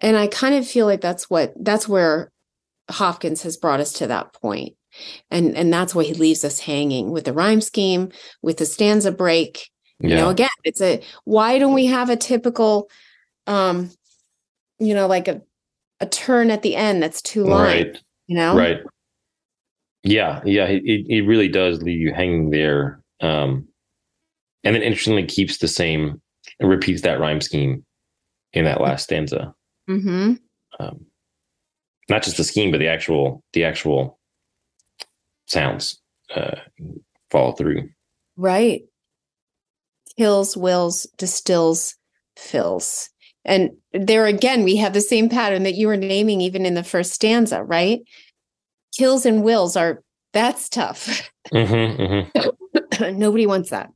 and 0.00 0.16
I 0.16 0.26
kind 0.26 0.54
of 0.54 0.66
feel 0.66 0.86
like 0.86 1.00
that's 1.00 1.28
what, 1.28 1.52
that's 1.60 1.86
where 1.86 2.32
Hopkins 2.90 3.42
has 3.42 3.56
brought 3.56 3.80
us 3.80 3.92
to 3.94 4.06
that 4.06 4.32
point. 4.32 4.74
And, 5.30 5.54
and 5.54 5.72
that's 5.72 5.94
why 5.94 6.04
he 6.04 6.14
leaves 6.14 6.44
us 6.44 6.60
hanging 6.60 7.10
with 7.10 7.24
the 7.24 7.34
rhyme 7.34 7.60
scheme, 7.60 8.10
with 8.40 8.56
the 8.56 8.66
stanza 8.66 9.12
break. 9.12 9.68
Yeah. 10.00 10.10
You 10.10 10.16
know, 10.16 10.28
again, 10.30 10.48
it's 10.64 10.80
a, 10.80 11.02
why 11.24 11.58
don't 11.58 11.74
we 11.74 11.86
have 11.86 12.08
a 12.08 12.16
typical, 12.16 12.88
um, 13.46 13.90
you 14.78 14.94
know, 14.94 15.06
like 15.06 15.28
a, 15.28 15.42
a 16.00 16.06
turn 16.06 16.50
at 16.50 16.62
the 16.62 16.76
end 16.76 17.02
that's 17.02 17.22
too 17.22 17.44
long, 17.44 17.62
right. 17.62 17.98
you 18.26 18.36
know? 18.36 18.56
Right 18.56 18.80
yeah, 20.02 20.40
yeah, 20.44 20.64
it, 20.64 20.82
it 20.84 21.26
really 21.26 21.48
does 21.48 21.82
leave 21.82 22.00
you 22.00 22.12
hanging 22.12 22.50
there. 22.50 23.02
Um, 23.20 23.68
and 24.64 24.74
then 24.74 24.82
interestingly 24.82 25.26
keeps 25.26 25.58
the 25.58 25.68
same, 25.68 26.20
repeats 26.60 27.02
that 27.02 27.20
rhyme 27.20 27.40
scheme 27.40 27.84
in 28.52 28.64
that 28.64 28.80
last 28.80 29.04
stanza. 29.04 29.54
Mm-hmm. 29.88 30.34
Um, 30.80 31.06
not 32.08 32.22
just 32.22 32.36
the 32.36 32.44
scheme, 32.44 32.70
but 32.70 32.78
the 32.78 32.88
actual, 32.88 33.42
the 33.52 33.64
actual 33.64 34.18
sounds 35.46 36.00
uh, 36.34 36.56
follow 37.30 37.52
through. 37.52 37.88
Right. 38.36 38.82
Kills, 40.16 40.56
wills, 40.56 41.06
distills, 41.16 41.96
fills. 42.36 43.10
And 43.48 43.70
there 43.92 44.26
again, 44.26 44.62
we 44.62 44.76
have 44.76 44.92
the 44.92 45.00
same 45.00 45.28
pattern 45.28 45.64
that 45.64 45.74
you 45.74 45.88
were 45.88 45.96
naming 45.96 46.40
even 46.40 46.64
in 46.64 46.74
the 46.74 46.84
first 46.84 47.12
stanza, 47.12 47.64
right? 47.64 48.00
kills 48.98 49.24
and 49.24 49.42
wills 49.42 49.76
are 49.76 50.02
that's 50.32 50.68
tough. 50.68 51.30
Mm-hmm, 51.52 52.02
mm-hmm. 52.02 53.16
Nobody 53.18 53.46
wants 53.46 53.70
that. 53.70 53.90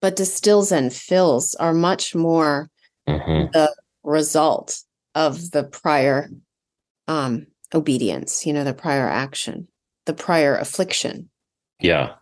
But 0.00 0.16
distills 0.16 0.72
and 0.72 0.92
fills 0.92 1.54
are 1.56 1.74
much 1.74 2.14
more 2.14 2.70
mm-hmm. 3.08 3.50
the 3.52 3.74
result 4.02 4.82
of 5.14 5.50
the 5.50 5.64
prior 5.64 6.30
um, 7.08 7.46
obedience, 7.74 8.46
you 8.46 8.52
know, 8.52 8.64
the 8.64 8.74
prior 8.74 9.08
action, 9.08 9.68
the 10.06 10.14
prior 10.14 10.56
affliction. 10.56 11.28
Yeah. 11.80 12.14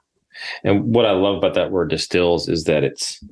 And 0.65 0.95
what 0.95 1.07
I 1.07 1.13
love 1.13 1.37
about 1.37 1.55
that 1.55 1.71
word 1.71 1.91
distills 1.91 2.49
is 2.49 2.65
that 2.65 2.83
it's 2.83 3.23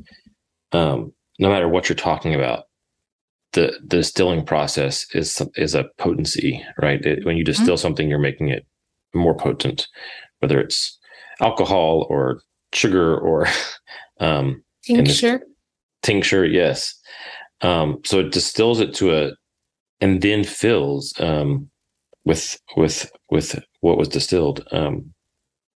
um, 0.73 1.12
no 1.41 1.49
matter 1.49 1.68
what 1.68 1.88
you're 1.88 1.97
talking 1.97 2.34
about, 2.34 2.64
the, 3.55 3.72
the 3.82 3.97
distilling 3.97 4.45
process 4.45 5.07
is 5.14 5.43
is 5.57 5.74
a 5.74 5.86
potency, 5.99 6.64
right? 6.80 7.05
It, 7.05 7.24
when 7.24 7.36
you 7.36 7.43
mm-hmm. 7.43 7.51
distill 7.51 7.74
mm-hmm. 7.74 7.80
something, 7.80 8.09
you're 8.09 8.18
making 8.18 8.49
it 8.49 8.64
more 9.14 9.34
potent, 9.34 9.88
whether 10.38 10.61
it's 10.61 10.97
alcohol 11.41 12.07
or 12.09 12.43
sugar 12.72 13.18
or 13.18 13.49
um, 14.20 14.62
tincture. 14.84 15.41
tincture, 16.03 16.45
yes. 16.45 16.95
Um, 17.62 18.01
so 18.05 18.20
it 18.20 18.32
distills 18.32 18.78
it 18.78 18.95
to 18.95 19.16
a, 19.16 19.32
and 20.01 20.22
then 20.22 20.45
fills 20.45 21.12
um, 21.18 21.70
with 22.24 22.61
with 22.76 23.11
with 23.30 23.61
what 23.80 23.99
was 23.99 24.09
distilled. 24.09 24.66
Um, 24.72 25.12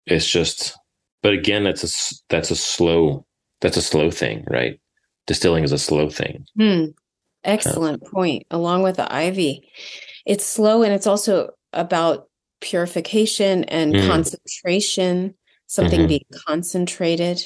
it's 0.07 0.29
just, 0.29 0.75
but 1.21 1.33
again, 1.33 1.63
that's 1.63 1.83
a 1.83 2.15
that's 2.29 2.51
a 2.51 2.55
slow 2.55 3.25
that's 3.61 3.77
a 3.77 3.81
slow 3.81 4.09
thing, 4.09 4.43
right? 4.49 4.80
Distilling 5.31 5.63
is 5.63 5.71
a 5.71 5.77
slow 5.77 6.09
thing. 6.09 6.45
Hmm. 6.57 6.87
Excellent 7.45 8.03
point. 8.03 8.45
Along 8.51 8.83
with 8.83 8.97
the 8.97 9.13
ivy, 9.13 9.71
it's 10.25 10.45
slow 10.45 10.83
and 10.83 10.91
it's 10.91 11.07
also 11.07 11.51
about 11.71 12.27
purification 12.59 13.63
and 13.63 13.93
mm. 13.93 14.07
concentration. 14.07 15.33
Something 15.67 16.01
mm-hmm. 16.01 16.07
being 16.07 16.25
concentrated. 16.45 17.41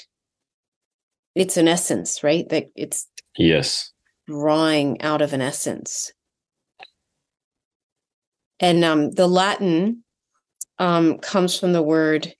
It's 1.36 1.58
an 1.58 1.68
essence, 1.68 2.24
right? 2.24 2.50
That 2.50 2.72
it's 2.76 3.08
yes 3.38 3.92
drawing 4.28 5.00
out 5.04 5.22
of 5.22 5.34
an 5.34 5.42
essence. 5.42 6.12
And 8.60 8.84
um, 8.84 9.12
the 9.12 9.28
Latin 9.28 10.04
um, 10.80 11.20
comes 11.20 11.56
from 11.60 11.74
the 11.74 11.84
word 11.84 12.34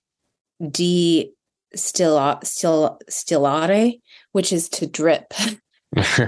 de 0.60 1.30
stilla, 1.76 2.44
still, 2.44 2.98
stillare, 3.08 4.00
which 4.36 4.52
is 4.52 4.68
to 4.68 4.86
drip. 4.86 5.32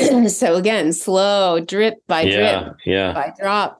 so 0.28 0.56
again, 0.56 0.92
slow, 0.92 1.60
drip 1.60 1.94
by 2.08 2.22
yeah, 2.22 2.64
drip, 2.64 2.76
yeah. 2.84 3.12
by 3.12 3.32
drop. 3.38 3.78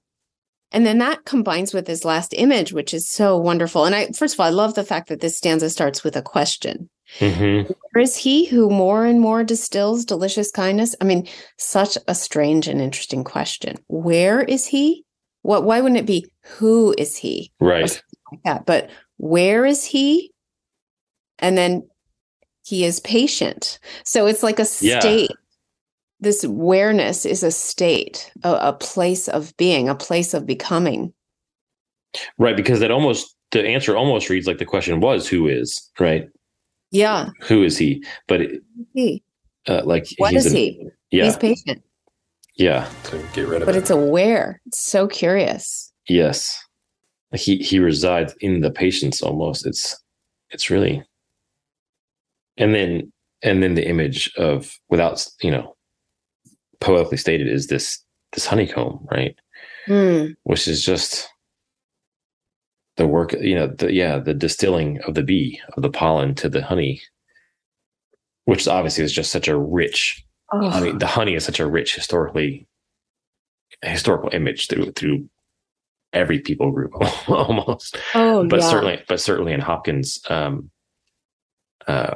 And 0.70 0.86
then 0.86 0.98
that 0.98 1.24
combines 1.24 1.74
with 1.74 1.88
his 1.88 2.04
last 2.04 2.32
image, 2.32 2.72
which 2.72 2.94
is 2.94 3.08
so 3.08 3.36
wonderful. 3.36 3.84
And 3.84 3.92
I, 3.92 4.06
first 4.12 4.34
of 4.34 4.40
all, 4.40 4.46
I 4.46 4.50
love 4.50 4.76
the 4.76 4.84
fact 4.84 5.08
that 5.08 5.20
this 5.20 5.36
stanza 5.36 5.68
starts 5.68 6.04
with 6.04 6.16
a 6.16 6.22
question. 6.22 6.88
Mm-hmm. 7.18 7.72
Where 7.90 8.02
is 8.02 8.16
he 8.16 8.46
who 8.46 8.70
more 8.70 9.04
and 9.04 9.20
more 9.20 9.42
distills 9.42 10.04
delicious 10.04 10.52
kindness? 10.52 10.94
I 11.00 11.04
mean, 11.04 11.26
such 11.58 11.98
a 12.06 12.14
strange 12.14 12.68
and 12.68 12.80
interesting 12.80 13.24
question. 13.24 13.78
Where 13.88 14.42
is 14.42 14.64
he? 14.64 15.04
What? 15.42 15.64
Why 15.64 15.80
wouldn't 15.80 15.98
it 15.98 16.06
be 16.06 16.30
who 16.44 16.94
is 16.96 17.16
he? 17.16 17.50
Right. 17.58 18.00
Like 18.30 18.42
that. 18.44 18.64
But 18.64 18.90
where 19.16 19.66
is 19.66 19.84
he? 19.84 20.30
And 21.40 21.58
then 21.58 21.82
he 22.64 22.84
is 22.84 23.00
patient. 23.00 23.78
So 24.04 24.26
it's 24.26 24.42
like 24.42 24.58
a 24.58 24.64
state. 24.64 25.30
Yeah. 25.30 25.36
This 26.20 26.44
awareness 26.44 27.26
is 27.26 27.42
a 27.42 27.50
state, 27.50 28.30
a, 28.44 28.52
a 28.52 28.72
place 28.72 29.28
of 29.28 29.56
being, 29.56 29.88
a 29.88 29.94
place 29.94 30.34
of 30.34 30.46
becoming. 30.46 31.12
Right, 32.38 32.56
because 32.56 32.78
that 32.80 32.92
almost 32.92 33.34
the 33.50 33.66
answer 33.66 33.96
almost 33.96 34.28
reads 34.28 34.46
like 34.46 34.58
the 34.58 34.64
question 34.64 35.00
was 35.00 35.28
who 35.28 35.48
is 35.48 35.90
right? 35.98 36.28
Yeah. 36.90 37.30
Who 37.42 37.64
is 37.64 37.76
he? 37.76 38.04
But 38.28 38.42
it, 38.42 38.62
he. 38.94 39.22
uh, 39.66 39.82
like 39.84 40.06
what 40.18 40.34
is 40.34 40.46
an, 40.46 40.56
he? 40.56 40.88
Yeah. 41.10 41.24
He's 41.24 41.36
patient. 41.36 41.82
Yeah. 42.56 42.88
To 43.04 43.18
get 43.32 43.48
rid 43.48 43.62
of 43.62 43.66
but 43.66 43.74
it. 43.74 43.78
it's 43.78 43.90
aware. 43.90 44.60
It's 44.66 44.80
so 44.80 45.08
curious. 45.08 45.92
Yes. 46.08 46.56
He 47.34 47.56
he 47.56 47.78
resides 47.78 48.34
in 48.40 48.60
the 48.60 48.70
patience 48.70 49.22
almost. 49.22 49.66
It's 49.66 49.98
it's 50.50 50.70
really 50.70 51.02
and 52.56 52.74
then 52.74 53.12
and 53.42 53.62
then 53.62 53.74
the 53.74 53.86
image 53.86 54.32
of 54.36 54.78
without 54.88 55.26
you 55.42 55.50
know 55.50 55.74
poetically 56.80 57.18
stated 57.18 57.48
is 57.48 57.66
this 57.68 58.02
this 58.32 58.46
honeycomb 58.46 59.06
right 59.10 59.36
mm. 59.88 60.34
which 60.44 60.66
is 60.66 60.84
just 60.84 61.28
the 62.96 63.06
work 63.06 63.32
you 63.34 63.54
know 63.54 63.66
the 63.66 63.92
yeah 63.92 64.18
the 64.18 64.34
distilling 64.34 65.00
of 65.02 65.14
the 65.14 65.22
bee 65.22 65.60
of 65.76 65.82
the 65.82 65.90
pollen 65.90 66.34
to 66.34 66.48
the 66.48 66.62
honey 66.62 67.00
which 68.44 68.66
obviously 68.66 69.04
is 69.04 69.12
just 69.12 69.30
such 69.30 69.48
a 69.48 69.56
rich 69.56 70.24
oh. 70.52 70.68
i 70.68 70.80
mean 70.80 70.98
the 70.98 71.06
honey 71.06 71.34
is 71.34 71.44
such 71.44 71.60
a 71.60 71.66
rich 71.66 71.94
historically 71.94 72.66
historical 73.82 74.30
image 74.32 74.68
through 74.68 74.92
through 74.92 75.28
every 76.12 76.40
people 76.40 76.70
group 76.70 76.92
almost 77.28 77.96
oh 78.14 78.46
but 78.46 78.60
yeah. 78.60 78.70
certainly 78.70 79.02
but 79.08 79.20
certainly 79.20 79.52
in 79.52 79.60
hopkins 79.60 80.20
um 80.28 80.70
uh 81.88 82.14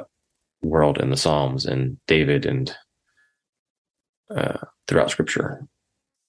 world 0.61 0.97
in 0.99 1.09
the 1.09 1.17
psalms 1.17 1.65
and 1.65 1.97
david 2.07 2.45
and 2.45 2.75
uh 4.35 4.57
throughout 4.87 5.11
scripture 5.11 5.67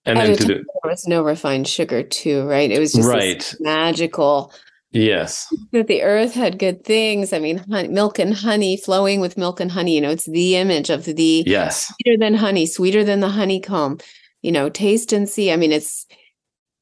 and 0.08 0.18
then 0.18 0.32
the, 0.36 0.46
there 0.46 0.64
was 0.84 1.06
no 1.06 1.22
refined 1.22 1.68
sugar 1.68 2.02
too, 2.02 2.46
right? 2.46 2.70
It 2.70 2.78
was 2.78 2.94
just 2.94 3.08
right. 3.08 3.54
magical. 3.60 4.52
Yes. 4.90 5.46
That 5.72 5.86
the 5.86 6.02
earth 6.02 6.32
had 6.32 6.58
good 6.58 6.82
things. 6.82 7.34
I 7.34 7.38
mean, 7.38 7.58
honey, 7.70 7.88
milk 7.88 8.18
and 8.18 8.32
honey 8.32 8.78
flowing 8.78 9.20
with 9.20 9.36
milk 9.36 9.60
and 9.60 9.70
honey. 9.70 9.94
You 9.94 10.00
know, 10.00 10.10
it's 10.10 10.24
the 10.24 10.56
image 10.56 10.88
of 10.88 11.04
the 11.04 11.44
yes 11.46 11.92
sweeter 12.00 12.16
than 12.18 12.34
honey, 12.34 12.64
sweeter 12.64 13.04
than 13.04 13.20
the 13.20 13.28
honeycomb. 13.28 13.98
You 14.40 14.50
know, 14.50 14.70
taste 14.70 15.12
and 15.12 15.28
see. 15.28 15.52
I 15.52 15.56
mean, 15.56 15.72
it's 15.72 16.06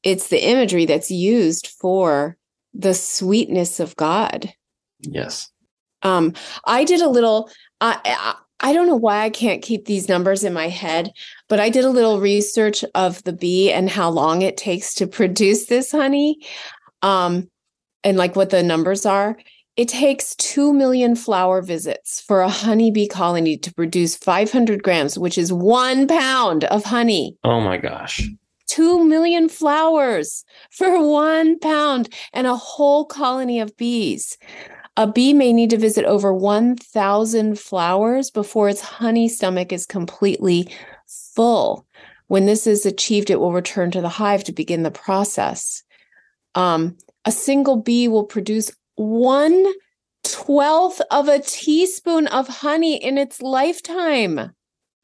it's 0.03 0.29
the 0.29 0.41
imagery 0.41 0.85
that's 0.85 1.11
used 1.11 1.67
for 1.67 2.37
the 2.73 2.93
sweetness 2.93 3.81
of 3.81 3.95
God. 3.97 4.53
Yes. 5.01 5.51
Um, 6.07 6.33
I 6.65 6.83
did 6.83 7.01
a 7.01 7.09
little. 7.09 7.49
I, 7.81 8.35
I 8.59 8.73
don't 8.73 8.87
know 8.87 8.95
why 8.95 9.23
I 9.23 9.29
can't 9.29 9.61
keep 9.61 9.85
these 9.85 10.09
numbers 10.09 10.43
in 10.43 10.51
my 10.51 10.67
head, 10.67 11.11
but 11.47 11.59
I 11.59 11.69
did 11.69 11.85
a 11.85 11.91
little 11.91 12.19
research 12.19 12.83
of 12.95 13.23
the 13.23 13.33
bee 13.33 13.71
and 13.71 13.89
how 13.89 14.09
long 14.09 14.41
it 14.41 14.57
takes 14.57 14.93
to 14.95 15.07
produce 15.19 15.65
this 15.65 15.91
honey. 15.91 16.39
Um, 17.01 17.49
and 18.03 18.17
like 18.17 18.35
what 18.35 18.49
the 18.49 18.63
numbers 18.63 19.05
are. 19.05 19.37
It 19.75 19.89
takes 19.89 20.33
2 20.35 20.73
million 20.73 21.15
flower 21.15 21.61
visits 21.61 22.19
for 22.21 22.41
a 22.41 22.49
honeybee 22.49 23.07
colony 23.07 23.57
to 23.57 23.73
produce 23.73 24.15
500 24.15 24.81
grams, 24.81 25.19
which 25.19 25.37
is 25.37 25.53
one 25.53 26.07
pound 26.07 26.63
of 26.63 26.83
honey. 26.85 27.37
Oh 27.43 27.61
my 27.61 27.77
gosh. 27.77 28.27
2 28.67 29.03
million 29.05 29.49
flowers 29.49 30.43
for 30.71 31.05
one 31.05 31.59
pound 31.59 32.09
and 32.33 32.47
a 32.47 32.55
whole 32.55 33.05
colony 33.05 33.59
of 33.59 33.75
bees. 33.77 34.37
A 34.97 35.05
bee 35.05 35.31
may 35.31 35.53
need 35.53 35.69
to 35.69 35.77
visit 35.77 36.05
over 36.05 36.33
1,000 36.33 37.59
flowers 37.59 38.31
before 38.31 38.67
its 38.67 38.81
honey 38.81 39.29
stomach 39.29 39.71
is 39.71 39.85
completely 39.85 40.73
full. 41.07 41.85
When 42.27 42.47
this 42.47 42.65
is 42.65 42.85
achieved, 42.85 43.29
it 43.29 43.39
will 43.39 43.53
return 43.53 43.91
to 43.91 44.01
the 44.01 44.09
hive 44.09 44.43
to 44.45 44.51
begin 44.51 44.81
the 44.81 44.91
process. 44.91 45.83
Um, 46.55 46.97
a 47.25 47.31
single 47.31 47.77
bee 47.77 48.07
will 48.07 48.25
produce 48.25 48.71
one 48.95 49.65
twelfth 50.23 51.01
of 51.11 51.27
a 51.27 51.39
teaspoon 51.39 52.27
of 52.27 52.47
honey 52.47 52.95
in 52.95 53.17
its 53.17 53.41
lifetime. 53.41 54.51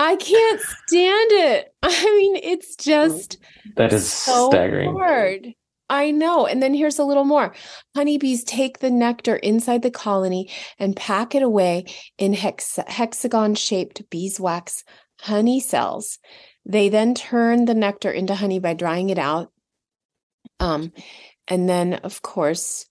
I 0.00 0.16
can't 0.16 0.60
stand 0.60 1.32
it. 1.32 1.74
I 1.82 2.16
mean, 2.16 2.36
it's 2.36 2.76
just 2.76 3.38
that 3.76 3.92
is 3.92 4.10
so 4.10 4.48
staggering. 4.50 4.94
Hard. 4.96 5.54
I 5.90 6.10
know. 6.10 6.46
And 6.46 6.62
then 6.62 6.74
here's 6.74 6.98
a 6.98 7.04
little 7.04 7.24
more. 7.24 7.54
Honeybees 7.96 8.44
take 8.44 8.78
the 8.78 8.90
nectar 8.90 9.36
inside 9.36 9.82
the 9.82 9.90
colony 9.90 10.50
and 10.78 10.94
pack 10.94 11.34
it 11.34 11.42
away 11.42 11.86
in 12.18 12.34
hex- 12.34 12.78
hexagon 12.86 13.54
shaped 13.54 14.08
beeswax 14.10 14.84
honey 15.20 15.60
cells. 15.60 16.18
They 16.66 16.88
then 16.88 17.14
turn 17.14 17.64
the 17.64 17.74
nectar 17.74 18.10
into 18.10 18.34
honey 18.34 18.58
by 18.58 18.74
drying 18.74 19.10
it 19.10 19.18
out. 19.18 19.50
Um, 20.60 20.92
and 21.46 21.68
then, 21.68 21.94
of 21.94 22.20
course, 22.20 22.86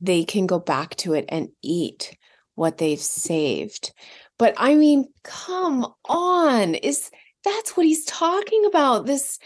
they 0.00 0.24
can 0.24 0.46
go 0.46 0.58
back 0.58 0.96
to 0.96 1.14
it 1.14 1.26
and 1.28 1.50
eat 1.62 2.16
what 2.56 2.78
they've 2.78 3.00
saved. 3.00 3.92
But 4.38 4.54
I 4.56 4.74
mean, 4.74 5.06
come 5.22 5.86
on. 6.08 6.74
Is 6.74 7.10
that's 7.44 7.76
what 7.76 7.86
he's 7.86 8.04
talking 8.04 8.64
about? 8.66 9.06
This 9.06 9.38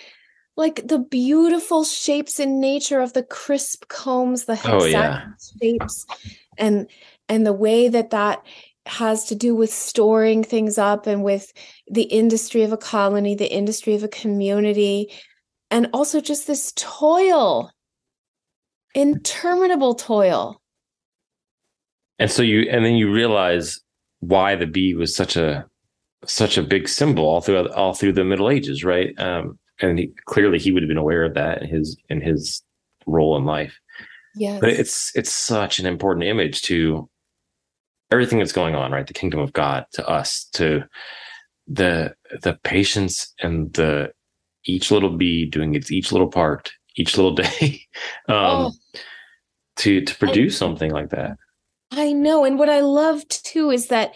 like 0.56 0.86
the 0.86 0.98
beautiful 0.98 1.84
shapes 1.84 2.38
in 2.38 2.60
nature 2.60 3.00
of 3.00 3.12
the 3.12 3.22
crisp 3.22 3.88
combs, 3.88 4.44
the 4.44 4.56
hexagon 4.56 4.82
oh, 4.82 4.86
yeah. 4.86 5.26
shapes, 5.60 6.06
and 6.58 6.88
and 7.28 7.46
the 7.46 7.52
way 7.52 7.88
that 7.88 8.10
that 8.10 8.44
has 8.86 9.26
to 9.26 9.34
do 9.34 9.54
with 9.54 9.72
storing 9.72 10.42
things 10.42 10.78
up 10.78 11.06
and 11.06 11.22
with 11.22 11.52
the 11.88 12.02
industry 12.02 12.62
of 12.62 12.72
a 12.72 12.76
colony, 12.76 13.34
the 13.34 13.52
industry 13.52 13.94
of 13.94 14.02
a 14.02 14.08
community, 14.08 15.12
and 15.70 15.88
also 15.92 16.20
just 16.20 16.46
this 16.46 16.72
toil, 16.76 17.70
interminable 18.94 19.94
toil. 19.94 20.60
And 22.18 22.30
so 22.30 22.42
you, 22.42 22.68
and 22.70 22.84
then 22.84 22.94
you 22.94 23.12
realize 23.12 23.80
why 24.20 24.56
the 24.56 24.66
bee 24.66 24.94
was 24.94 25.14
such 25.14 25.36
a 25.36 25.66
such 26.26 26.58
a 26.58 26.62
big 26.62 26.86
symbol 26.86 27.24
all 27.24 27.40
through 27.40 27.68
all 27.70 27.94
through 27.94 28.12
the 28.12 28.24
Middle 28.24 28.50
Ages, 28.50 28.84
right? 28.84 29.18
Um, 29.18 29.58
and 29.80 29.98
he, 29.98 30.12
clearly 30.26 30.58
he 30.58 30.72
would 30.72 30.82
have 30.82 30.88
been 30.88 30.96
aware 30.96 31.24
of 31.24 31.34
that 31.34 31.62
in 31.62 31.68
his 31.68 31.96
in 32.08 32.20
his 32.20 32.62
role 33.06 33.36
in 33.36 33.44
life. 33.44 33.78
Yeah, 34.34 34.58
but 34.60 34.70
it's 34.70 35.14
it's 35.14 35.32
such 35.32 35.78
an 35.78 35.86
important 35.86 36.24
image 36.24 36.62
to 36.62 37.08
everything 38.10 38.38
that's 38.38 38.52
going 38.52 38.74
on, 38.74 38.92
right? 38.92 39.06
The 39.06 39.12
kingdom 39.12 39.40
of 39.40 39.52
God 39.52 39.86
to 39.92 40.06
us, 40.08 40.44
to 40.54 40.84
the 41.70 42.14
the 42.42 42.58
patience 42.64 43.32
and 43.40 43.72
the 43.74 44.12
each 44.64 44.90
little 44.90 45.16
bee 45.16 45.46
doing 45.46 45.74
its 45.74 45.90
each 45.90 46.12
little 46.12 46.28
part 46.28 46.72
each 46.96 47.16
little 47.16 47.34
day 47.34 47.80
um 48.28 48.36
oh, 48.36 48.72
to 49.76 50.02
to 50.02 50.14
produce 50.16 50.56
I, 50.56 50.58
something 50.58 50.90
like 50.90 51.10
that 51.10 51.36
i 51.92 52.12
know 52.12 52.44
and 52.44 52.58
what 52.58 52.68
i 52.68 52.80
love 52.80 53.26
too 53.28 53.70
is 53.70 53.86
that 53.86 54.14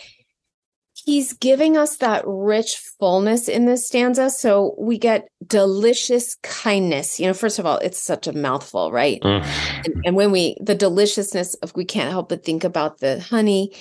he's 1.05 1.33
giving 1.35 1.77
us 1.77 1.97
that 1.99 2.25
rich 2.27 2.77
fullness 2.99 3.49
in 3.49 3.67
this 3.67 3.87
stanza. 3.87 4.31
So 4.31 4.75
we 4.79 4.99
get 4.99 5.29
delicious 5.47 6.37
kindness. 6.43 7.21
You 7.21 7.27
know, 7.27 7.35
first 7.35 7.59
of 7.59 7.67
all, 7.67 7.79
it's 7.79 8.03
such 8.03 8.27
a 8.27 8.33
mouthful, 8.33 8.91
right? 8.91 9.21
Mm. 9.21 9.45
And, 9.85 10.03
and 10.07 10.17
when 10.17 10.31
we, 10.31 10.57
the 10.61 10.75
deliciousness 10.75 11.55
of, 11.55 11.75
we 11.77 11.85
can't 11.85 12.11
help 12.11 12.31
but 12.31 12.45
think 12.45 12.65
about 12.65 13.01
the 13.01 13.21
honey. 13.21 13.73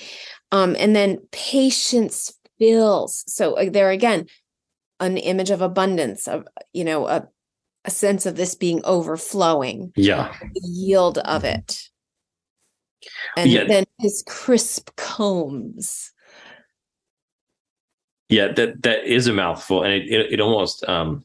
Um, 0.52 0.76
and 0.78 0.94
then 0.94 1.18
patience 1.32 2.32
fills. 2.58 3.24
So 3.26 3.56
there 3.70 3.90
again, 3.90 4.26
an 5.00 5.16
image 5.16 5.50
of 5.50 5.62
abundance, 5.62 6.28
of, 6.28 6.46
you 6.72 6.84
know, 6.84 7.06
a, 7.06 7.26
a 7.84 7.90
sense 7.90 8.26
of 8.26 8.36
this 8.36 8.54
being 8.54 8.80
overflowing, 8.84 9.92
Yeah. 9.96 10.34
the 10.40 10.60
yield 10.62 11.18
of 11.18 11.44
it. 11.44 11.80
And 13.36 13.50
Yeah. 13.50 13.64
then 13.64 13.84
his 13.98 14.22
crisp 14.26 14.90
combs. 14.96 16.12
Yeah, 18.28 18.52
that 18.52 18.82
that 18.82 19.04
is 19.04 19.26
a 19.26 19.32
mouthful, 19.32 19.82
and 19.82 19.92
it, 19.92 20.08
it 20.08 20.32
it 20.34 20.40
almost 20.40 20.88
um 20.88 21.24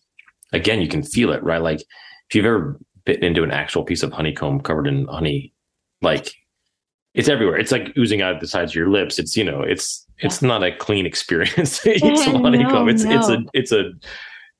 again 0.52 0.82
you 0.82 0.88
can 0.88 1.04
feel 1.04 1.32
it 1.32 1.44
right. 1.44 1.62
Like 1.62 1.82
if 1.82 2.36
you've 2.36 2.46
ever 2.46 2.80
bitten 3.06 3.24
into 3.24 3.44
an 3.44 3.52
actual 3.52 3.84
piece 3.84 4.04
of 4.04 4.12
honeycomb 4.12 4.62
covered 4.62 4.88
in 4.88 5.08
honey, 5.08 5.54
like 6.02 6.34
it's 7.14 7.30
everywhere. 7.30 7.58
It's 7.58 7.72
like 7.72 7.98
oozing 7.98 8.22
out 8.22 8.36
of 8.36 8.40
the 8.40 8.48
sides 8.48 8.72
of 8.72 8.76
your 8.76 8.90
lips. 8.90 9.18
It's 9.18 9.36
you 9.36 9.44
know, 9.44 9.62
it's 9.62 10.06
it's 10.20 10.42
not 10.42 10.64
a 10.64 10.76
clean 10.76 11.06
experience 11.12 11.80
to 11.84 11.96
eat 11.96 12.18
some 12.18 12.34
No, 12.34 12.44
honeycomb. 12.44 12.90
It's 12.90 13.04
it's 13.04 13.30
a 13.30 13.44
it's 13.54 13.72
a 13.72 13.92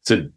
it's 0.02 0.12
a 0.12 0.30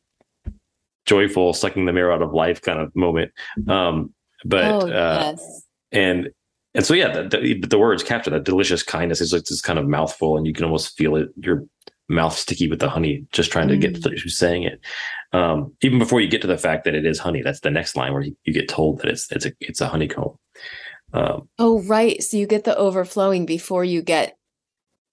joyful 1.06 1.52
sucking 1.52 1.84
the 1.84 1.92
marrow 1.92 2.14
out 2.14 2.22
of 2.22 2.32
life 2.32 2.60
kind 2.60 2.80
of 2.80 2.94
moment. 2.94 3.32
Um, 3.68 4.12
but 4.44 4.64
oh, 4.64 4.78
uh, 4.80 5.34
yes. 5.36 5.62
and 5.92 6.30
and 6.74 6.84
so 6.86 6.94
yeah, 6.94 7.22
the, 7.22 7.28
the, 7.28 7.54
but 7.54 7.70
the 7.70 7.78
words 7.78 8.02
capture 8.02 8.30
that 8.30 8.44
delicious 8.44 8.82
kindness 8.82 9.20
is 9.20 9.32
like 9.32 9.44
this 9.44 9.60
kind 9.60 9.78
of 9.78 9.86
mouthful, 9.86 10.36
and 10.36 10.46
you 10.46 10.52
can 10.52 10.64
almost 10.64 10.96
feel 10.96 11.16
it. 11.16 11.28
Your 11.36 11.64
mouth 12.12 12.36
sticky 12.36 12.68
with 12.68 12.78
the 12.80 12.88
honey, 12.88 13.26
just 13.32 13.50
trying 13.50 13.68
to 13.68 13.76
get 13.76 13.94
Mm. 13.94 14.02
through 14.02 14.16
saying 14.28 14.62
it. 14.64 14.80
Um, 15.32 15.74
even 15.82 15.98
before 15.98 16.20
you 16.20 16.28
get 16.28 16.40
to 16.42 16.46
the 16.46 16.58
fact 16.58 16.84
that 16.84 16.94
it 16.94 17.06
is 17.06 17.18
honey, 17.18 17.42
that's 17.42 17.60
the 17.60 17.70
next 17.70 17.96
line 17.96 18.12
where 18.12 18.22
you, 18.22 18.36
you 18.44 18.52
get 18.52 18.68
told 18.68 18.98
that 19.00 19.08
it's 19.08 19.30
it's 19.32 19.46
a 19.46 19.52
it's 19.60 19.80
a 19.80 19.88
honeycomb. 19.88 20.36
Um, 21.14 21.48
Oh, 21.58 21.82
right. 21.82 22.22
So 22.22 22.36
you 22.36 22.46
get 22.46 22.64
the 22.64 22.76
overflowing 22.76 23.46
before 23.46 23.84
you 23.84 24.02
get 24.02 24.36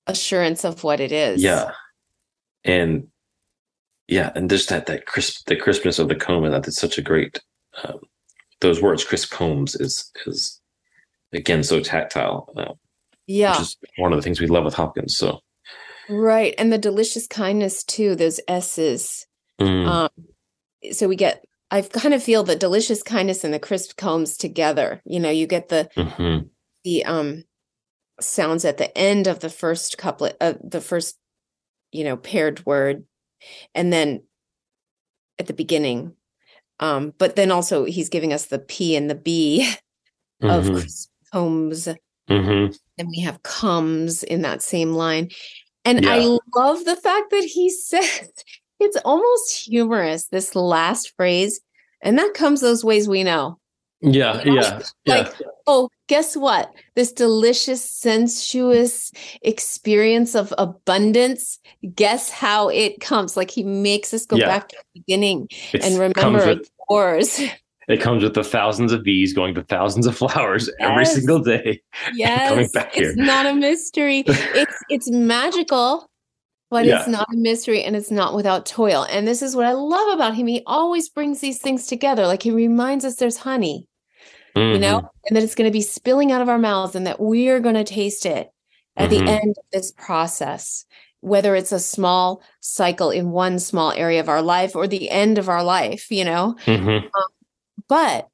assurance 0.08 0.64
of 0.66 0.84
what 0.84 1.00
it 1.00 1.12
is. 1.12 1.42
yeah, 1.42 1.72
and 2.64 3.08
yeah, 4.08 4.32
and 4.36 4.50
just 4.50 4.70
that 4.70 4.86
that 4.88 5.06
crisp 5.06 5.46
the 5.48 5.56
crispness 5.56 6.00
of 6.00 6.08
the 6.10 6.16
comb, 6.16 6.44
and 6.44 6.54
that 6.54 6.68
it's 6.68 6.80
such 6.80 6.98
a 6.98 7.02
great. 7.02 7.40
Um, 7.84 8.00
those 8.62 8.82
words, 8.82 9.04
crisp 9.06 9.32
combs, 9.32 9.76
is 9.76 10.12
is 10.26 10.60
again 11.32 11.64
so 11.64 11.80
tactile. 11.80 12.52
Uh, 12.58 12.74
Yeah. 13.28 13.52
which 13.52 13.62
is 13.62 13.78
one 13.98 14.12
of 14.12 14.18
the 14.18 14.24
things 14.24 14.42
we 14.42 14.48
love 14.48 14.66
with 14.66 14.74
Hopkins. 14.74 15.16
So. 15.16 15.40
Right. 16.10 16.56
And 16.58 16.72
the 16.74 16.78
delicious 16.78 17.28
kindness 17.28 17.84
too, 17.84 18.16
those 18.16 18.40
S's. 18.48 19.28
mm, 19.62 19.86
Um, 19.88 20.10
so 20.92 21.08
we 21.08 21.16
get, 21.16 21.44
I 21.72 21.82
kind 21.82 22.14
of 22.14 22.24
feel 22.24 22.44
the 22.44 22.56
delicious 22.56 23.04
kindness 23.04 23.44
and 23.44 23.54
the 23.54 23.60
crisp 23.60 23.96
combs 23.98 24.38
together. 24.38 25.02
You 25.06 25.20
know, 25.20 25.30
you 25.30 25.48
get 25.48 25.70
the, 25.70 25.90
mhm. 25.96 26.50
the, 26.84 27.06
um, 27.06 27.44
sounds 28.20 28.66
at 28.66 28.78
the 28.78 28.96
end 28.98 29.28
of 29.28 29.40
the 29.40 29.50
first 29.50 29.98
couplet, 29.98 30.36
uh, 30.42 30.54
the 30.64 30.82
first, 30.82 31.18
you 31.92 32.04
know, 32.04 32.18
paired 32.18 32.66
word. 32.66 33.06
And 33.74 33.94
then 33.94 34.24
at 35.40 35.48
the 35.48 35.54
beginning. 35.54 36.14
Um, 36.80 37.14
but 37.18 37.36
then 37.36 37.52
also 37.52 37.86
he's 37.86 38.10
giving 38.10 38.34
us 38.34 38.46
the 38.46 38.60
P 38.60 38.96
and 38.96 39.10
the 39.10 39.16
B 39.16 39.62
of 40.42 40.66
Mhm. 40.66 40.80
crisp 40.82 41.10
combs. 41.32 41.88
Mhm. 42.30 42.78
and 42.98 43.08
we 43.10 43.22
have 43.22 43.42
comes 43.44 44.24
in 44.24 44.42
that 44.44 44.62
same 44.62 44.94
line. 44.94 45.30
And 45.86 46.06
I 46.06 46.38
love 46.56 46.86
the 46.86 46.96
fact 46.96 47.32
that 47.32 47.44
he 47.44 47.70
says 47.70 48.32
it's 48.80 48.98
almost 49.06 49.66
humorous, 49.66 50.26
this 50.28 50.56
last 50.56 51.14
phrase. 51.16 51.62
And 52.02 52.18
that 52.18 52.34
comes 52.34 52.62
those 52.62 52.84
ways 52.86 53.08
we 53.08 53.24
know. 53.24 53.60
Yeah, 54.02 54.42
You 54.44 54.54
know, 54.54 54.62
yeah, 54.62 54.82
yeah. 55.04 55.14
Like, 55.16 55.34
oh, 55.68 55.90
guess 56.08 56.38
what? 56.38 56.72
This 56.96 57.12
delicious, 57.12 57.84
sensuous 57.84 59.12
experience 59.42 60.36
of 60.36 60.54
abundance. 60.58 61.60
Guess 61.94 62.30
how 62.30 62.70
it 62.70 63.02
comes? 63.02 63.36
Like 63.36 63.52
he 63.52 63.64
makes 63.64 64.14
us 64.14 64.26
go 64.26 64.38
Yeah. 64.38 64.46
back 64.46 64.70
to 64.70 64.78
the 64.78 65.02
beginning 65.02 65.50
It's, 65.74 65.86
and 65.86 66.00
remember 66.00 66.56
with 66.56 66.70
yours. 66.90 67.42
it 67.90 68.00
comes 68.00 68.24
with 68.24 68.34
the 68.36 68.44
thousands 68.44 68.92
of 68.94 69.04
bees 69.04 69.34
going 69.34 69.54
to 69.56 69.64
thousands 69.64 70.06
of 70.08 70.16
flowers 70.18 70.70
every 70.80 71.06
single 71.06 71.40
day. 71.40 71.82
Yes, 72.14 72.72
back 72.72 72.96
it's 72.96 73.16
here. 73.16 73.26
not 73.26 73.46
a 73.46 73.54
mystery. 73.54 74.24
It's 74.28 74.76
it's 74.90 75.12
magical, 75.12 76.10
but 76.70 76.86
it's 76.86 77.08
not 77.08 77.28
a 77.34 77.36
mystery 77.38 77.84
and 77.84 77.96
it's 77.96 78.12
not 78.12 78.36
without 78.36 78.66
toil. 78.66 79.06
And 79.10 79.28
this 79.28 79.42
is 79.42 79.56
what 79.56 79.66
I 79.66 79.74
love 79.74 80.14
about 80.14 80.36
him. 80.36 80.48
He 80.48 80.62
always 80.66 81.10
brings 81.10 81.40
these 81.42 81.60
things 81.60 81.88
together. 81.88 82.26
Like 82.28 82.44
he 82.44 82.52
reminds 82.52 83.04
us 83.06 83.16
there's 83.16 83.38
honey, 83.38 83.88
you 84.56 84.80
know, 84.80 85.00
Mhm. 85.00 85.10
and 85.28 85.36
that 85.36 85.44
it's 85.44 85.56
going 85.56 85.68
to 85.70 85.74
be 85.74 85.82
spilling 85.82 86.32
out 86.32 86.42
of 86.42 86.50
our 86.50 86.58
mouths 86.60 86.96
and 86.96 87.06
that 87.08 87.20
we 87.20 87.50
are 87.50 87.60
going 87.60 87.76
to 87.76 87.84
taste 87.84 88.26
it 88.26 88.50
at 88.98 89.10
the 89.10 89.18
Mhm. 89.20 89.28
end 89.44 89.56
of 89.58 89.64
this 89.74 89.92
process. 89.92 90.86
Whether 91.22 91.54
it's 91.56 91.72
a 91.74 91.80
small 91.80 92.42
cycle 92.62 93.10
in 93.12 93.32
one 93.32 93.60
small 93.60 93.92
area 93.92 94.20
of 94.22 94.30
our 94.30 94.42
life 94.42 94.76
or 94.76 94.88
the 94.88 95.10
end 95.10 95.38
of 95.38 95.50
our 95.50 95.64
life, 95.64 96.10
you 96.12 96.24
know, 96.24 96.56
Mhm. 96.66 97.10
But 97.90 98.30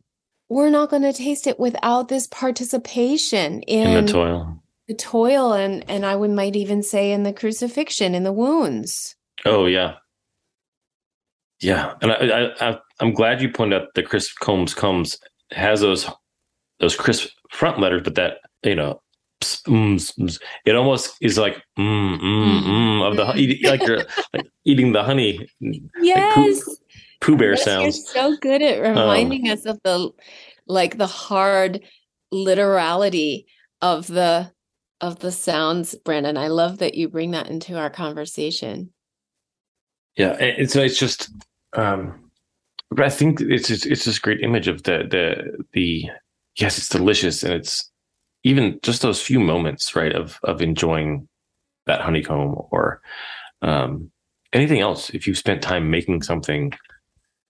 we're 0.50 0.70
not 0.70 0.92
going 0.92 1.02
to 1.02 1.14
taste 1.14 1.48
it 1.48 1.60
without 1.60 2.08
this 2.08 2.28
participation 2.28 3.62
in, 3.64 3.88
in 3.88 4.06
the 4.06 4.12
toil. 4.12 4.62
the 4.88 4.94
toil 4.94 5.54
and 5.54 5.84
and 5.90 6.06
I 6.06 6.16
would 6.16 6.30
might 6.32 6.56
even 6.56 6.84
say 6.84 7.12
in 7.12 7.24
the 7.24 7.34
crucifixion 7.34 8.14
in 8.14 8.24
the 8.24 8.34
wounds. 8.34 9.16
Oh 9.46 9.66
yeah, 9.66 9.96
yeah. 11.62 11.94
And 12.02 12.12
I, 12.12 12.52
I, 12.60 12.80
I'm 13.00 13.14
glad 13.14 13.42
you 13.42 13.50
pointed 13.50 13.82
out 13.82 13.88
the 13.96 14.04
crisp 14.04 14.38
combs 14.40 14.74
comes 14.76 15.18
has 15.52 15.82
those 15.82 16.08
those 16.80 16.96
crisp 16.96 17.30
front 17.50 17.80
letters, 17.80 18.04
but 18.04 18.16
that 18.16 18.38
you 18.64 18.76
know. 18.76 19.02
ps- 19.42 19.62
ums, 19.68 20.14
ums, 20.20 20.40
It 20.66 20.76
almost 20.76 21.16
is 21.22 21.38
like 21.38 21.56
mm, 21.78 22.20
mm, 22.20 22.64
mm, 22.64 23.08
of 23.08 23.18
the 23.18 23.24
like 23.68 23.86
you're 23.86 24.06
like 24.34 24.48
eating 24.64 24.94
the 24.94 25.04
honey 25.04 25.48
Yes. 26.02 26.62
Pooh 27.26 27.38
Bear 27.38 27.54
Yes, 27.54 27.64
sounds. 27.64 28.14
You're 28.14 28.24
so 28.24 28.38
good 28.40 28.62
at 28.62 28.80
reminding 28.80 29.50
us 29.50 29.66
of 29.66 29.80
the 29.84 30.12
like 30.68 31.00
the 31.00 31.08
hard 31.08 31.82
literality 32.32 33.48
of 33.82 34.06
the 34.06 34.52
of 35.02 35.20
the 35.20 35.32
sounds, 35.32 35.96
Brandon. 36.06 36.38
I 36.38 36.50
love 36.50 36.78
that 36.78 36.94
you 36.94 37.10
bring 37.10 37.32
that 37.32 37.50
into 37.50 37.80
our 37.80 37.90
conversation. 37.90 38.94
Yeah, 40.16 40.34
and 40.34 40.62
it's 40.62 40.76
it's 40.76 41.00
just, 41.00 41.32
um, 41.74 42.30
but 42.92 43.06
I 43.06 43.10
think 43.10 43.42
it's 43.42 43.70
just, 43.70 43.88
it's 43.88 44.06
this 44.06 44.20
great 44.20 44.42
image 44.42 44.68
of 44.68 44.84
the 44.84 45.08
the 45.10 45.66
the 45.74 46.06
yes, 46.58 46.78
it's 46.78 46.90
delicious, 46.90 47.42
and 47.42 47.54
it's 47.54 47.90
even 48.44 48.80
just 48.84 49.02
those 49.02 49.20
few 49.20 49.40
moments, 49.40 49.96
right, 49.96 50.14
of 50.14 50.40
of 50.44 50.62
enjoying 50.62 51.28
that 51.88 52.02
honeycomb 52.02 52.56
or 52.70 53.02
um, 53.64 54.12
anything 54.54 54.80
else. 54.80 55.10
If 55.10 55.26
you've 55.26 55.40
spent 55.40 55.64
time 55.64 55.90
making 55.90 56.22
something 56.22 56.72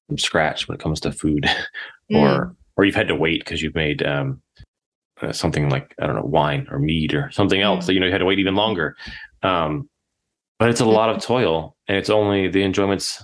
from 0.07 0.17
scratch 0.17 0.67
when 0.67 0.75
it 0.75 0.81
comes 0.81 0.99
to 1.01 1.11
food, 1.11 1.49
or 2.13 2.55
or 2.77 2.85
you've 2.85 2.95
had 2.95 3.07
to 3.07 3.15
wait 3.15 3.39
because 3.39 3.61
you've 3.61 3.75
made 3.75 4.03
um, 4.03 4.41
uh, 5.21 5.31
something 5.31 5.69
like 5.69 5.93
I 5.99 6.05
don't 6.07 6.15
know 6.15 6.23
wine 6.23 6.67
or 6.69 6.79
meat 6.79 7.13
or 7.13 7.31
something 7.31 7.61
else 7.61 7.83
Mm. 7.83 7.87
that 7.87 7.93
you 7.93 7.99
know 7.99 8.05
you 8.07 8.11
had 8.11 8.19
to 8.19 8.25
wait 8.25 8.39
even 8.39 8.55
longer. 8.55 8.95
Um, 9.43 9.89
but 10.59 10.69
it's 10.69 10.81
a 10.81 10.85
lot 10.85 11.09
of 11.09 11.21
toil, 11.21 11.75
and 11.87 11.97
it's 11.97 12.09
only 12.09 12.47
the 12.47 12.63
enjoyment's 12.63 13.23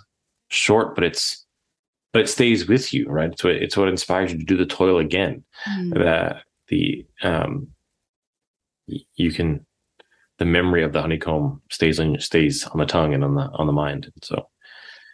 short, 0.50 0.96
but 0.96 1.04
it's 1.04 1.46
but 2.14 2.24
it 2.24 2.28
stays 2.30 2.68
with 2.68 2.94
you, 2.94 3.08
right? 3.08 3.32
It's 3.32 3.44
what 3.44 3.56
it's 3.56 3.78
what 3.78 3.88
inspires 3.88 4.34
you 4.34 4.40
to 4.40 4.46
do 4.46 4.58
the 4.58 4.66
toil 4.66 4.98
again. 4.98 5.44
Mm. 5.68 5.94
The 5.94 6.42
the 6.68 7.06
um, 7.24 7.68
you 9.16 9.32
can 9.32 9.66
the 10.40 10.46
memory 10.46 10.84
of 10.84 10.92
the 10.92 11.02
honeycomb 11.02 11.62
stays 11.70 12.00
on 12.00 12.20
stays 12.20 12.66
on 12.68 12.80
the 12.80 12.86
tongue 12.86 13.14
and 13.14 13.24
on 13.24 13.36
the 13.36 13.44
on 13.54 13.68
the 13.68 13.74
mind. 13.74 14.12
So 14.24 14.48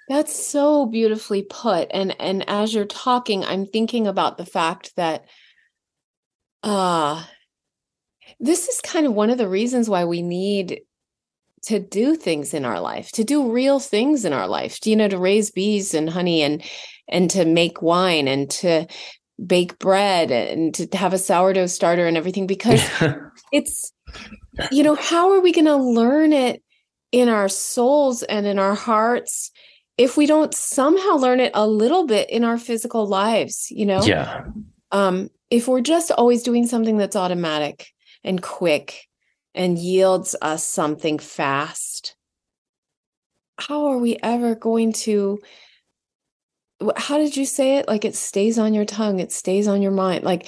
That's 0.08 0.48
so 0.48 0.86
beautifully 0.86 1.44
put. 1.44 1.90
And 1.92 2.16
and 2.20 2.48
as 2.50 2.74
you're 2.74 2.86
talking, 2.86 3.44
I'm 3.44 3.66
thinking 3.66 4.08
about 4.08 4.38
the 4.38 4.46
fact 4.46 4.96
that 4.96 5.26
uh 6.64 7.24
this 8.40 8.68
is 8.68 8.82
kind 8.82 9.06
of 9.06 9.14
one 9.14 9.30
of 9.30 9.38
the 9.38 9.50
reasons 9.50 9.90
why 9.90 10.06
we 10.06 10.22
need 10.22 10.82
to 11.64 11.80
do 11.80 12.16
things 12.16 12.54
in 12.54 12.66
our 12.66 12.80
life, 12.80 13.12
to 13.12 13.24
do 13.24 13.52
real 13.52 13.80
things 13.80 14.24
in 14.24 14.32
our 14.32 14.48
life, 14.48 14.86
you 14.86 14.96
know, 14.96 15.08
to 15.08 15.18
raise 15.18 15.52
bees 15.52 15.94
and 15.94 16.10
honey 16.10 16.42
and 16.42 16.64
and 17.10 17.30
to 17.32 17.46
make 17.46 17.82
wine 17.82 18.28
and 18.28 18.50
to 18.50 18.88
bake 19.46 19.78
bread 19.78 20.32
and 20.32 20.74
to 20.74 20.88
have 20.98 21.14
a 21.14 21.18
sourdough 21.18 21.68
starter 21.68 22.08
and 22.08 22.18
everything 22.18 22.48
because 22.48 22.82
it's 23.52 23.94
you 24.72 24.82
know 24.82 24.96
how 24.96 25.32
are 25.32 25.42
we 25.42 25.52
going 25.52 25.66
to 25.66 25.76
learn 25.76 26.34
it 26.34 26.64
in 27.12 27.30
our 27.30 27.48
souls 27.48 28.24
and 28.24 28.48
in 28.48 28.58
our 28.58 28.74
hearts 28.74 29.52
if 29.98 30.16
we 30.16 30.26
don't 30.26 30.54
somehow 30.54 31.16
learn 31.16 31.40
it 31.40 31.52
a 31.54 31.68
little 31.68 32.06
bit 32.06 32.30
in 32.30 32.44
our 32.44 32.58
physical 32.58 33.08
lives 33.08 33.68
you 33.72 33.86
know 33.86 34.02
yeah, 34.04 34.44
um 34.92 35.30
if 35.50 35.68
we're 35.68 35.82
just 35.82 36.12
always 36.12 36.44
doing 36.44 36.68
something 36.68 36.98
that's 36.98 37.16
automatic 37.16 37.88
and 38.24 38.42
quick 38.42 39.08
and 39.56 39.78
yields 39.78 40.36
us 40.42 40.64
something 40.64 41.20
fast, 41.20 42.16
how 43.58 43.88
are 43.88 43.98
we 43.98 44.18
ever 44.22 44.56
going 44.56 44.94
to? 44.94 45.40
How 46.96 47.18
did 47.18 47.36
you 47.36 47.46
say 47.46 47.78
it? 47.78 47.88
Like 47.88 48.06
it 48.06 48.16
stays 48.16 48.60
on 48.60 48.74
your 48.74 48.86
tongue, 48.86 49.20
it 49.20 49.32
stays 49.32 49.68
on 49.68 49.82
your 49.82 49.92
mind. 49.92 50.24
Like, 50.24 50.48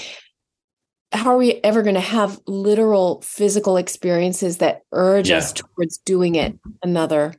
how 1.11 1.31
are 1.31 1.37
we 1.37 1.59
ever 1.63 1.81
going 1.81 1.95
to 1.95 2.01
have 2.01 2.39
literal 2.45 3.21
physical 3.21 3.77
experiences 3.77 4.57
that 4.57 4.81
urge 4.91 5.29
yeah. 5.29 5.37
us 5.37 5.53
towards 5.53 5.97
doing 5.99 6.35
it 6.35 6.55
another 6.83 7.33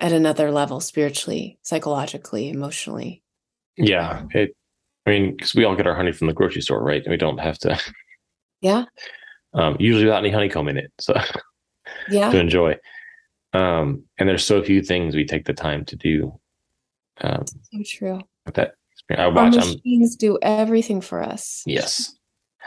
at 0.00 0.12
another 0.12 0.50
level 0.50 0.80
spiritually 0.80 1.58
psychologically 1.62 2.48
emotionally. 2.48 3.22
Yeah 3.76 4.24
it 4.30 4.54
i 5.06 5.10
mean 5.10 5.36
because 5.36 5.54
we 5.54 5.64
all 5.64 5.76
get 5.76 5.86
our 5.86 5.94
honey 5.94 6.12
from 6.12 6.26
the 6.26 6.32
grocery 6.32 6.62
store 6.62 6.82
right? 6.82 7.02
And 7.02 7.10
we 7.10 7.16
don't 7.16 7.38
have 7.38 7.58
to 7.58 7.78
yeah. 8.60 8.84
Um, 9.54 9.76
usually 9.78 10.04
without 10.04 10.18
any 10.18 10.30
honeycomb 10.30 10.68
in 10.68 10.76
it 10.76 10.92
so 11.00 11.14
yeah. 12.10 12.30
to 12.30 12.38
enjoy. 12.38 12.76
Um, 13.54 14.04
and 14.18 14.28
there's 14.28 14.44
so 14.44 14.62
few 14.62 14.82
things 14.82 15.16
we 15.16 15.24
take 15.24 15.46
the 15.46 15.54
time 15.54 15.86
to 15.86 15.96
do 15.96 16.38
um, 17.22 17.44
so 17.46 17.82
true. 17.84 18.20
that 18.52 18.74
i 19.16 19.26
watch 19.26 19.56
Our 19.56 19.64
machines 19.64 20.14
I'm, 20.14 20.18
do 20.18 20.38
everything 20.42 21.00
for 21.00 21.22
us. 21.22 21.62
Yes. 21.66 22.14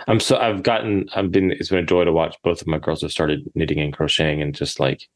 I'm 0.07 0.19
so 0.19 0.38
i've 0.38 0.63
gotten 0.63 1.07
i've 1.15 1.32
been 1.32 1.51
it's 1.51 1.69
been 1.69 1.79
a 1.79 1.86
joy 1.86 2.05
to 2.05 2.11
watch 2.11 2.36
both 2.43 2.61
of 2.61 2.67
my 2.67 2.79
girls 2.79 3.01
have 3.01 3.11
started 3.11 3.47
knitting 3.53 3.79
and 3.79 3.93
crocheting 3.93 4.41
and 4.41 4.55
just 4.55 4.79
like 4.79 5.07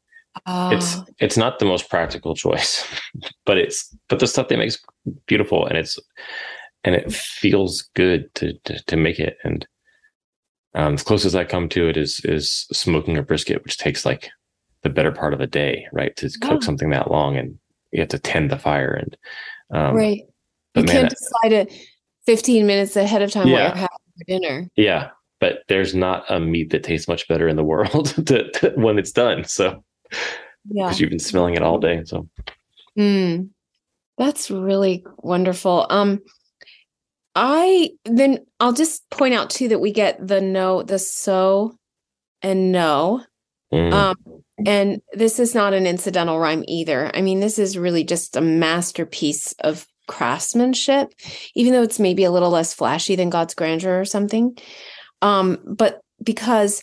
it's 0.46 0.96
ah. 0.96 1.04
it's 1.18 1.36
not 1.36 1.58
the 1.58 1.64
most 1.64 1.88
practical 1.88 2.34
choice, 2.34 2.86
but 3.46 3.58
it's 3.58 3.94
but 4.08 4.18
the 4.18 4.26
stuff 4.26 4.48
they 4.48 4.56
make 4.56 4.68
is 4.68 4.80
beautiful 5.26 5.66
and 5.66 5.78
it's 5.78 5.98
and 6.84 6.94
it 6.94 7.12
feels 7.12 7.88
good 7.94 8.32
to 8.36 8.52
to, 8.64 8.82
to 8.84 8.96
make 8.96 9.18
it. 9.18 9.36
And 9.44 9.66
um, 10.74 10.94
as 10.94 11.02
close 11.02 11.24
as 11.24 11.34
I 11.34 11.44
come 11.44 11.68
to 11.70 11.88
it 11.88 11.96
is 11.96 12.20
is 12.24 12.66
smoking 12.72 13.16
a 13.16 13.22
brisket, 13.22 13.62
which 13.64 13.78
takes 13.78 14.04
like 14.04 14.30
the 14.82 14.90
better 14.90 15.12
part 15.12 15.34
of 15.34 15.40
a 15.40 15.46
day, 15.46 15.86
right? 15.92 16.14
To 16.16 16.30
cook 16.40 16.62
something 16.62 16.90
that 16.90 17.10
long 17.10 17.36
and 17.36 17.58
you 17.92 18.00
have 18.00 18.08
to 18.10 18.18
tend 18.18 18.50
the 18.50 18.58
fire 18.58 18.92
and 18.92 19.16
um, 19.70 19.94
right. 19.94 20.22
You 20.74 20.82
man, 20.82 20.86
can't 20.86 21.10
decide 21.10 21.52
it 21.52 21.72
15 22.26 22.66
minutes 22.66 22.96
ahead 22.96 23.22
of 23.22 23.30
time 23.30 23.48
yeah. 23.48 23.54
what 23.54 23.62
you're 23.62 23.74
having 23.76 23.88
for 24.18 24.24
dinner. 24.26 24.70
Yeah, 24.76 25.10
but 25.40 25.60
there's 25.68 25.94
not 25.94 26.24
a 26.28 26.38
meat 26.38 26.70
that 26.70 26.84
tastes 26.84 27.08
much 27.08 27.26
better 27.28 27.48
in 27.48 27.56
the 27.56 27.64
world 27.72 28.08
to, 28.26 28.50
to, 28.50 28.72
when 28.76 28.98
it's 28.98 29.12
done. 29.12 29.44
So 29.44 29.82
yeah. 30.68 30.86
Because 30.86 31.00
you've 31.00 31.10
been 31.10 31.18
smelling 31.18 31.54
it 31.54 31.62
all 31.62 31.78
day 31.78 32.02
so. 32.04 32.28
Mm, 32.98 33.50
that's 34.18 34.50
really 34.50 35.04
wonderful. 35.18 35.86
Um 35.90 36.20
i 37.38 37.90
then 38.06 38.38
i'll 38.60 38.72
just 38.72 39.08
point 39.10 39.34
out 39.34 39.50
too 39.50 39.68
that 39.68 39.78
we 39.78 39.92
get 39.92 40.26
the 40.26 40.40
no 40.40 40.82
the 40.82 40.98
so 40.98 41.76
and 42.42 42.72
no. 42.72 43.22
Mm. 43.72 43.92
um 43.92 44.16
and 44.64 45.02
this 45.12 45.38
is 45.38 45.54
not 45.54 45.74
an 45.74 45.86
incidental 45.86 46.38
rhyme 46.38 46.64
either. 46.66 47.10
I 47.14 47.20
mean 47.20 47.40
this 47.40 47.58
is 47.58 47.76
really 47.76 48.04
just 48.04 48.36
a 48.36 48.40
masterpiece 48.40 49.52
of 49.60 49.86
craftsmanship 50.08 51.12
even 51.54 51.72
though 51.72 51.82
it's 51.82 51.98
maybe 51.98 52.24
a 52.24 52.30
little 52.30 52.50
less 52.50 52.72
flashy 52.72 53.16
than 53.16 53.28
god's 53.28 53.54
grandeur 53.54 54.00
or 54.00 54.04
something. 54.04 54.56
Um 55.20 55.58
but 55.66 56.00
because 56.22 56.82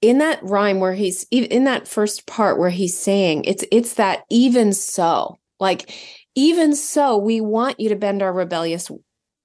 in 0.00 0.18
that 0.18 0.42
rhyme 0.42 0.80
where 0.80 0.94
he's 0.94 1.24
in 1.30 1.64
that 1.64 1.88
first 1.88 2.26
part 2.26 2.58
where 2.58 2.70
he's 2.70 2.96
saying 2.96 3.44
it's 3.44 3.64
it's 3.72 3.94
that 3.94 4.24
even 4.30 4.72
so 4.72 5.36
like 5.58 5.92
even 6.34 6.74
so 6.74 7.16
we 7.16 7.40
want 7.40 7.80
you 7.80 7.88
to 7.88 7.96
bend 7.96 8.22
our 8.22 8.32
rebellious 8.32 8.90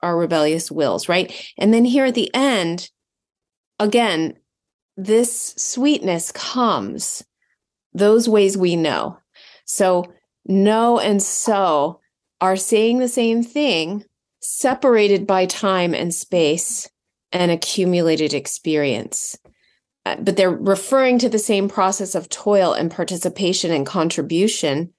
our 0.01 0.17
rebellious 0.17 0.71
wills 0.71 1.09
right? 1.09 1.33
And 1.57 1.73
then 1.73 1.85
here 1.85 2.05
at 2.05 2.15
the 2.15 2.33
end 2.33 2.89
again 3.79 4.37
this 4.95 5.55
sweetness 5.57 6.31
comes 6.31 7.23
those 7.93 8.29
ways 8.29 8.55
we 8.55 8.75
know. 8.75 9.17
So 9.65 10.05
know 10.45 10.99
and 10.99 11.21
so 11.21 11.99
are 12.41 12.57
saying 12.57 12.99
the 12.99 13.07
same 13.07 13.41
thing 13.41 14.03
separated 14.39 15.25
by 15.25 15.45
time 15.45 15.95
and 15.95 16.13
space 16.13 16.89
and 17.31 17.49
accumulated 17.49 18.33
experience 18.33 19.37
but 20.03 20.35
they're 20.35 20.51
referring 20.51 21.17
to 21.19 21.29
the 21.29 21.39
same 21.39 21.69
process 21.69 22.15
of 22.15 22.29
toil 22.29 22.73
and 22.73 22.91
participation 22.91 23.71
and 23.71 23.85
contribution. 23.85 24.93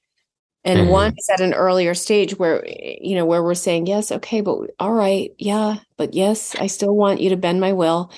And 0.64 0.80
mm-hmm. 0.80 0.90
one 0.90 1.14
is 1.18 1.28
at 1.28 1.42
an 1.42 1.52
earlier 1.52 1.94
stage 1.94 2.38
where 2.38 2.66
you 2.66 3.14
know 3.14 3.26
where 3.26 3.42
we're 3.42 3.55
saying 3.55 3.86
yes 3.86 4.11
okay 4.11 4.40
but 4.40 4.59
all 4.80 4.92
right 4.92 5.30
yeah 5.38 5.76
but 5.98 6.14
yes 6.14 6.57
i 6.59 6.66
still 6.68 6.96
want 6.96 7.20
you 7.20 7.30
to 7.30 7.36
bend 7.36 7.61
my 7.61 7.72
will. 7.72 8.11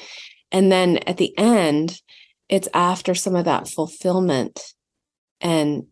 And 0.53 0.71
then 0.71 0.99
at 0.99 1.17
the 1.17 1.37
end 1.37 2.01
it's 2.49 2.69
after 2.73 3.15
some 3.17 3.35
of 3.35 3.47
that 3.47 3.67
fulfillment 3.67 4.61
and 5.41 5.87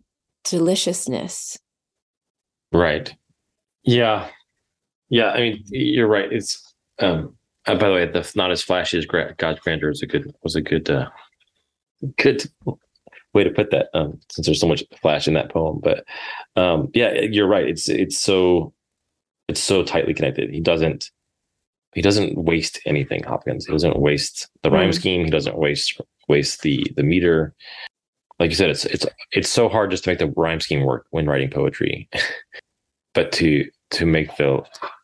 deliciousness. 0.44 1.58
Right. 2.72 3.12
Yeah. 3.82 4.28
Yeah 5.08 5.30
i 5.30 5.40
mean 5.40 5.64
you're 5.70 6.06
right. 6.06 6.32
It's 6.32 6.72
um 7.00 7.36
uh, 7.66 7.74
by 7.74 7.88
the 7.88 7.94
way, 7.94 8.06
the 8.06 8.30
not 8.36 8.50
as 8.50 8.62
flashy 8.62 8.98
as 8.98 9.06
God's 9.06 9.60
grandeur 9.60 9.90
is 9.90 10.02
a 10.02 10.06
good 10.06 10.34
was 10.42 10.54
a 10.54 10.60
good 10.60 10.90
uh, 10.90 11.08
good 12.18 12.44
way 13.32 13.44
to 13.44 13.50
put 13.50 13.70
that. 13.70 13.88
Um, 13.94 14.20
since 14.30 14.46
there's 14.46 14.60
so 14.60 14.68
much 14.68 14.84
flash 15.00 15.26
in 15.26 15.34
that 15.34 15.50
poem, 15.50 15.80
but 15.82 16.04
um, 16.56 16.90
yeah, 16.94 17.12
you're 17.12 17.48
right. 17.48 17.66
It's 17.66 17.88
it's 17.88 18.18
so 18.18 18.72
it's 19.48 19.60
so 19.60 19.82
tightly 19.82 20.14
connected. 20.14 20.50
He 20.50 20.60
doesn't 20.60 21.10
he 21.94 22.02
doesn't 22.02 22.36
waste 22.36 22.80
anything. 22.86 23.22
Hopkins. 23.22 23.66
He 23.66 23.72
doesn't 23.72 23.98
waste 23.98 24.48
the 24.62 24.70
rhyme 24.70 24.90
mm. 24.90 24.94
scheme. 24.94 25.24
He 25.24 25.30
doesn't 25.30 25.56
waste 25.56 26.00
waste 26.28 26.62
the 26.62 26.86
the 26.96 27.02
meter. 27.02 27.54
Like 28.38 28.50
you 28.50 28.56
said, 28.56 28.70
it's 28.70 28.84
it's 28.84 29.06
it's 29.32 29.48
so 29.48 29.68
hard 29.68 29.90
just 29.90 30.04
to 30.04 30.10
make 30.10 30.18
the 30.18 30.32
rhyme 30.36 30.60
scheme 30.60 30.84
work 30.84 31.06
when 31.10 31.26
writing 31.26 31.50
poetry, 31.50 32.08
but 33.14 33.32
to 33.32 33.64
to 33.92 34.04
make 34.04 34.36
the 34.36 34.62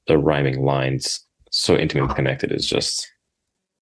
the 0.09 0.19
rhyming 0.19 0.63
lines 0.63 1.25
so 1.51 1.77
intimately 1.77 2.15
connected 2.15 2.53
is 2.53 2.67
just 2.67 3.11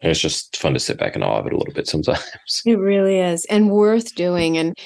it's 0.01 0.21
just 0.21 0.57
fun 0.57 0.75
to 0.75 0.81
sit 0.81 0.99
back 0.99 1.15
and 1.15 1.25
awe 1.25 1.39
of 1.39 1.47
it 1.47 1.53
a 1.53 1.57
little 1.57 1.75
bit 1.75 1.89
sometimes. 1.89 2.23
It 2.65 2.79
really 2.79 3.19
is 3.19 3.45
and 3.47 3.71
worth 3.71 4.15
doing. 4.15 4.57
And, 4.57 4.77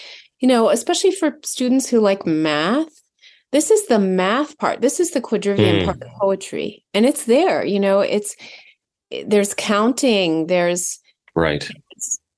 you 0.41 0.49
know, 0.49 0.71
especially 0.71 1.13
for 1.13 1.39
students 1.45 1.89
who 1.89 2.01
like 2.01 2.27
math, 2.27 2.89
this 3.53 3.71
is 3.71 3.87
the 3.87 3.99
math 3.99 4.57
part. 4.59 4.81
This 4.81 5.01
is 5.01 5.11
the 5.11 5.21
quadrivium 5.21 5.83
mm. 5.83 5.85
part 5.85 6.03
of 6.03 6.09
poetry. 6.19 6.85
And 6.95 7.05
it's 7.05 7.27
there, 7.27 7.65
you 7.65 7.79
know, 7.79 8.01
it's 8.01 8.35
there's 9.27 9.53
counting, 9.53 10.47
there's 10.47 10.99
right 11.35 11.69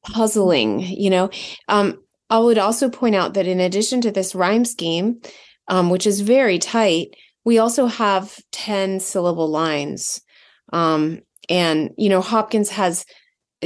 puzzling, 0.05 0.81
you 0.81 1.11
know. 1.11 1.31
Um, 1.69 2.01
I 2.31 2.39
would 2.39 2.59
also 2.59 2.91
point 2.91 3.15
out 3.15 3.35
that 3.35 3.47
in 3.47 3.61
addition 3.61 4.01
to 4.01 4.11
this 4.11 4.35
rhyme 4.35 4.65
scheme, 4.65 5.21
um, 5.69 5.91
which 5.91 6.07
is 6.07 6.21
very 6.21 6.59
tight, 6.59 7.15
we 7.45 7.59
also 7.59 7.87
have 7.87 8.37
10 8.51 8.99
syllable 8.99 9.49
lines. 9.49 10.21
Um, 10.75 11.21
and, 11.49 11.91
you 11.97 12.09
know, 12.09 12.21
Hopkins 12.21 12.71
has 12.71 13.07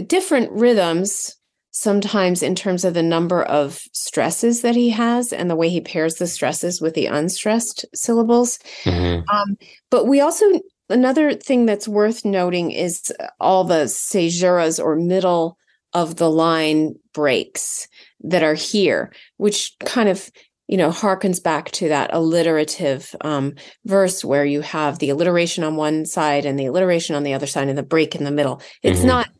different 0.06 0.52
rhythms 0.52 1.34
sometimes 1.70 2.42
in 2.42 2.54
terms 2.54 2.84
of 2.84 2.92
the 2.94 3.02
number 3.02 3.42
of 3.42 3.80
stresses 3.92 4.62
that 4.62 4.74
he 4.74 4.90
has 4.90 5.32
and 5.32 5.48
the 5.48 5.56
way 5.56 5.68
he 5.68 5.80
pairs 5.80 6.16
the 6.16 6.26
stresses 6.26 6.80
with 6.80 6.94
the 6.94 7.06
unstressed 7.06 7.84
syllables. 7.94 8.59
Mm-hmm. 8.84 9.28
Um, 9.28 9.56
but 9.90 10.06
we 10.06 10.20
also, 10.20 10.44
another 10.88 11.34
thing 11.34 11.66
that's 11.66 11.88
worth 11.88 12.24
noting 12.24 12.72
is 12.72 13.12
all 13.38 13.64
the 13.64 13.84
caesuras 13.84 14.82
or 14.82 14.96
middle 14.96 15.56
of 15.92 16.16
the 16.16 16.30
line 16.30 16.94
breaks 17.14 17.88
that 18.20 18.42
are 18.42 18.54
here, 18.54 19.12
which 19.36 19.72
kind 19.84 20.09
of 20.09 20.30
you 20.68 20.76
know, 20.76 20.90
harkens 20.90 21.42
back 21.42 21.70
to 21.70 21.88
that 21.88 22.10
alliterative 22.12 23.16
um, 23.22 23.54
verse 23.86 24.22
where 24.22 24.44
you 24.44 24.60
have 24.60 24.98
the 24.98 25.08
alliteration 25.08 25.64
on 25.64 25.76
one 25.76 26.04
side 26.04 26.44
and 26.44 26.58
the 26.58 26.66
alliteration 26.66 27.16
on 27.16 27.22
the 27.22 27.32
other 27.32 27.46
side 27.46 27.68
and 27.68 27.78
the 27.78 27.82
break 27.82 28.14
in 28.14 28.24
the 28.24 28.30
middle. 28.30 28.60
It's 28.82 28.98
mm-hmm. 28.98 29.08
not, 29.08 29.30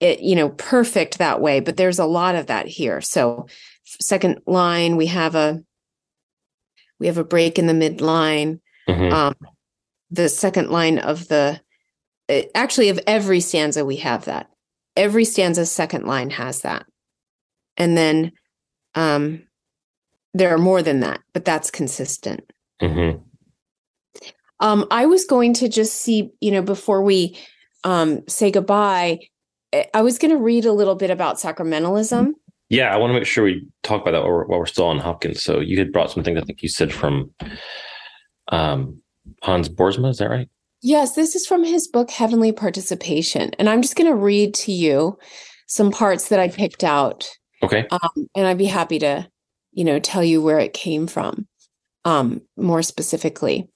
it 0.00 0.20
you 0.20 0.36
know, 0.36 0.50
perfect 0.50 1.18
that 1.18 1.40
way, 1.40 1.60
but 1.60 1.78
there's 1.78 1.98
a 1.98 2.04
lot 2.04 2.34
of 2.34 2.46
that 2.46 2.66
here. 2.66 3.00
So, 3.00 3.46
second 3.84 4.40
line, 4.46 4.96
we 4.96 5.06
have 5.06 5.34
a 5.34 5.60
we 6.98 7.06
have 7.06 7.18
a 7.18 7.24
break 7.24 7.58
in 7.58 7.66
the 7.66 7.72
midline. 7.72 8.60
Mm-hmm. 8.86 9.14
Um, 9.14 9.34
the 10.10 10.28
second 10.28 10.70
line 10.70 10.98
of 10.98 11.26
the 11.28 11.58
actually 12.54 12.90
of 12.90 13.00
every 13.06 13.40
stanza 13.40 13.84
we 13.84 13.96
have 13.96 14.26
that. 14.26 14.50
Every 14.94 15.24
stanza's 15.24 15.72
second 15.72 16.04
line 16.04 16.28
has 16.30 16.60
that, 16.60 16.84
and 17.78 17.96
then 17.96 18.32
um 18.94 19.44
there 20.34 20.54
are 20.54 20.58
more 20.58 20.82
than 20.82 21.00
that, 21.00 21.20
but 21.32 21.44
that's 21.44 21.70
consistent. 21.70 22.52
Mm-hmm. 22.80 23.18
Um, 24.60 24.86
I 24.90 25.06
was 25.06 25.24
going 25.24 25.54
to 25.54 25.68
just 25.68 25.96
see, 25.96 26.30
you 26.40 26.50
know, 26.50 26.62
before 26.62 27.02
we 27.02 27.38
um, 27.84 28.20
say 28.28 28.50
goodbye, 28.50 29.20
eh, 29.72 29.84
I 29.94 30.02
was 30.02 30.18
going 30.18 30.30
to 30.32 30.42
read 30.42 30.66
a 30.66 30.72
little 30.72 30.94
bit 30.94 31.10
about 31.10 31.36
sacramentalism. 31.36 32.32
Yeah, 32.68 32.94
I 32.94 32.98
want 32.98 33.10
to 33.10 33.14
make 33.14 33.26
sure 33.26 33.44
we 33.44 33.66
talk 33.82 34.02
about 34.02 34.12
that 34.12 34.22
while 34.22 34.30
we're, 34.30 34.44
while 34.46 34.58
we're 34.60 34.66
still 34.66 34.86
on 34.86 34.98
Hopkins. 34.98 35.42
So 35.42 35.60
you 35.60 35.78
had 35.78 35.92
brought 35.92 36.10
some 36.10 36.22
things 36.22 36.38
I 36.38 36.44
think 36.44 36.62
you 36.62 36.68
said 36.68 36.92
from 36.92 37.32
um, 38.48 39.00
Hans 39.42 39.68
Boersma. 39.68 40.10
Is 40.10 40.18
that 40.18 40.30
right? 40.30 40.48
Yes, 40.82 41.14
this 41.14 41.34
is 41.34 41.46
from 41.46 41.64
his 41.64 41.88
book 41.88 42.10
Heavenly 42.10 42.52
Participation, 42.52 43.50
and 43.58 43.68
I'm 43.68 43.82
just 43.82 43.96
going 43.96 44.08
to 44.10 44.16
read 44.16 44.54
to 44.54 44.72
you 44.72 45.18
some 45.66 45.90
parts 45.90 46.28
that 46.28 46.40
I 46.40 46.48
picked 46.48 46.84
out. 46.84 47.28
Okay. 47.62 47.86
Um, 47.90 48.28
and 48.34 48.46
I'd 48.46 48.56
be 48.56 48.64
happy 48.64 48.98
to, 49.00 49.28
you 49.72 49.84
know, 49.84 49.98
tell 49.98 50.24
you 50.24 50.42
where 50.42 50.58
it 50.58 50.72
came 50.72 51.06
from 51.06 51.46
um, 52.04 52.40
more 52.56 52.82
specifically. 52.82 53.68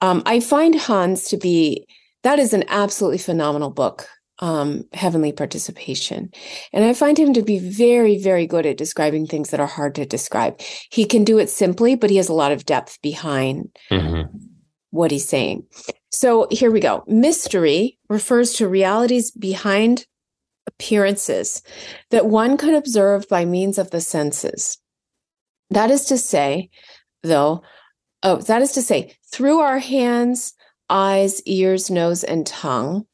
Um, 0.00 0.22
I 0.26 0.40
find 0.40 0.74
Hans 0.74 1.28
to 1.28 1.36
be, 1.36 1.86
that 2.22 2.38
is 2.38 2.52
an 2.52 2.64
absolutely 2.68 3.18
phenomenal 3.18 3.70
book, 3.70 4.08
um, 4.40 4.84
Heavenly 4.92 5.32
Participation. 5.32 6.30
And 6.72 6.84
I 6.84 6.92
find 6.92 7.18
him 7.18 7.32
to 7.34 7.42
be 7.42 7.58
very, 7.58 8.18
very 8.18 8.46
good 8.46 8.66
at 8.66 8.76
describing 8.76 9.26
things 9.26 9.50
that 9.50 9.60
are 9.60 9.66
hard 9.66 9.94
to 9.94 10.04
describe. 10.04 10.60
He 10.90 11.04
can 11.04 11.24
do 11.24 11.38
it 11.38 11.48
simply, 11.48 11.94
but 11.94 12.10
he 12.10 12.16
has 12.16 12.28
a 12.28 12.34
lot 12.34 12.52
of 12.52 12.66
depth 12.66 13.00
behind 13.02 13.76
mm-hmm. 13.90 14.36
what 14.90 15.10
he's 15.10 15.28
saying. 15.28 15.64
So 16.10 16.46
here 16.50 16.70
we 16.70 16.80
go. 16.80 17.04
Mystery 17.06 17.98
refers 18.08 18.52
to 18.54 18.68
realities 18.68 19.30
behind 19.30 20.06
appearances 20.66 21.62
that 22.10 22.26
one 22.26 22.56
could 22.56 22.74
observe 22.74 23.28
by 23.28 23.44
means 23.44 23.78
of 23.78 23.90
the 23.90 24.00
senses. 24.00 24.78
That 25.70 25.90
is 25.90 26.04
to 26.06 26.18
say, 26.18 26.70
though, 27.22 27.62
oh, 28.22 28.36
that 28.36 28.62
is 28.62 28.72
to 28.72 28.82
say, 28.82 29.16
through 29.32 29.58
our 29.60 29.78
hands, 29.78 30.54
eyes, 30.88 31.42
ears, 31.42 31.90
nose, 31.90 32.22
and 32.24 32.46
tongue. 32.46 33.06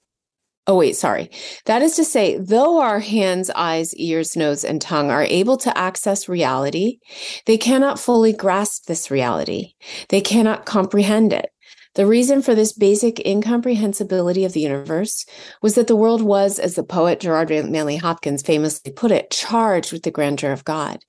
Oh, 0.66 0.76
wait, 0.76 0.94
sorry. 0.94 1.30
That 1.64 1.82
is 1.82 1.96
to 1.96 2.04
say, 2.04 2.36
though 2.36 2.80
our 2.80 3.00
hands, 3.00 3.50
eyes, 3.50 3.94
ears, 3.96 4.36
nose, 4.36 4.64
and 4.64 4.80
tongue 4.80 5.10
are 5.10 5.24
able 5.24 5.56
to 5.56 5.76
access 5.76 6.28
reality, 6.28 6.98
they 7.46 7.58
cannot 7.58 7.98
fully 7.98 8.32
grasp 8.32 8.86
this 8.86 9.10
reality. 9.10 9.72
They 10.08 10.20
cannot 10.20 10.64
comprehend 10.64 11.32
it. 11.32 11.51
The 11.94 12.06
reason 12.06 12.40
for 12.40 12.54
this 12.54 12.72
basic 12.72 13.20
incomprehensibility 13.26 14.44
of 14.44 14.54
the 14.54 14.60
universe 14.60 15.26
was 15.60 15.74
that 15.74 15.88
the 15.88 15.96
world 15.96 16.22
was, 16.22 16.58
as 16.58 16.74
the 16.74 16.82
poet 16.82 17.20
Gerard 17.20 17.50
Manley 17.50 17.96
Hopkins 17.96 18.42
famously 18.42 18.92
put 18.92 19.10
it, 19.10 19.30
charged 19.30 19.92
with 19.92 20.02
the 20.02 20.10
grandeur 20.10 20.52
of 20.52 20.64
God. 20.64 21.04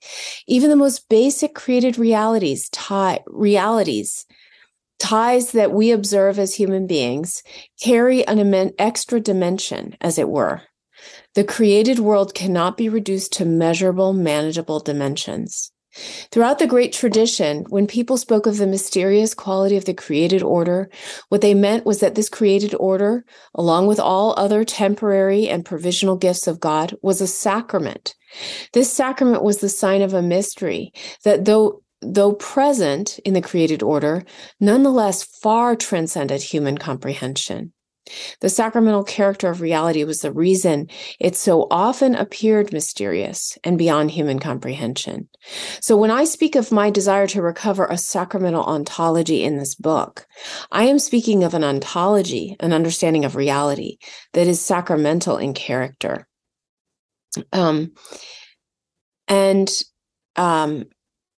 Even 0.47 0.69
the 0.69 0.75
most 0.75 1.07
basic 1.09 1.55
created 1.55 1.97
realities, 1.97 2.69
tie, 2.69 3.19
realities, 3.27 4.25
ties 4.99 5.51
that 5.51 5.73
we 5.73 5.91
observe 5.91 6.39
as 6.39 6.55
human 6.55 6.87
beings 6.87 7.43
carry 7.81 8.25
an 8.25 8.73
extra 8.79 9.19
dimension, 9.19 9.97
as 9.99 10.17
it 10.17 10.29
were. 10.29 10.61
The 11.35 11.43
created 11.43 11.99
world 11.99 12.33
cannot 12.33 12.77
be 12.77 12.87
reduced 12.87 13.33
to 13.33 13.45
measurable, 13.45 14.13
manageable 14.13 14.79
dimensions. 14.79 15.72
Throughout 16.31 16.59
the 16.59 16.67
great 16.67 16.91
tradition, 16.91 17.65
when 17.69 17.85
people 17.85 18.17
spoke 18.17 18.45
of 18.47 18.57
the 18.57 18.65
mysterious 18.65 19.33
quality 19.33 19.77
of 19.77 19.85
the 19.85 19.93
created 19.93 20.41
order, 20.41 20.89
what 21.29 21.41
they 21.41 21.53
meant 21.53 21.85
was 21.85 21.99
that 21.99 22.15
this 22.15 22.29
created 22.29 22.73
order, 22.75 23.25
along 23.53 23.87
with 23.87 23.99
all 23.99 24.33
other 24.35 24.63
temporary 24.65 25.47
and 25.47 25.65
provisional 25.65 26.15
gifts 26.15 26.47
of 26.47 26.59
God, 26.59 26.95
was 27.01 27.21
a 27.21 27.27
sacrament. 27.27 28.15
This 28.73 28.91
sacrament 28.91 29.43
was 29.43 29.57
the 29.57 29.69
sign 29.69 30.01
of 30.01 30.13
a 30.13 30.21
mystery 30.21 30.91
that 31.23 31.45
though 31.45 31.83
though 32.05 32.33
present 32.33 33.19
in 33.23 33.33
the 33.33 33.41
created 33.41 33.81
order, 33.81 34.23
nonetheless 34.59 35.23
far 35.23 35.73
transcended 35.75 36.41
human 36.41 36.77
comprehension. 36.77 37.71
The 38.41 38.49
sacramental 38.49 39.03
character 39.03 39.49
of 39.49 39.61
reality 39.61 40.03
was 40.03 40.21
the 40.21 40.31
reason 40.31 40.89
it 41.19 41.35
so 41.35 41.67
often 41.71 42.15
appeared 42.15 42.73
mysterious 42.73 43.57
and 43.63 43.77
beyond 43.77 44.11
human 44.11 44.39
comprehension. 44.39 45.29
So, 45.79 45.95
when 45.95 46.11
I 46.11 46.25
speak 46.25 46.55
of 46.55 46.71
my 46.71 46.89
desire 46.89 47.27
to 47.27 47.41
recover 47.41 47.85
a 47.85 47.97
sacramental 47.97 48.63
ontology 48.63 49.43
in 49.43 49.57
this 49.57 49.75
book, 49.75 50.27
I 50.71 50.83
am 50.83 50.99
speaking 50.99 51.43
of 51.43 51.53
an 51.53 51.63
ontology, 51.63 52.57
an 52.59 52.73
understanding 52.73 53.23
of 53.23 53.35
reality 53.35 53.97
that 54.33 54.47
is 54.47 54.59
sacramental 54.59 55.37
in 55.37 55.53
character. 55.53 56.27
Um, 57.51 57.93
and 59.27 59.69
um, 60.35 60.85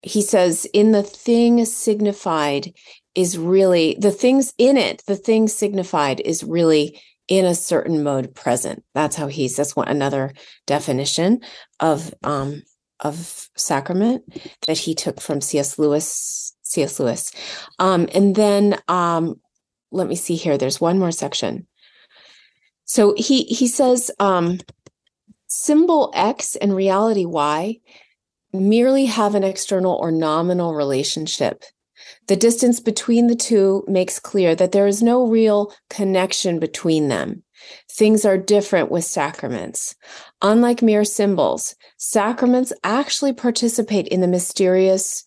he 0.03 0.21
says, 0.21 0.65
in 0.73 0.91
the 0.91 1.01
thing 1.01 1.63
signified 1.65 2.73
is 3.15 3.37
really 3.37 3.95
the 3.99 4.11
things 4.11 4.53
in 4.57 4.75
it, 4.77 5.01
the 5.07 5.15
thing 5.15 5.47
signified 5.47 6.19
is 6.19 6.43
really 6.43 6.99
in 7.27 7.45
a 7.45 7.55
certain 7.55 8.03
mode 8.03 8.35
present. 8.35 8.83
That's 8.93 9.15
how 9.15 9.27
he's 9.27 9.55
that's 9.55 9.75
one 9.75 9.87
another 9.87 10.33
definition 10.67 11.41
of 11.79 12.13
um 12.23 12.63
of 12.99 13.49
sacrament 13.55 14.23
that 14.67 14.77
he 14.77 14.93
took 14.93 15.21
from 15.21 15.41
C.S. 15.41 15.79
Lewis, 15.79 16.53
C.S. 16.63 16.99
Lewis. 16.99 17.31
Um, 17.79 18.09
and 18.13 18.35
then 18.35 18.77
um 18.87 19.39
let 19.91 20.07
me 20.07 20.15
see 20.15 20.35
here. 20.35 20.57
There's 20.57 20.81
one 20.81 20.99
more 20.99 21.11
section. 21.11 21.67
So 22.85 23.13
he 23.17 23.43
he 23.43 23.67
says 23.67 24.11
um 24.19 24.59
symbol 25.47 26.11
X 26.13 26.57
and 26.57 26.75
reality 26.75 27.25
Y 27.25 27.79
merely 28.53 29.05
have 29.05 29.35
an 29.35 29.43
external 29.43 29.95
or 29.95 30.11
nominal 30.11 30.73
relationship 30.75 31.63
the 32.27 32.35
distance 32.35 32.79
between 32.79 33.27
the 33.27 33.35
two 33.35 33.83
makes 33.87 34.19
clear 34.19 34.55
that 34.55 34.71
there 34.71 34.87
is 34.87 35.03
no 35.03 35.27
real 35.27 35.73
connection 35.89 36.59
between 36.59 37.09
them. 37.09 37.43
Things 37.91 38.25
are 38.25 38.37
different 38.37 38.91
with 38.91 39.05
sacraments. 39.05 39.95
Unlike 40.41 40.81
mere 40.81 41.05
symbols, 41.05 41.75
sacraments 41.97 42.73
actually 42.83 43.33
participate 43.33 44.07
in 44.07 44.21
the 44.21 44.27
mysterious 44.27 45.25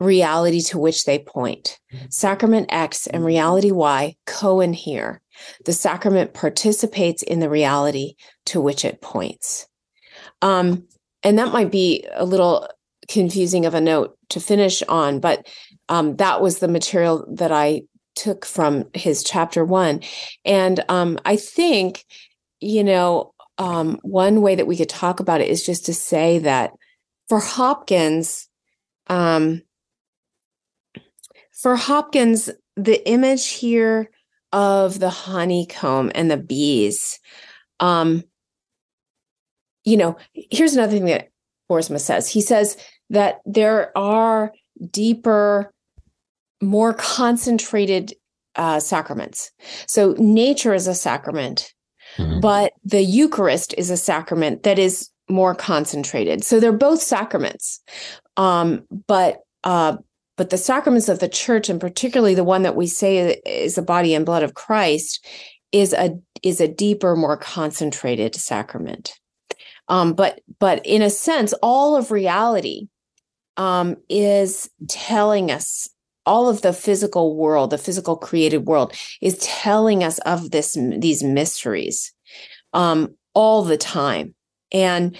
reality 0.00 0.60
to 0.60 0.78
which 0.78 1.04
they 1.04 1.18
point. 1.18 1.78
Sacrament 2.08 2.66
X 2.70 3.06
and 3.06 3.24
reality 3.24 3.70
Y 3.70 4.16
co-inhere. 4.26 5.20
The 5.64 5.72
sacrament 5.72 6.34
participates 6.34 7.22
in 7.22 7.40
the 7.40 7.50
reality 7.50 8.14
to 8.46 8.60
which 8.60 8.84
it 8.84 9.00
points. 9.00 9.66
Um, 10.42 10.86
and 11.24 11.38
that 11.38 11.52
might 11.52 11.72
be 11.72 12.06
a 12.12 12.24
little 12.24 12.68
confusing 13.08 13.66
of 13.66 13.74
a 13.74 13.80
note 13.80 14.16
to 14.30 14.40
finish 14.40 14.82
on, 14.84 15.20
but 15.20 15.46
um, 15.88 16.16
that 16.16 16.40
was 16.40 16.58
the 16.58 16.68
material 16.68 17.26
that 17.34 17.50
I 17.50 17.82
took 18.14 18.44
from 18.44 18.84
his 18.94 19.24
chapter 19.24 19.64
one. 19.64 20.00
And 20.44 20.84
um, 20.88 21.18
I 21.24 21.36
think, 21.36 22.04
you 22.60 22.84
know, 22.84 23.34
um, 23.58 23.98
one 24.02 24.42
way 24.42 24.54
that 24.54 24.66
we 24.66 24.76
could 24.76 24.88
talk 24.88 25.20
about 25.20 25.40
it 25.40 25.48
is 25.48 25.64
just 25.64 25.86
to 25.86 25.94
say 25.94 26.38
that 26.40 26.72
for 27.28 27.40
Hopkins, 27.40 28.48
um, 29.08 29.62
for 31.52 31.76
Hopkins, 31.76 32.50
the 32.76 33.06
image 33.08 33.48
here 33.48 34.10
of 34.52 34.98
the 34.98 35.10
honeycomb 35.10 36.10
and 36.14 36.30
the 36.30 36.36
bees, 36.36 37.18
um, 37.80 38.24
you 39.84 39.96
know, 39.96 40.16
here's 40.32 40.74
another 40.74 40.92
thing 40.92 41.06
that 41.06 41.28
Boersma 41.70 42.00
says. 42.00 42.28
He 42.28 42.40
says 42.40 42.76
that 43.10 43.40
there 43.44 43.96
are 43.96 44.52
deeper 44.90 45.72
more 46.60 46.94
concentrated 46.94 48.14
uh, 48.56 48.80
sacraments. 48.80 49.50
So 49.86 50.14
nature 50.18 50.74
is 50.74 50.86
a 50.86 50.94
sacrament, 50.94 51.72
mm-hmm. 52.16 52.40
but 52.40 52.72
the 52.84 53.02
Eucharist 53.02 53.74
is 53.76 53.90
a 53.90 53.96
sacrament 53.96 54.62
that 54.62 54.78
is 54.78 55.10
more 55.28 55.54
concentrated. 55.54 56.44
So 56.44 56.60
they're 56.60 56.72
both 56.72 57.00
sacraments, 57.02 57.80
um, 58.36 58.84
but 59.06 59.40
uh, 59.64 59.96
but 60.36 60.50
the 60.50 60.58
sacraments 60.58 61.08
of 61.08 61.20
the 61.20 61.28
church, 61.28 61.68
and 61.68 61.80
particularly 61.80 62.34
the 62.34 62.44
one 62.44 62.62
that 62.62 62.76
we 62.76 62.86
say 62.86 63.40
is 63.46 63.76
the 63.76 63.82
body 63.82 64.14
and 64.14 64.26
blood 64.26 64.42
of 64.42 64.54
Christ, 64.54 65.24
is 65.72 65.92
a 65.92 66.18
is 66.42 66.60
a 66.60 66.68
deeper, 66.68 67.16
more 67.16 67.36
concentrated 67.36 68.34
sacrament. 68.34 69.14
Um, 69.88 70.14
but 70.14 70.40
but 70.58 70.84
in 70.86 71.02
a 71.02 71.10
sense, 71.10 71.52
all 71.62 71.96
of 71.96 72.10
reality 72.10 72.88
um, 73.56 73.96
is 74.08 74.70
telling 74.88 75.50
us 75.50 75.88
all 76.26 76.48
of 76.48 76.62
the 76.62 76.72
physical 76.72 77.36
world, 77.36 77.70
the 77.70 77.78
physical 77.78 78.16
created 78.16 78.66
world, 78.66 78.94
is 79.20 79.38
telling 79.38 80.02
us 80.02 80.18
of 80.20 80.50
this 80.50 80.76
these 80.98 81.22
mysteries 81.22 82.12
um, 82.72 83.14
all 83.34 83.62
the 83.62 83.76
time, 83.76 84.34
and 84.72 85.16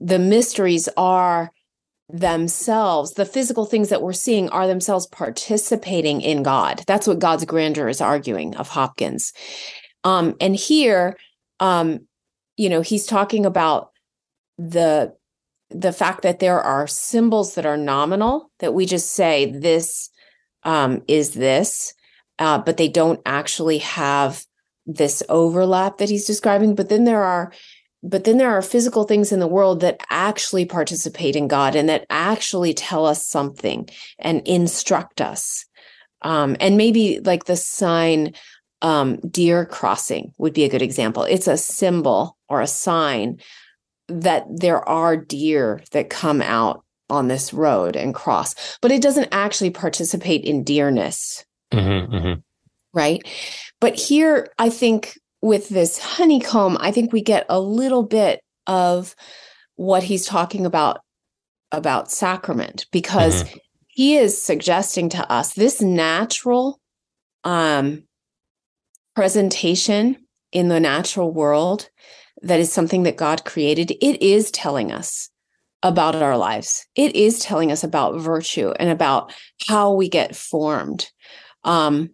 the 0.00 0.18
mysteries 0.18 0.88
are 0.96 1.50
themselves 2.10 3.14
the 3.14 3.24
physical 3.24 3.64
things 3.64 3.88
that 3.88 4.02
we're 4.02 4.12
seeing 4.12 4.48
are 4.50 4.66
themselves 4.66 5.06
participating 5.06 6.20
in 6.20 6.42
god. 6.42 6.82
That's 6.86 7.06
what 7.06 7.18
god's 7.18 7.46
grandeur 7.46 7.88
is 7.88 8.00
arguing 8.00 8.54
of 8.56 8.68
hopkins. 8.68 9.32
Um 10.04 10.34
and 10.38 10.54
here 10.54 11.16
um 11.60 12.00
you 12.58 12.68
know 12.68 12.82
he's 12.82 13.06
talking 13.06 13.46
about 13.46 13.93
the 14.58 15.14
the 15.70 15.92
fact 15.92 16.22
that 16.22 16.38
there 16.38 16.60
are 16.60 16.86
symbols 16.86 17.54
that 17.54 17.66
are 17.66 17.76
nominal 17.76 18.50
that 18.60 18.74
we 18.74 18.86
just 18.86 19.10
say 19.10 19.50
this 19.50 20.10
um, 20.62 21.02
is 21.08 21.32
this, 21.32 21.94
uh, 22.38 22.58
but 22.58 22.76
they 22.76 22.88
don't 22.88 23.20
actually 23.26 23.78
have 23.78 24.44
this 24.86 25.22
overlap 25.28 25.98
that 25.98 26.10
he's 26.10 26.26
describing. 26.26 26.74
But 26.74 26.90
then 26.90 27.04
there 27.04 27.22
are, 27.22 27.52
but 28.02 28.24
then 28.24 28.38
there 28.38 28.50
are 28.50 28.62
physical 28.62 29.04
things 29.04 29.32
in 29.32 29.40
the 29.40 29.46
world 29.46 29.80
that 29.80 30.00
actually 30.10 30.64
participate 30.64 31.36
in 31.36 31.48
God 31.48 31.74
and 31.74 31.88
that 31.88 32.06
actually 32.10 32.74
tell 32.74 33.06
us 33.06 33.26
something 33.26 33.88
and 34.18 34.46
instruct 34.46 35.20
us. 35.20 35.66
Um, 36.22 36.56
and 36.60 36.76
maybe 36.76 37.20
like 37.20 37.44
the 37.44 37.56
sign 37.56 38.34
um, 38.82 39.16
deer 39.20 39.64
crossing 39.64 40.34
would 40.38 40.52
be 40.52 40.64
a 40.64 40.68
good 40.68 40.82
example. 40.82 41.24
It's 41.24 41.48
a 41.48 41.56
symbol 41.56 42.36
or 42.48 42.60
a 42.60 42.66
sign 42.66 43.40
that 44.08 44.44
there 44.48 44.86
are 44.88 45.16
deer 45.16 45.82
that 45.92 46.10
come 46.10 46.42
out 46.42 46.84
on 47.10 47.28
this 47.28 47.52
road 47.52 47.96
and 47.96 48.14
cross, 48.14 48.78
but 48.80 48.90
it 48.90 49.02
doesn't 49.02 49.28
actually 49.32 49.70
participate 49.70 50.44
in 50.44 50.64
deerness. 50.64 51.44
Mm-hmm, 51.72 52.14
mm-hmm. 52.14 52.40
Right. 52.92 53.22
But 53.80 53.96
here, 53.96 54.52
I 54.58 54.70
think 54.70 55.18
with 55.42 55.68
this 55.68 55.98
honeycomb, 55.98 56.78
I 56.80 56.90
think 56.90 57.12
we 57.12 57.20
get 57.20 57.44
a 57.48 57.60
little 57.60 58.02
bit 58.02 58.40
of 58.66 59.14
what 59.76 60.02
he's 60.02 60.24
talking 60.24 60.64
about 60.64 61.00
about 61.72 62.10
sacrament 62.10 62.86
because 62.92 63.42
mm-hmm. 63.42 63.58
he 63.88 64.16
is 64.16 64.40
suggesting 64.40 65.08
to 65.08 65.30
us 65.30 65.54
this 65.54 65.82
natural 65.82 66.80
um 67.42 68.04
presentation 69.16 70.16
in 70.52 70.68
the 70.68 70.80
natural 70.80 71.32
world 71.32 71.90
that 72.44 72.60
is 72.60 72.72
something 72.72 73.02
that 73.04 73.16
God 73.16 73.44
created, 73.44 73.90
it 74.00 74.22
is 74.22 74.50
telling 74.50 74.92
us 74.92 75.30
about 75.82 76.14
our 76.16 76.36
lives. 76.36 76.86
It 76.94 77.14
is 77.14 77.38
telling 77.38 77.70
us 77.70 77.84
about 77.84 78.20
virtue 78.20 78.72
and 78.78 78.90
about 78.90 79.32
how 79.68 79.92
we 79.92 80.08
get 80.08 80.34
formed. 80.34 81.10
Um, 81.64 82.10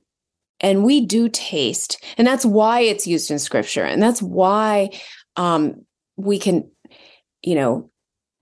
and 0.61 0.85
we 0.85 1.07
do 1.07 1.29
taste, 1.29 2.05
and 2.19 2.27
that's 2.27 2.45
why 2.45 2.81
it's 2.81 3.07
used 3.07 3.31
in 3.31 3.39
scripture. 3.39 3.85
And 3.85 4.03
that's 4.03 4.21
why 4.21 4.91
um, 5.37 5.87
we 6.17 6.39
can, 6.39 6.71
you 7.43 7.55
know, 7.55 7.91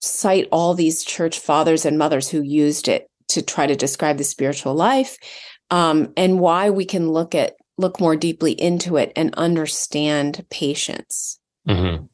cite 0.01 0.48
all 0.51 0.74
these 0.74 1.05
church 1.05 1.39
fathers 1.39 1.85
and 1.85 1.98
mothers 1.98 2.28
who 2.28 2.43
used 2.43 2.89
it 2.89 3.09
to 3.28 3.43
try 3.43 3.66
to 3.66 3.77
describe 3.77 4.16
the 4.19 4.24
spiritual 4.24 4.74
life. 4.74 5.16
Um, 5.70 6.12
and 6.16 6.40
why 6.40 6.70
we 6.70 6.85
can 6.85 7.10
look 7.10 7.35
at 7.35 7.55
look 7.77 8.01
more 8.01 8.16
deeply 8.16 8.52
into 8.52 8.97
it 8.97 9.12
and 9.15 9.35
understand 9.36 10.44
patience. 10.51 11.38
Mm-hmm. 11.69 12.05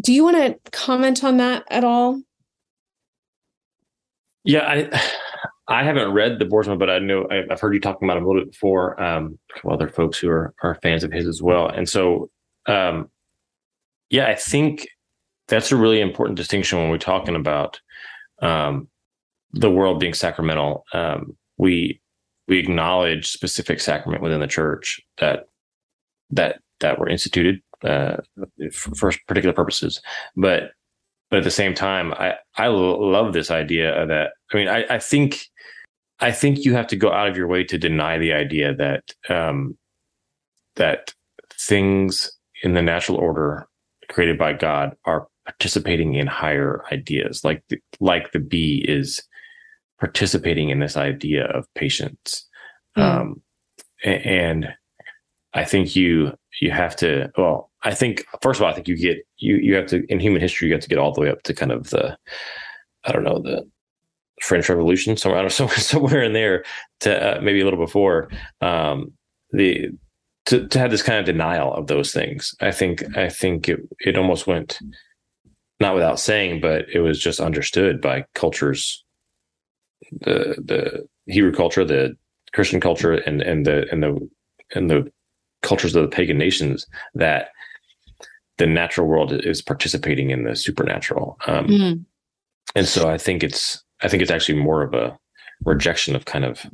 Do 0.00 0.12
you 0.12 0.24
want 0.24 0.36
to 0.36 0.70
comment 0.70 1.24
on 1.24 1.38
that 1.38 1.64
at 1.70 1.84
all? 1.84 2.22
Yeah, 4.44 4.60
I 4.60 5.00
I 5.68 5.82
haven't 5.82 6.12
read 6.12 6.38
the 6.38 6.44
Boersma, 6.44 6.78
but 6.78 6.90
I 6.90 6.98
know 6.98 7.26
I've 7.30 7.60
heard 7.60 7.74
you 7.74 7.80
talking 7.80 8.06
about 8.06 8.16
him 8.16 8.24
a 8.24 8.26
little 8.26 8.42
bit 8.42 8.52
before. 8.52 9.00
Um, 9.02 9.38
other 9.68 9.88
folks 9.88 10.18
who 10.18 10.28
are 10.30 10.54
are 10.62 10.78
fans 10.82 11.04
of 11.04 11.12
his 11.12 11.26
as 11.26 11.42
well, 11.42 11.68
and 11.68 11.88
so 11.88 12.30
um, 12.66 13.10
yeah, 14.10 14.28
I 14.28 14.34
think 14.34 14.88
that's 15.48 15.72
a 15.72 15.76
really 15.76 16.00
important 16.00 16.36
distinction 16.36 16.78
when 16.78 16.90
we're 16.90 16.98
talking 16.98 17.36
about 17.36 17.80
um, 18.42 18.88
the 19.52 19.70
world 19.70 20.00
being 20.00 20.14
sacramental. 20.14 20.84
Um, 20.92 21.36
we 21.58 22.00
we 22.48 22.58
acknowledge 22.58 23.30
specific 23.30 23.80
sacrament 23.80 24.22
within 24.22 24.40
the 24.40 24.46
church 24.46 25.00
that 25.18 25.48
that 26.30 26.60
that 26.80 26.98
were 26.98 27.08
instituted 27.08 27.60
uh, 27.86 28.16
for 28.72 29.12
particular 29.26 29.54
purposes, 29.54 30.00
but 30.36 30.72
but 31.30 31.38
at 31.38 31.44
the 31.44 31.50
same 31.50 31.74
time, 31.74 32.12
I 32.14 32.34
I 32.56 32.68
love 32.68 33.32
this 33.32 33.50
idea 33.50 34.06
that 34.06 34.32
I 34.52 34.56
mean 34.56 34.68
I, 34.68 34.84
I 34.90 34.98
think 34.98 35.46
I 36.20 36.32
think 36.32 36.64
you 36.64 36.74
have 36.74 36.86
to 36.88 36.96
go 36.96 37.12
out 37.12 37.28
of 37.28 37.36
your 37.36 37.48
way 37.48 37.64
to 37.64 37.78
deny 37.78 38.18
the 38.18 38.32
idea 38.32 38.74
that 38.74 39.14
um, 39.28 39.76
that 40.76 41.12
things 41.52 42.30
in 42.62 42.74
the 42.74 42.82
natural 42.82 43.18
order 43.18 43.68
created 44.08 44.38
by 44.38 44.52
God 44.52 44.96
are 45.04 45.28
participating 45.44 46.14
in 46.14 46.26
higher 46.26 46.82
ideas, 46.90 47.44
like 47.44 47.62
the, 47.68 47.78
like 48.00 48.32
the 48.32 48.40
bee 48.40 48.84
is 48.86 49.22
participating 49.98 50.70
in 50.70 50.80
this 50.80 50.96
idea 50.96 51.46
of 51.46 51.72
patience. 51.74 52.46
Mm. 52.96 53.02
Um, 53.02 53.42
and 54.04 54.68
I 55.54 55.64
think 55.64 55.96
you 55.96 56.32
you 56.60 56.70
have 56.70 56.96
to. 56.96 57.30
Well, 57.36 57.70
I 57.86 57.94
think 57.94 58.26
first 58.42 58.58
of 58.58 58.64
all, 58.64 58.70
I 58.70 58.74
think 58.74 58.88
you 58.88 58.96
get 58.96 59.18
you 59.38 59.56
you 59.56 59.76
have 59.76 59.86
to 59.86 60.04
in 60.08 60.18
human 60.18 60.42
history 60.42 60.66
you 60.66 60.74
have 60.74 60.82
to 60.82 60.88
get 60.88 60.98
all 60.98 61.12
the 61.12 61.20
way 61.20 61.30
up 61.30 61.44
to 61.44 61.54
kind 61.54 61.70
of 61.70 61.90
the 61.90 62.18
I 63.04 63.12
don't 63.12 63.22
know 63.22 63.38
the 63.38 63.64
French 64.42 64.68
Revolution 64.68 65.16
somewhere 65.16 65.38
I 65.38 65.42
don't 65.42 65.60
know, 65.60 65.68
somewhere 65.76 66.22
in 66.22 66.32
there 66.32 66.64
to 67.00 67.38
uh, 67.38 67.40
maybe 67.40 67.60
a 67.60 67.64
little 67.64 67.78
before 67.78 68.28
um, 68.60 69.12
the 69.52 69.90
to 70.46 70.66
to 70.66 70.78
have 70.80 70.90
this 70.90 71.04
kind 71.04 71.20
of 71.20 71.26
denial 71.26 71.72
of 71.72 71.86
those 71.86 72.12
things. 72.12 72.56
I 72.60 72.72
think 72.72 73.16
I 73.16 73.28
think 73.28 73.68
it 73.68 73.78
it 74.00 74.18
almost 74.18 74.48
went 74.48 74.80
not 75.78 75.94
without 75.94 76.18
saying, 76.18 76.60
but 76.60 76.86
it 76.92 77.00
was 77.00 77.20
just 77.20 77.38
understood 77.38 78.00
by 78.00 78.24
cultures, 78.34 79.04
the 80.10 80.56
the 80.58 81.06
Hebrew 81.32 81.52
culture, 81.52 81.84
the 81.84 82.16
Christian 82.52 82.80
culture, 82.80 83.12
and 83.12 83.42
and 83.42 83.64
the 83.64 83.86
and 83.92 84.02
the 84.02 84.28
and 84.74 84.90
the 84.90 85.08
cultures 85.62 85.94
of 85.94 86.02
the 86.02 86.16
pagan 86.16 86.38
nations 86.38 86.84
that 87.14 87.50
the 88.58 88.66
natural 88.66 89.06
world 89.06 89.32
is 89.32 89.62
participating 89.62 90.30
in 90.30 90.44
the 90.44 90.56
supernatural. 90.56 91.36
Um, 91.46 91.66
mm. 91.66 92.04
And 92.74 92.86
so 92.86 93.08
I 93.08 93.18
think 93.18 93.42
it's 93.42 93.82
I 94.02 94.08
think 94.08 94.22
it's 94.22 94.30
actually 94.30 94.58
more 94.58 94.82
of 94.82 94.94
a 94.94 95.18
rejection 95.64 96.14
of 96.14 96.24
kind 96.26 96.44
of 96.44 96.66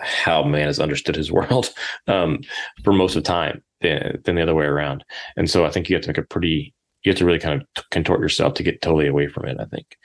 how 0.00 0.42
man 0.42 0.66
has 0.66 0.80
understood 0.80 1.16
his 1.16 1.30
world 1.32 1.72
um, 2.08 2.40
for 2.82 2.92
most 2.92 3.16
of 3.16 3.22
the 3.22 3.28
time 3.28 3.62
than, 3.80 4.20
than 4.24 4.36
the 4.36 4.42
other 4.42 4.54
way 4.54 4.64
around. 4.64 5.04
And 5.36 5.48
so 5.48 5.64
I 5.64 5.70
think 5.70 5.88
you 5.88 5.96
have 5.96 6.02
to 6.02 6.08
make 6.08 6.18
a 6.18 6.22
pretty 6.22 6.74
you 7.04 7.10
have 7.10 7.18
to 7.18 7.26
really 7.26 7.38
kind 7.38 7.60
of 7.60 7.90
contort 7.90 8.20
yourself 8.20 8.54
to 8.54 8.62
get 8.62 8.80
totally 8.80 9.06
away 9.06 9.28
from 9.28 9.44
it. 9.46 9.58
I 9.60 9.66
think 9.66 9.98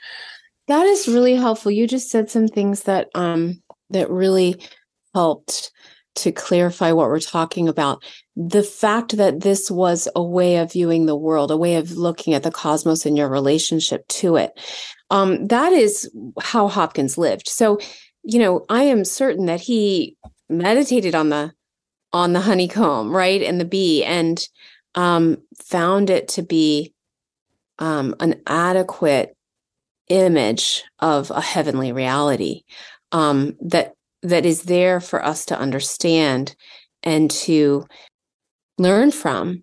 that 0.68 0.86
is 0.86 1.08
really 1.08 1.34
helpful. 1.34 1.72
You 1.72 1.86
just 1.86 2.10
said 2.10 2.30
some 2.30 2.46
things 2.46 2.82
that 2.82 3.08
um 3.14 3.62
that 3.90 4.10
really 4.10 4.62
helped 5.14 5.72
to 6.16 6.32
clarify 6.32 6.92
what 6.92 7.08
we're 7.08 7.20
talking 7.20 7.68
about. 7.68 8.02
The 8.36 8.62
fact 8.62 9.16
that 9.16 9.40
this 9.40 9.70
was 9.70 10.08
a 10.14 10.22
way 10.22 10.56
of 10.56 10.72
viewing 10.72 11.06
the 11.06 11.16
world, 11.16 11.50
a 11.50 11.56
way 11.56 11.76
of 11.76 11.92
looking 11.92 12.34
at 12.34 12.42
the 12.42 12.50
cosmos 12.50 13.06
and 13.06 13.16
your 13.16 13.28
relationship 13.28 14.06
to 14.08 14.36
it. 14.36 14.58
Um, 15.10 15.46
that 15.48 15.72
is 15.72 16.10
how 16.40 16.68
Hopkins 16.68 17.18
lived. 17.18 17.48
So, 17.48 17.78
you 18.22 18.38
know, 18.38 18.64
I 18.68 18.84
am 18.84 19.04
certain 19.04 19.46
that 19.46 19.60
he 19.60 20.16
meditated 20.48 21.14
on 21.14 21.28
the 21.28 21.52
on 22.12 22.32
the 22.32 22.40
honeycomb, 22.40 23.14
right, 23.14 23.40
and 23.40 23.60
the 23.60 23.64
bee, 23.64 24.04
and 24.04 24.44
um, 24.96 25.38
found 25.62 26.10
it 26.10 26.26
to 26.28 26.42
be 26.42 26.92
um, 27.78 28.16
an 28.18 28.42
adequate 28.46 29.36
image 30.08 30.82
of 30.98 31.30
a 31.30 31.40
heavenly 31.40 31.92
reality 31.92 32.62
um, 33.12 33.56
that 33.60 33.94
that 34.22 34.44
is 34.44 34.62
there 34.62 35.00
for 35.00 35.24
us 35.24 35.44
to 35.46 35.58
understand 35.58 36.54
and 37.02 37.30
to 37.30 37.86
learn 38.78 39.10
from, 39.10 39.62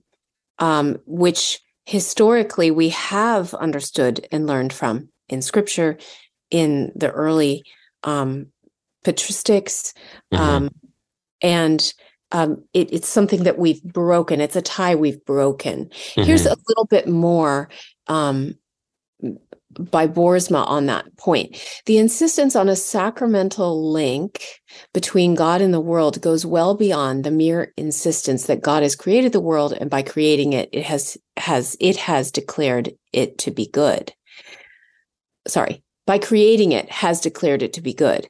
um, 0.59 0.97
which 1.05 1.59
historically 1.85 2.71
we 2.71 2.89
have 2.89 3.53
understood 3.53 4.27
and 4.31 4.47
learned 4.47 4.73
from 4.73 5.09
in 5.29 5.41
Scripture, 5.41 5.97
in 6.49 6.91
the 6.95 7.11
early 7.11 7.63
um, 8.03 8.47
patristics, 9.05 9.93
mm-hmm. 10.33 10.43
Um, 10.43 10.69
and 11.41 11.93
um, 12.31 12.63
it, 12.73 12.91
it's 12.91 13.07
something 13.07 13.43
that 13.43 13.57
we've 13.57 13.83
broken. 13.83 14.41
It's 14.41 14.55
a 14.55 14.61
tie 14.61 14.95
we've 14.95 15.23
broken. 15.25 15.85
Mm-hmm. 15.85 16.23
Here's 16.23 16.45
a 16.45 16.57
little 16.67 16.85
bit 16.85 17.07
more 17.07 17.69
um, 18.07 18.55
by 19.79 20.07
Boersma 20.07 20.65
on 20.67 20.85
that 20.87 21.15
point. 21.17 21.57
The 21.85 21.97
insistence 21.97 22.55
on 22.55 22.69
a 22.69 22.75
sacramental 22.75 23.91
link 23.91 24.43
between 24.93 25.35
God 25.35 25.61
and 25.61 25.73
the 25.73 25.79
world 25.79 26.21
goes 26.21 26.45
well 26.45 26.75
beyond 26.75 27.23
the 27.23 27.31
mere 27.31 27.73
insistence 27.77 28.45
that 28.45 28.61
God 28.61 28.83
has 28.83 28.95
created 28.95 29.31
the 29.31 29.39
world 29.39 29.73
and 29.73 29.89
by 29.89 30.01
creating 30.01 30.53
it, 30.53 30.69
it 30.71 30.83
has 30.83 31.17
has 31.37 31.77
it 31.79 31.97
has 31.97 32.31
declared 32.31 32.93
it 33.13 33.37
to 33.39 33.51
be 33.51 33.67
good. 33.67 34.13
Sorry, 35.47 35.83
by 36.05 36.19
creating 36.19 36.71
it 36.71 36.89
has 36.89 37.21
declared 37.21 37.61
it 37.61 37.73
to 37.73 37.81
be 37.81 37.93
good. 37.93 38.27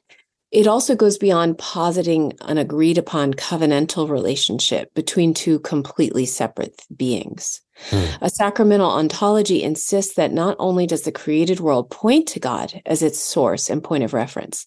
It 0.50 0.66
also 0.66 0.96
goes 0.96 1.18
beyond 1.18 1.58
positing 1.58 2.32
an 2.40 2.56
agreed 2.56 2.96
upon 2.96 3.34
covenantal 3.34 4.08
relationship 4.08 4.94
between 4.94 5.34
two 5.34 5.58
completely 5.60 6.24
separate 6.24 6.80
beings. 6.94 7.60
Hmm. 7.90 8.04
A 8.20 8.30
sacramental 8.30 8.90
ontology 8.90 9.62
insists 9.62 10.14
that 10.14 10.32
not 10.32 10.56
only 10.58 10.86
does 10.86 11.02
the 11.02 11.12
created 11.12 11.60
world 11.60 11.90
point 11.90 12.26
to 12.28 12.40
God 12.40 12.82
as 12.84 13.02
its 13.02 13.18
source 13.18 13.70
and 13.70 13.82
point 13.82 14.04
of 14.04 14.12
reference, 14.12 14.66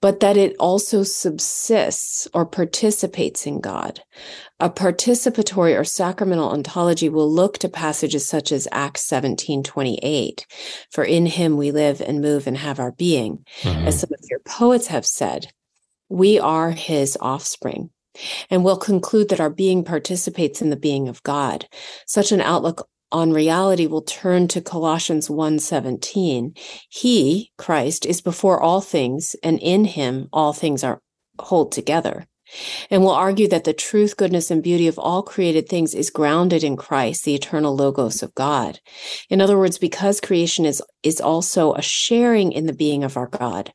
but 0.00 0.20
that 0.20 0.36
it 0.36 0.56
also 0.58 1.02
subsists 1.02 2.26
or 2.34 2.46
participates 2.46 3.46
in 3.46 3.60
God. 3.60 4.02
A 4.58 4.70
participatory 4.70 5.78
or 5.78 5.84
sacramental 5.84 6.48
ontology 6.48 7.08
will 7.08 7.30
look 7.30 7.58
to 7.58 7.68
passages 7.68 8.26
such 8.26 8.50
as 8.52 8.66
Acts 8.72 9.02
17 9.02 9.62
28, 9.62 10.46
for 10.90 11.04
in 11.04 11.26
him 11.26 11.56
we 11.56 11.70
live 11.70 12.00
and 12.00 12.20
move 12.20 12.46
and 12.46 12.56
have 12.56 12.80
our 12.80 12.92
being. 12.92 13.44
Mm-hmm. 13.60 13.86
As 13.86 14.00
some 14.00 14.10
of 14.12 14.24
your 14.30 14.40
poets 14.40 14.86
have 14.86 15.04
said, 15.04 15.52
we 16.08 16.38
are 16.38 16.70
his 16.70 17.18
offspring 17.20 17.90
and 18.50 18.64
we'll 18.64 18.76
conclude 18.76 19.28
that 19.28 19.40
our 19.40 19.50
being 19.50 19.84
participates 19.84 20.62
in 20.62 20.70
the 20.70 20.76
being 20.76 21.08
of 21.08 21.22
God. 21.22 21.66
Such 22.06 22.32
an 22.32 22.40
outlook 22.40 22.88
on 23.12 23.32
reality 23.32 23.86
will 23.86 24.02
turn 24.02 24.48
to 24.48 24.60
Colossians 24.60 25.28
1:17. 25.30 26.54
He, 26.88 27.52
Christ, 27.56 28.04
is 28.04 28.20
before 28.20 28.60
all 28.60 28.80
things, 28.80 29.36
and 29.42 29.58
in 29.60 29.84
him 29.84 30.28
all 30.32 30.52
things 30.52 30.82
are 30.82 31.00
hold 31.38 31.72
together. 31.72 32.26
and 32.90 33.02
we'll 33.02 33.10
argue 33.10 33.48
that 33.48 33.64
the 33.64 33.72
truth, 33.72 34.16
goodness, 34.16 34.50
and 34.50 34.62
beauty 34.62 34.86
of 34.86 34.98
all 34.98 35.22
created 35.22 35.68
things 35.68 35.94
is 35.94 36.10
grounded 36.10 36.62
in 36.62 36.76
Christ, 36.76 37.24
the 37.24 37.34
eternal 37.34 37.74
logos 37.74 38.22
of 38.22 38.34
God. 38.34 38.80
In 39.28 39.40
other 39.40 39.58
words, 39.58 39.78
because 39.78 40.20
creation 40.20 40.64
is, 40.64 40.82
is 41.02 41.20
also 41.20 41.74
a 41.74 41.82
sharing 41.82 42.52
in 42.52 42.66
the 42.66 42.72
being 42.72 43.04
of 43.04 43.16
our 43.16 43.26
God, 43.26 43.72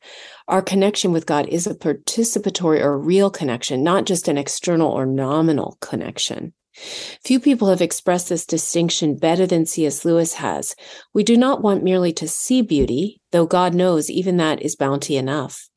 our 0.48 0.62
connection 0.62 1.12
with 1.12 1.26
God 1.26 1.48
is 1.48 1.66
a 1.66 1.74
participatory 1.74 2.80
or 2.80 2.98
real 2.98 3.30
connection, 3.30 3.82
not 3.82 4.04
just 4.04 4.28
an 4.28 4.38
external 4.38 4.90
or 4.90 5.06
nominal 5.06 5.78
connection. 5.80 6.52
Few 7.24 7.38
people 7.38 7.68
have 7.68 7.82
expressed 7.82 8.28
this 8.28 8.46
distinction 8.46 9.16
better 9.16 9.46
than 9.46 9.66
C.S. 9.66 10.04
Lewis 10.04 10.34
has. 10.34 10.74
We 11.12 11.22
do 11.22 11.36
not 11.36 11.62
want 11.62 11.84
merely 11.84 12.12
to 12.14 12.26
see 12.26 12.62
beauty, 12.62 13.20
though 13.30 13.46
God 13.46 13.74
knows 13.74 14.10
even 14.10 14.38
that 14.38 14.62
is 14.62 14.74
bounty 14.76 15.16
enough. 15.16 15.68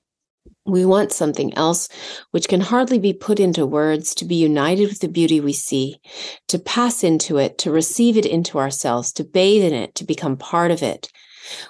We 0.65 0.85
want 0.85 1.11
something 1.11 1.53
else 1.55 1.89
which 2.31 2.47
can 2.47 2.61
hardly 2.61 2.97
be 2.97 3.13
put 3.13 3.39
into 3.39 3.65
words, 3.65 4.15
to 4.15 4.25
be 4.25 4.35
united 4.35 4.87
with 4.87 4.99
the 4.99 5.07
beauty 5.07 5.39
we 5.39 5.53
see, 5.53 5.99
to 6.47 6.57
pass 6.57 7.03
into 7.03 7.37
it, 7.37 7.57
to 7.59 7.71
receive 7.71 8.17
it 8.17 8.25
into 8.25 8.57
ourselves, 8.57 9.11
to 9.13 9.23
bathe 9.23 9.63
in 9.63 9.73
it, 9.73 9.93
to 9.95 10.03
become 10.03 10.37
part 10.37 10.71
of 10.71 10.81
it. 10.81 11.11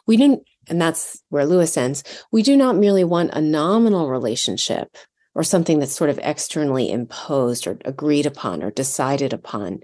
We 0.06 0.18
didn't, 0.18 0.44
and 0.68 0.82
that's 0.82 1.22
where 1.30 1.46
Lewis 1.46 1.78
ends. 1.78 2.04
We 2.32 2.44
do 2.44 2.58
not 2.58 2.76
merely 2.76 3.04
want 3.04 3.34
a 3.34 3.42
nominal 3.42 4.10
relationship 4.10 4.96
or 5.36 5.44
something 5.44 5.80
that's 5.80 5.96
sort 5.96 6.10
of 6.10 6.20
externally 6.24 6.90
imposed 6.90 7.68
or 7.68 7.78
agreed 7.84 8.26
upon 8.26 8.64
or 8.64 8.72
decided 8.72 9.34
upon. 9.34 9.80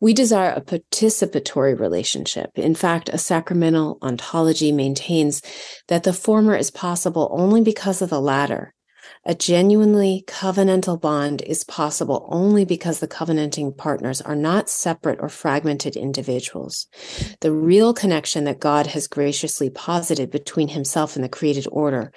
We 0.00 0.12
desire 0.14 0.50
a 0.50 0.60
participatory 0.60 1.78
relationship. 1.78 2.50
In 2.56 2.74
fact, 2.74 3.08
a 3.08 3.18
sacramental 3.18 3.98
ontology 4.02 4.72
maintains 4.72 5.42
that 5.88 6.02
the 6.02 6.12
former 6.12 6.56
is 6.56 6.70
possible 6.70 7.28
only 7.32 7.60
because 7.60 8.02
of 8.02 8.10
the 8.10 8.20
latter. 8.20 8.74
A 9.26 9.34
genuinely 9.34 10.24
covenantal 10.26 10.98
bond 10.98 11.42
is 11.42 11.62
possible 11.62 12.26
only 12.30 12.64
because 12.64 13.00
the 13.00 13.06
covenanting 13.06 13.74
partners 13.74 14.22
are 14.22 14.34
not 14.34 14.70
separate 14.70 15.18
or 15.20 15.28
fragmented 15.28 15.94
individuals. 15.94 16.86
The 17.40 17.52
real 17.52 17.92
connection 17.92 18.44
that 18.44 18.60
God 18.60 18.86
has 18.88 19.06
graciously 19.06 19.68
posited 19.68 20.30
between 20.30 20.68
himself 20.68 21.16
and 21.16 21.24
the 21.24 21.28
created 21.28 21.66
order 21.70 22.12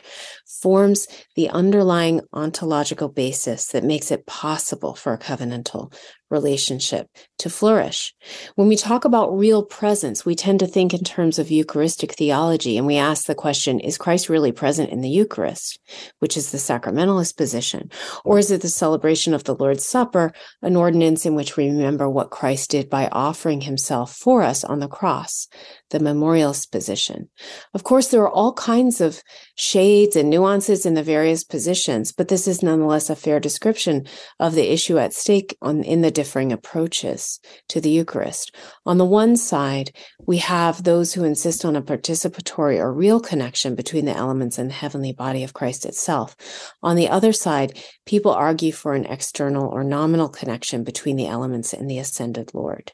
forms 0.62 1.08
the 1.36 1.50
underlying 1.50 2.22
ontological 2.34 3.10
basis 3.10 3.68
that 3.68 3.84
makes 3.84 4.12
it 4.12 4.26
possible 4.26 4.96
for 4.96 5.14
a 5.14 5.18
covenantal 5.18 5.94
relationship 6.34 7.08
to 7.38 7.50
flourish. 7.50 8.14
When 8.56 8.68
we 8.68 8.76
talk 8.76 9.06
about 9.06 9.38
real 9.38 9.64
presence, 9.64 10.26
we 10.26 10.36
tend 10.36 10.60
to 10.60 10.68
think 10.68 10.94
in 10.94 11.04
terms 11.04 11.38
of 11.38 11.52
Eucharistic 11.52 12.14
theology, 12.14 12.78
and 12.78 12.88
we 12.88 12.98
ask 12.98 13.26
the 13.26 13.36
question 13.36 13.80
Is 13.80 13.98
Christ 13.98 14.30
really 14.30 14.52
present 14.52 14.90
in 14.90 15.02
the 15.02 15.10
Eucharist, 15.10 15.80
which 16.20 16.36
is 16.36 16.52
the 16.52 16.58
sacramentalist 16.58 17.38
position? 17.38 17.92
Or 18.26 18.40
is 18.40 18.50
it 18.50 18.62
the 18.62 18.70
celebration 18.70 19.34
of 19.34 19.44
the 19.44 19.56
Lord's 19.56 19.88
Supper, 19.88 20.34
an 20.62 20.76
ordinance 20.76 21.26
in 21.26 21.36
which 21.36 21.56
we 21.56 21.68
remember 21.68 22.10
what 22.10 22.32
Christ 22.32 22.72
did 22.72 22.90
by 22.90 23.08
offering 23.12 23.62
himself 23.62 24.16
for 24.16 24.42
us 24.42 24.64
on 24.64 24.80
the 24.80 24.88
cross, 24.88 25.48
the 25.94 26.00
memorialist 26.00 26.72
position? 26.72 27.30
Of 27.74 27.84
course, 27.84 28.10
there 28.10 28.22
are 28.24 28.30
all 28.30 28.54
kinds 28.54 29.00
of 29.00 29.24
shades 29.56 30.18
and 30.18 30.30
nuances 30.30 30.86
in 30.86 30.96
the 30.96 31.04
various 31.04 31.46
positions, 31.46 32.12
but 32.12 32.28
this 32.28 32.48
is 32.48 32.62
nonetheless 32.62 33.10
a 33.10 33.16
fair 33.16 33.40
description 33.40 34.06
of 34.40 34.56
the 34.56 34.74
issue 34.74 34.98
at 34.98 35.14
stake 35.14 35.56
on, 35.62 35.84
in 35.84 36.02
the 36.02 36.12
differing 36.12 36.52
approaches 36.52 37.40
to 37.70 37.80
the 37.80 37.92
Eucharist. 37.92 38.54
On 38.86 38.98
the 38.98 39.06
one 39.06 39.38
side, 39.38 39.96
we 40.26 40.40
have 40.40 40.84
those 40.84 41.14
who 41.14 41.24
insist 41.24 41.64
on 41.64 41.76
a 41.76 41.82
participatory 41.82 42.78
or 42.78 42.92
real 42.92 43.22
connection 43.22 43.76
between 43.76 44.06
the 44.06 44.18
elements 44.18 44.58
and 44.58 44.70
the 44.70 44.74
heavenly 44.74 45.14
body 45.14 45.44
of 45.44 45.54
Christ 45.54 45.86
itself. 45.86 46.36
On 46.82 46.96
the 46.96 47.08
other 47.08 47.32
side, 47.32 47.80
people 48.06 48.32
argue 48.32 48.72
for 48.72 48.96
an 48.96 49.06
external 49.06 49.70
or 49.70 49.84
nominal 49.84 50.30
connection 50.30 50.84
between 50.84 51.16
the 51.16 51.28
elements 51.28 51.72
and 51.74 51.90
the 51.90 52.00
ascended 52.00 52.54
Lord. 52.54 52.92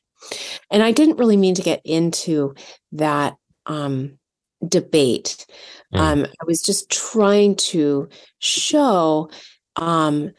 And 0.71 0.83
I 0.83 0.91
didn't 0.91 1.17
really 1.17 1.37
mean 1.37 1.55
to 1.55 1.61
get 1.61 1.81
into 1.83 2.55
that 2.93 3.35
um, 3.65 4.17
debate. 4.67 5.45
Mm. 5.93 5.99
Um, 5.99 6.25
I 6.25 6.45
was 6.45 6.61
just 6.61 6.89
trying 6.89 7.55
to 7.55 8.09
show 8.39 9.29
um, 9.75 10.31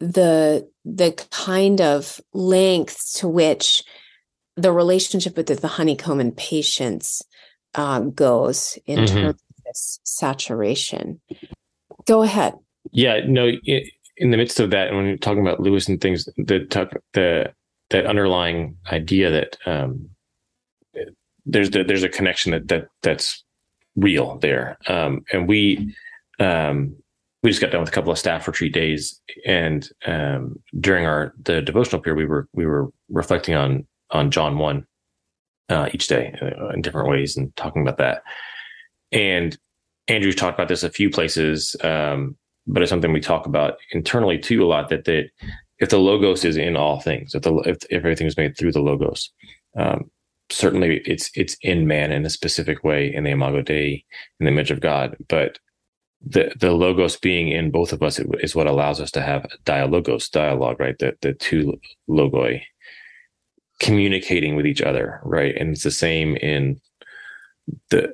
the 0.00 0.68
the 0.84 1.12
kind 1.30 1.80
of 1.80 2.20
length 2.32 3.14
to 3.14 3.28
which 3.28 3.84
the 4.56 4.72
relationship 4.72 5.36
with 5.36 5.46
the, 5.46 5.54
the 5.54 5.68
honeycomb 5.68 6.20
and 6.20 6.36
patience 6.36 7.22
uh, 7.74 8.00
goes 8.00 8.78
in 8.86 9.00
mm-hmm. 9.00 9.14
terms 9.14 9.28
of 9.34 9.64
this 9.66 10.00
saturation. 10.04 11.20
Go 12.06 12.22
ahead. 12.22 12.54
Yeah, 12.90 13.20
no. 13.26 13.52
in 14.16 14.30
the 14.30 14.36
midst 14.36 14.58
of 14.60 14.70
that, 14.70 14.88
and 14.88 14.96
when 14.96 15.06
you're 15.06 15.16
talking 15.16 15.42
about 15.42 15.60
Lewis 15.60 15.88
and 15.88 16.00
things, 16.00 16.24
the 16.36 16.66
the 17.12 17.52
that 17.90 18.06
underlying 18.06 18.76
idea 18.90 19.30
that 19.30 19.56
um, 19.66 20.10
there's 21.46 21.70
the, 21.70 21.82
there's 21.84 22.02
a 22.02 22.08
connection 22.08 22.52
that 22.52 22.68
that 22.68 22.88
that's 23.02 23.44
real 23.96 24.38
there, 24.38 24.78
um, 24.88 25.24
and 25.32 25.48
we 25.48 25.94
um, 26.38 26.94
we 27.42 27.50
just 27.50 27.60
got 27.60 27.70
done 27.70 27.80
with 27.80 27.88
a 27.88 27.92
couple 27.92 28.12
of 28.12 28.18
staff 28.18 28.46
retreat 28.46 28.74
days, 28.74 29.20
and 29.46 29.88
um, 30.06 30.56
during 30.80 31.06
our 31.06 31.32
the 31.42 31.62
devotional 31.62 32.02
period, 32.02 32.18
we 32.18 32.26
were 32.26 32.48
we 32.52 32.66
were 32.66 32.90
reflecting 33.08 33.54
on 33.54 33.86
on 34.10 34.30
John 34.30 34.58
one 34.58 34.86
uh, 35.68 35.88
each 35.92 36.08
day 36.08 36.34
uh, 36.42 36.68
in 36.70 36.82
different 36.82 37.08
ways 37.08 37.36
and 37.36 37.54
talking 37.56 37.82
about 37.82 37.98
that. 37.98 38.22
And 39.12 39.56
Andrew's 40.08 40.34
talked 40.34 40.58
about 40.58 40.68
this 40.68 40.82
a 40.82 40.90
few 40.90 41.10
places, 41.10 41.76
um, 41.82 42.36
but 42.66 42.82
it's 42.82 42.90
something 42.90 43.12
we 43.12 43.20
talk 43.20 43.46
about 43.46 43.78
internally 43.92 44.38
too 44.38 44.64
a 44.64 44.66
lot. 44.66 44.88
That 44.88 45.04
that 45.04 45.30
if 45.78 45.90
the 45.90 45.98
logos 45.98 46.44
is 46.44 46.56
in 46.56 46.76
all 46.76 47.00
things, 47.00 47.34
if 47.34 47.42
the 47.42 47.54
if, 47.60 47.76
if 47.90 47.98
everything 48.04 48.26
is 48.26 48.36
made 48.36 48.56
through 48.56 48.72
the 48.72 48.80
logos, 48.80 49.30
um, 49.76 50.10
certainly 50.50 51.02
it's 51.04 51.30
it's 51.34 51.56
in 51.62 51.86
man 51.86 52.12
in 52.12 52.24
a 52.26 52.30
specific 52.30 52.82
way 52.84 53.12
in 53.12 53.24
the 53.24 53.30
Imago 53.30 53.62
Dei, 53.62 54.04
in 54.40 54.46
the 54.46 54.52
image 54.52 54.70
of 54.70 54.80
God, 54.80 55.16
but 55.28 55.58
the 56.26 56.52
the 56.58 56.72
logos 56.72 57.16
being 57.16 57.48
in 57.48 57.70
both 57.70 57.92
of 57.92 58.02
us 58.02 58.18
is 58.40 58.54
what 58.54 58.66
allows 58.66 59.00
us 59.00 59.10
to 59.12 59.22
have 59.22 59.46
dialogos 59.64 60.28
dialogue 60.28 60.80
right? 60.80 60.98
The 60.98 61.16
the 61.20 61.34
two 61.34 61.78
logoi 62.08 62.62
communicating 63.80 64.56
with 64.56 64.66
each 64.66 64.82
other 64.82 65.20
right? 65.22 65.54
And 65.56 65.70
it's 65.70 65.84
the 65.84 65.90
same 65.92 66.36
in 66.36 66.80
the 67.90 68.12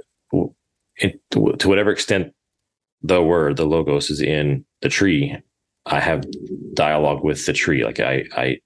in, 1.01 1.19
to 1.31 1.69
whatever 1.69 1.91
extent 1.91 2.35
the 3.03 3.23
word 3.23 3.57
the 3.57 3.65
logos 3.65 4.11
is 4.11 4.21
in 4.21 4.65
the 4.83 4.89
tree 4.89 5.37
i 5.87 6.01
have 6.01 6.25
dialogue 6.75 7.23
with 7.23 7.45
the 7.47 7.53
tree 7.53 7.85
like 7.85 8.01
i 8.01 8.25
i 8.37 8.59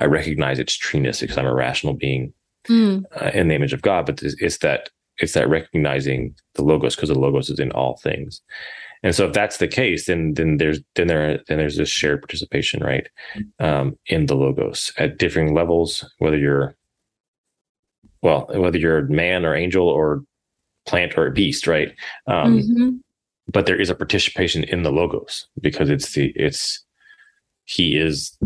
i 0.00 0.04
recognize 0.04 0.58
its 0.58 0.76
treeness 0.76 1.20
because 1.20 1.38
i'm 1.38 1.46
a 1.46 1.54
rational 1.54 1.94
being 1.94 2.32
mm. 2.68 3.02
uh, 3.20 3.30
in 3.34 3.48
the 3.48 3.54
image 3.54 3.72
of 3.72 3.82
god 3.82 4.06
but 4.06 4.22
it's, 4.22 4.34
it's 4.40 4.58
that 4.58 4.90
it's 5.18 5.32
that 5.32 5.48
recognizing 5.48 6.34
the 6.54 6.62
logos 6.62 6.94
because 6.94 7.08
the 7.08 7.18
logos 7.18 7.50
is 7.50 7.58
in 7.58 7.70
all 7.72 7.96
things 7.96 8.42
and 9.02 9.14
so 9.14 9.26
if 9.26 9.32
that's 9.32 9.58
the 9.58 9.68
case 9.68 10.06
then 10.06 10.34
then 10.34 10.56
there's 10.56 10.80
then 10.94 11.06
there 11.06 11.38
then 11.48 11.58
there's 11.58 11.76
this 11.76 11.88
shared 11.88 12.20
participation 12.20 12.82
right 12.82 13.08
um, 13.60 13.96
in 14.06 14.26
the 14.26 14.34
logos 14.34 14.92
at 14.98 15.18
differing 15.18 15.54
levels 15.54 16.04
whether 16.18 16.38
you're 16.38 16.76
well 18.22 18.46
whether 18.50 18.78
you're 18.78 18.98
a 18.98 19.10
man 19.10 19.44
or 19.44 19.54
angel 19.54 19.88
or 19.88 20.22
plant 20.86 21.16
or 21.16 21.30
beast 21.30 21.66
right 21.66 21.94
um, 22.26 22.58
mm-hmm. 22.58 22.90
But 23.48 23.66
there 23.66 23.80
is 23.80 23.90
a 23.90 23.94
participation 23.94 24.64
in 24.64 24.82
the 24.82 24.90
logos 24.90 25.46
because 25.60 25.88
it's 25.88 26.12
the 26.12 26.32
it's 26.36 26.84
he 27.64 27.96
is 27.96 28.36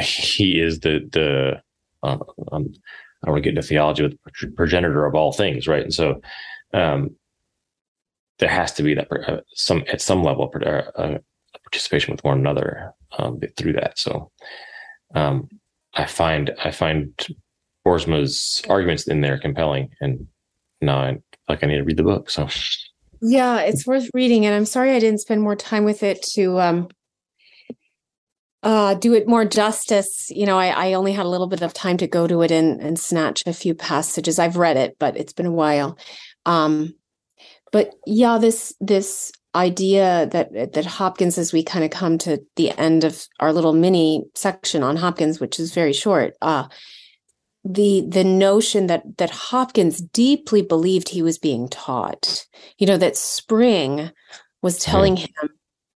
he 0.00 0.60
is 0.60 0.80
the 0.80 1.08
the 1.12 1.62
um, 2.02 2.22
um, 2.52 2.72
I 3.22 3.26
don't 3.26 3.32
want 3.32 3.36
to 3.44 3.50
get 3.50 3.56
into 3.56 3.62
theology 3.62 4.02
with 4.02 4.12
the 4.12 4.48
progenitor 4.48 5.06
of 5.06 5.14
all 5.14 5.32
things, 5.32 5.66
right? 5.66 5.82
And 5.82 5.94
so 5.94 6.20
um, 6.74 7.16
there 8.38 8.48
has 8.48 8.72
to 8.74 8.82
be 8.82 8.94
that 8.94 9.08
uh, 9.10 9.40
some 9.54 9.84
at 9.88 10.00
some 10.00 10.22
level 10.22 10.52
uh, 10.54 11.18
participation 11.64 12.12
with 12.12 12.24
one 12.24 12.38
another 12.38 12.92
um, 13.18 13.40
through 13.56 13.72
that. 13.74 13.98
So 13.98 14.30
um, 15.14 15.48
I 15.94 16.06
find 16.06 16.54
I 16.62 16.70
find 16.70 17.14
Boersma's 17.86 18.62
arguments 18.68 19.06
in 19.08 19.20
there 19.20 19.38
compelling, 19.38 19.90
and 20.00 20.26
now 20.80 20.98
I 20.98 21.18
like 21.48 21.64
I 21.64 21.66
need 21.66 21.78
to 21.78 21.84
read 21.84 21.96
the 21.96 22.02
book. 22.02 22.30
So 22.30 22.48
yeah, 23.28 23.60
it's 23.60 23.86
worth 23.86 24.08
reading, 24.14 24.46
and 24.46 24.54
I'm 24.54 24.66
sorry 24.66 24.92
I 24.92 25.00
didn't 25.00 25.20
spend 25.20 25.42
more 25.42 25.56
time 25.56 25.84
with 25.84 26.04
it 26.04 26.22
to 26.34 26.60
um, 26.60 26.88
uh, 28.62 28.94
do 28.94 29.14
it 29.14 29.26
more 29.26 29.44
justice. 29.44 30.30
You 30.30 30.46
know, 30.46 30.58
I, 30.58 30.68
I, 30.68 30.92
only 30.92 31.12
had 31.12 31.26
a 31.26 31.28
little 31.28 31.48
bit 31.48 31.62
of 31.62 31.74
time 31.74 31.96
to 31.98 32.06
go 32.06 32.28
to 32.28 32.42
it 32.42 32.52
and, 32.52 32.80
and 32.80 32.98
snatch 32.98 33.42
a 33.44 33.52
few 33.52 33.74
passages. 33.74 34.38
I've 34.38 34.56
read 34.56 34.76
it, 34.76 34.96
but 35.00 35.16
it's 35.16 35.32
been 35.32 35.46
a 35.46 35.52
while. 35.52 35.98
Um, 36.46 36.94
but 37.72 37.94
yeah, 38.06 38.38
this 38.38 38.74
this 38.80 39.32
idea 39.56 40.28
that 40.30 40.72
that 40.74 40.86
Hopkins, 40.86 41.36
as 41.36 41.52
we 41.52 41.64
kind 41.64 41.84
of 41.84 41.90
come 41.90 42.18
to 42.18 42.40
the 42.54 42.70
end 42.78 43.02
of 43.02 43.26
our 43.40 43.52
little 43.52 43.72
mini 43.72 44.24
section 44.36 44.84
on 44.84 44.96
Hopkins, 44.96 45.40
which 45.40 45.58
is 45.58 45.74
very 45.74 45.92
short, 45.92 46.34
uh, 46.42 46.68
the 47.72 48.04
the 48.08 48.24
notion 48.24 48.86
that 48.86 49.18
that 49.18 49.30
Hopkins 49.30 50.00
deeply 50.00 50.62
believed 50.62 51.08
he 51.08 51.22
was 51.22 51.38
being 51.38 51.68
taught. 51.68 52.46
You 52.78 52.86
know 52.86 52.96
that 52.96 53.16
Spring 53.16 54.10
was 54.62 54.78
telling 54.78 55.16
him 55.16 55.50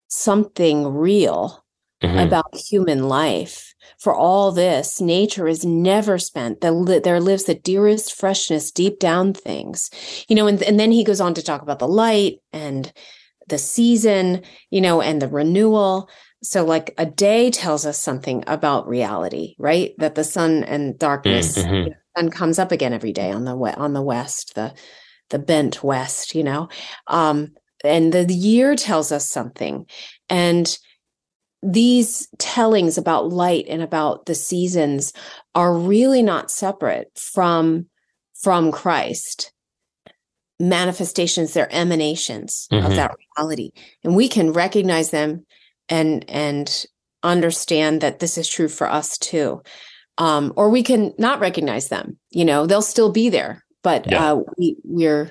something 0.09 0.87
real 0.95 1.65
mm-hmm. 2.03 2.19
about 2.19 2.55
human 2.55 3.09
life. 3.09 3.75
For 3.99 4.15
all 4.15 4.53
this, 4.53 5.01
nature 5.01 5.47
is 5.47 5.65
never 5.65 6.19
spent. 6.19 6.61
The, 6.61 7.01
there 7.03 7.21
lives 7.21 7.45
the 7.45 7.55
dearest 7.55 8.15
freshness 8.15 8.71
deep 8.71 8.99
down 8.99 9.35
things, 9.35 9.91
you 10.29 10.37
know. 10.37 10.47
And, 10.47 10.63
and 10.63 10.79
then 10.79 10.93
he 10.93 11.05
goes 11.05 11.21
on 11.21 11.35
to 11.35 11.43
talk 11.43 11.63
about 11.63 11.79
the 11.79 11.89
light 11.89 12.39
and 12.53 12.93
the 13.49 13.59
season, 13.59 14.43
you 14.71 14.81
know, 14.81 15.03
and 15.03 15.21
the 15.21 15.29
renewal. 15.29 16.09
So, 16.43 16.65
like 16.65 16.95
a 16.97 17.07
day 17.07 17.51
tells 17.51 17.85
us 17.85 17.99
something 17.99 18.45
about 18.47 18.89
reality, 18.89 19.55
right? 19.59 19.95
That 19.99 20.15
the 20.15 20.25
sun 20.25 20.65
and 20.65 20.99
darkness, 20.99 21.59
mm-hmm. 21.59 21.75
you 21.75 21.85
know, 21.91 21.95
sun 22.17 22.31
comes 22.31 22.59
up 22.59 22.73
again 22.73 22.93
every 22.93 23.13
day 23.13 23.31
on 23.31 23.45
the 23.45 23.55
on 23.55 23.93
the 23.93 24.03
west, 24.03 24.55
the 24.55 24.75
the 25.29 25.39
bent 25.39 25.83
west, 25.83 26.35
you 26.35 26.43
know. 26.43 26.69
Um, 27.07 27.53
and 27.85 28.13
the, 28.13 28.25
the 28.25 28.35
year 28.35 28.75
tells 28.75 29.13
us 29.13 29.29
something, 29.29 29.87
and 30.29 30.79
these 31.63 32.29
tellings 32.39 32.97
about 32.97 33.29
light 33.29 33.67
and 33.69 33.83
about 33.83 34.27
the 34.27 34.35
seasons 34.35 35.13
are 35.55 35.77
really 35.77 36.23
not 36.23 36.51
separate 36.51 37.11
from 37.17 37.87
from 38.41 38.73
Christ 38.73 39.53
manifestations 40.59 41.55
they're 41.55 41.73
emanations 41.73 42.69
mm-hmm. 42.71 42.85
of 42.85 42.95
that 42.95 43.15
reality 43.39 43.71
and 44.05 44.15
we 44.15 44.29
can 44.29 44.53
recognize 44.53 45.11
them 45.11 45.45
and 45.91 46.25
and 46.29 46.87
understand 47.23 48.01
that 48.01 48.19
this 48.21 48.39
is 48.39 48.49
true 48.49 48.69
for 48.69 48.91
us 48.91 49.19
too 49.19 49.63
um 50.17 50.53
or 50.57 50.71
we 50.71 50.83
can 50.83 51.13
not 51.19 51.41
recognize 51.41 51.89
them 51.89 52.19
you 52.31 52.45
know 52.45 52.67
they'll 52.67 52.81
still 52.81 53.13
be 53.13 53.29
there 53.29 53.63
but 53.83 54.11
yeah. 54.11 54.33
uh 54.33 54.41
we 54.57 54.77
we're 54.85 55.31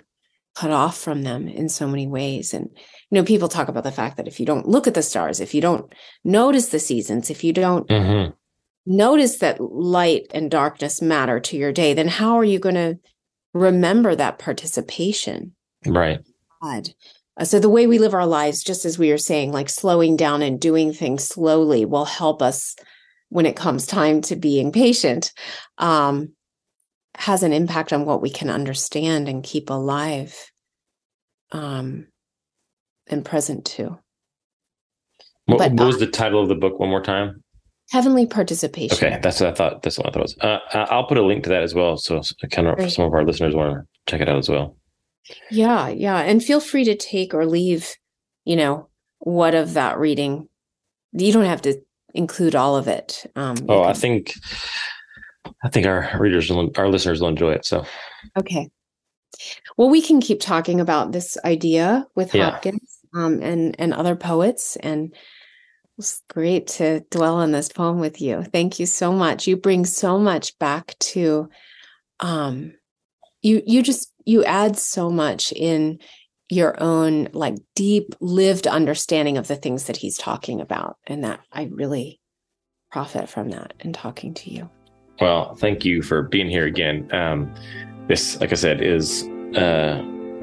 cut 0.56 0.70
off 0.72 0.98
from 0.98 1.24
them 1.24 1.48
in 1.48 1.68
so 1.68 1.88
many 1.88 2.06
ways 2.06 2.54
and 2.54 2.70
you 2.76 3.16
know 3.16 3.24
people 3.24 3.48
talk 3.48 3.70
about 3.70 3.84
the 3.84 3.92
fact 3.92 4.18
that 4.18 4.28
if 4.28 4.40
you 4.40 4.46
don't 4.46 4.68
look 4.68 4.86
at 4.86 4.94
the 4.94 5.02
stars 5.02 5.40
if 5.40 5.56
you 5.56 5.62
don't 5.62 5.92
notice 6.24 6.68
the 6.68 6.80
seasons 6.80 7.32
if 7.32 7.44
you 7.44 7.54
don't 7.54 7.88
mm-hmm. 7.88 8.32
notice 8.86 9.40
that 9.40 9.60
light 9.60 10.28
and 10.32 10.52
darkness 10.52 11.02
matter 11.02 11.40
to 11.40 11.58
your 11.58 11.72
day 11.72 11.94
then 11.94 12.08
how 12.08 12.38
are 12.38 12.46
you 12.46 12.60
going 12.60 12.76
to 12.76 13.00
remember 13.54 14.16
that 14.16 14.40
participation. 14.40 15.54
Right. 15.86 16.20
God. 16.62 16.90
Uh, 17.40 17.46
so 17.46 17.60
the 17.60 17.70
way 17.70 17.88
we 17.88 17.98
live 17.98 18.14
our 18.14 18.28
lives, 18.28 18.64
just 18.64 18.86
as 18.86 19.00
we 19.00 19.12
are 19.12 19.18
saying, 19.18 19.52
like 19.52 19.70
slowing 19.70 20.18
down 20.18 20.42
and 20.42 20.60
doing 20.60 20.92
things 20.92 21.26
slowly 21.26 21.86
will 21.86 22.06
help 22.06 22.42
us 22.42 22.76
when 23.30 23.46
it 23.46 23.56
comes 23.56 23.86
time 23.86 24.22
to 24.22 24.36
being 24.36 24.72
patient, 24.72 25.32
um, 25.78 26.34
has 27.16 27.44
an 27.44 27.54
impact 27.54 27.94
on 27.94 28.06
what 28.06 28.22
we 28.22 28.30
can 28.30 28.50
understand 28.50 29.30
and 29.30 29.44
keep 29.44 29.70
alive 29.70 30.52
um, 31.52 32.08
and 33.08 33.24
present 33.24 33.66
too. 33.66 33.98
What, 35.46 35.58
but, 35.58 35.72
what 35.74 35.88
was 35.88 35.96
uh, 35.96 36.00
the 36.00 36.08
title 36.08 36.42
of 36.42 36.50
the 36.50 36.56
book 36.56 36.80
one 36.80 36.90
more 36.90 37.04
time? 37.04 37.44
Heavenly 37.92 38.28
participation. 38.28 38.96
Okay, 38.96 39.20
that's 39.22 39.40
what 39.40 39.50
I 39.50 39.54
thought. 39.54 39.82
That's 39.82 39.98
what 39.98 40.08
I 40.08 40.12
thought 40.12 40.20
it 40.20 40.22
was. 40.22 40.38
Uh, 40.40 40.60
I'll 40.92 41.08
put 41.08 41.18
a 41.18 41.26
link 41.26 41.44
to 41.46 41.50
that 41.50 41.64
as 41.64 41.74
well, 41.74 41.98
so 41.98 42.22
kind 42.52 42.68
of 42.68 42.78
for 42.78 42.90
some 42.90 43.06
of 43.06 43.14
our 43.14 43.26
listeners 43.26 43.56
want 43.56 43.74
to 43.74 44.12
check 44.12 44.22
it 44.22 44.30
out 44.30 44.38
as 44.38 44.48
well. 44.48 44.78
Yeah, 45.52 45.90
yeah, 45.90 46.18
and 46.20 46.44
feel 46.44 46.60
free 46.60 46.84
to 46.86 46.96
take 46.96 47.34
or 47.34 47.46
leave. 47.46 47.96
You 48.46 48.56
know 48.56 48.90
what 49.20 49.54
of 49.54 49.74
that 49.74 50.00
reading. 50.00 50.48
You 51.12 51.32
don't 51.32 51.46
have 51.46 51.62
to 51.64 51.82
include 52.14 52.56
all 52.56 52.76
of 52.76 52.88
it. 52.88 53.26
Um, 53.36 53.58
oh, 53.68 53.82
can... 53.82 53.90
I 53.90 53.94
think 53.94 54.34
I 55.64 55.70
think 55.70 55.86
our 55.86 56.10
readers, 56.20 56.50
our 56.52 56.90
listeners 56.90 57.22
will 57.22 57.30
enjoy 57.30 57.52
it. 57.52 57.66
So 57.66 57.86
okay. 58.38 58.70
Well, 59.78 59.90
we 59.90 60.02
can 60.02 60.22
keep 60.22 60.40
talking 60.40 60.80
about 60.80 61.12
this 61.12 61.38
idea 61.46 62.08
with 62.16 62.34
yeah. 62.34 62.52
Hopkins 62.52 63.00
um, 63.14 63.42
and 63.42 63.76
and 63.80 63.94
other 63.94 64.16
poets 64.16 64.76
and 64.78 65.14
it's 65.98 66.22
great 66.30 66.66
to 66.68 67.02
dwell 67.12 67.36
on 67.36 67.52
this 67.52 67.68
poem 67.68 68.00
with 68.00 68.22
you. 68.22 68.44
Thank 68.44 68.80
you 68.80 68.86
so 68.86 69.12
much. 69.12 69.48
You 69.48 69.58
bring 69.58 69.86
so 69.86 70.18
much 70.18 70.58
back 70.58 70.98
to 71.00 71.50
um 72.22 72.74
you 73.42 73.62
you 73.66 73.84
just 73.84 74.12
you 74.30 74.44
add 74.46 74.78
so 74.78 75.10
much 75.10 75.52
in 75.52 76.00
your 76.50 76.82
own 76.82 77.30
like 77.34 77.56
deep 77.76 78.16
lived 78.20 78.68
understanding 78.68 79.38
of 79.38 79.48
the 79.48 79.56
things 79.56 79.86
that 79.86 79.98
he's 79.98 80.18
talking 80.18 80.62
about 80.62 80.98
and 81.08 81.24
that 81.24 81.40
I 81.52 81.64
really 81.72 82.20
profit 82.92 83.30
from 83.30 83.50
that 83.50 83.74
in 83.80 83.94
talking 83.94 84.34
to 84.36 84.52
you. 84.52 84.70
Well, 85.22 85.56
thank 85.56 85.86
you 85.86 86.02
for 86.02 86.24
being 86.24 86.50
here 86.50 86.66
again. 86.66 87.10
Um 87.14 87.54
this 88.08 88.40
like 88.40 88.52
I 88.52 88.56
said 88.56 88.82
is 88.82 89.24
uh 89.56 90.02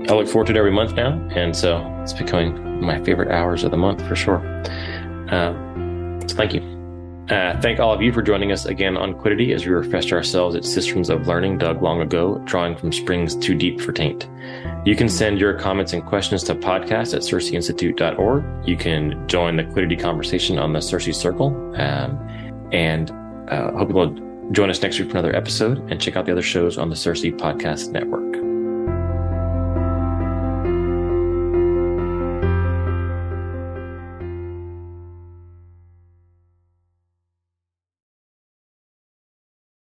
I 0.08 0.12
look 0.12 0.28
forward 0.28 0.46
to 0.46 0.52
it 0.52 0.56
every 0.56 0.72
month 0.72 0.94
now 0.94 1.12
and 1.34 1.56
so 1.56 1.78
it's 2.02 2.12
becoming 2.12 2.80
my 2.80 3.02
favorite 3.02 3.30
hours 3.30 3.64
of 3.64 3.70
the 3.70 3.76
month 3.76 4.06
for 4.06 4.14
sure. 4.14 4.38
Uh, 5.30 5.54
so 6.26 6.36
thank 6.36 6.54
you. 6.54 6.75
Uh, 7.28 7.60
thank 7.60 7.80
all 7.80 7.92
of 7.92 8.00
you 8.00 8.12
for 8.12 8.22
joining 8.22 8.52
us 8.52 8.66
again 8.66 8.96
on 8.96 9.12
Quiddity 9.12 9.52
as 9.52 9.66
we 9.66 9.72
refreshed 9.72 10.12
ourselves 10.12 10.54
at 10.54 10.64
systems 10.64 11.10
of 11.10 11.26
learning 11.26 11.58
dug 11.58 11.82
long 11.82 12.00
ago, 12.00 12.38
drawing 12.44 12.76
from 12.76 12.92
springs 12.92 13.34
too 13.34 13.54
deep 13.54 13.80
for 13.80 13.92
taint. 13.92 14.28
You 14.84 14.94
can 14.94 15.08
send 15.08 15.40
your 15.40 15.54
comments 15.54 15.92
and 15.92 16.06
questions 16.06 16.44
to 16.44 16.54
podcast 16.54 17.14
at 17.14 17.22
circeinstitute.org. 17.22 18.68
You 18.68 18.76
can 18.76 19.26
join 19.26 19.56
the 19.56 19.64
Quiddity 19.64 19.96
conversation 19.96 20.58
on 20.58 20.72
the 20.72 20.80
Circe 20.80 21.16
Circle. 21.18 21.48
Um, 21.76 22.68
and 22.72 23.10
uh, 23.50 23.72
hope 23.72 23.90
you'll 23.90 24.50
join 24.52 24.70
us 24.70 24.80
next 24.80 25.00
week 25.00 25.10
for 25.10 25.18
another 25.18 25.34
episode 25.34 25.78
and 25.90 26.00
check 26.00 26.14
out 26.14 26.26
the 26.26 26.32
other 26.32 26.42
shows 26.42 26.78
on 26.78 26.90
the 26.90 26.96
Circe 26.96 27.22
Podcast 27.22 27.90
Network. 27.90 28.45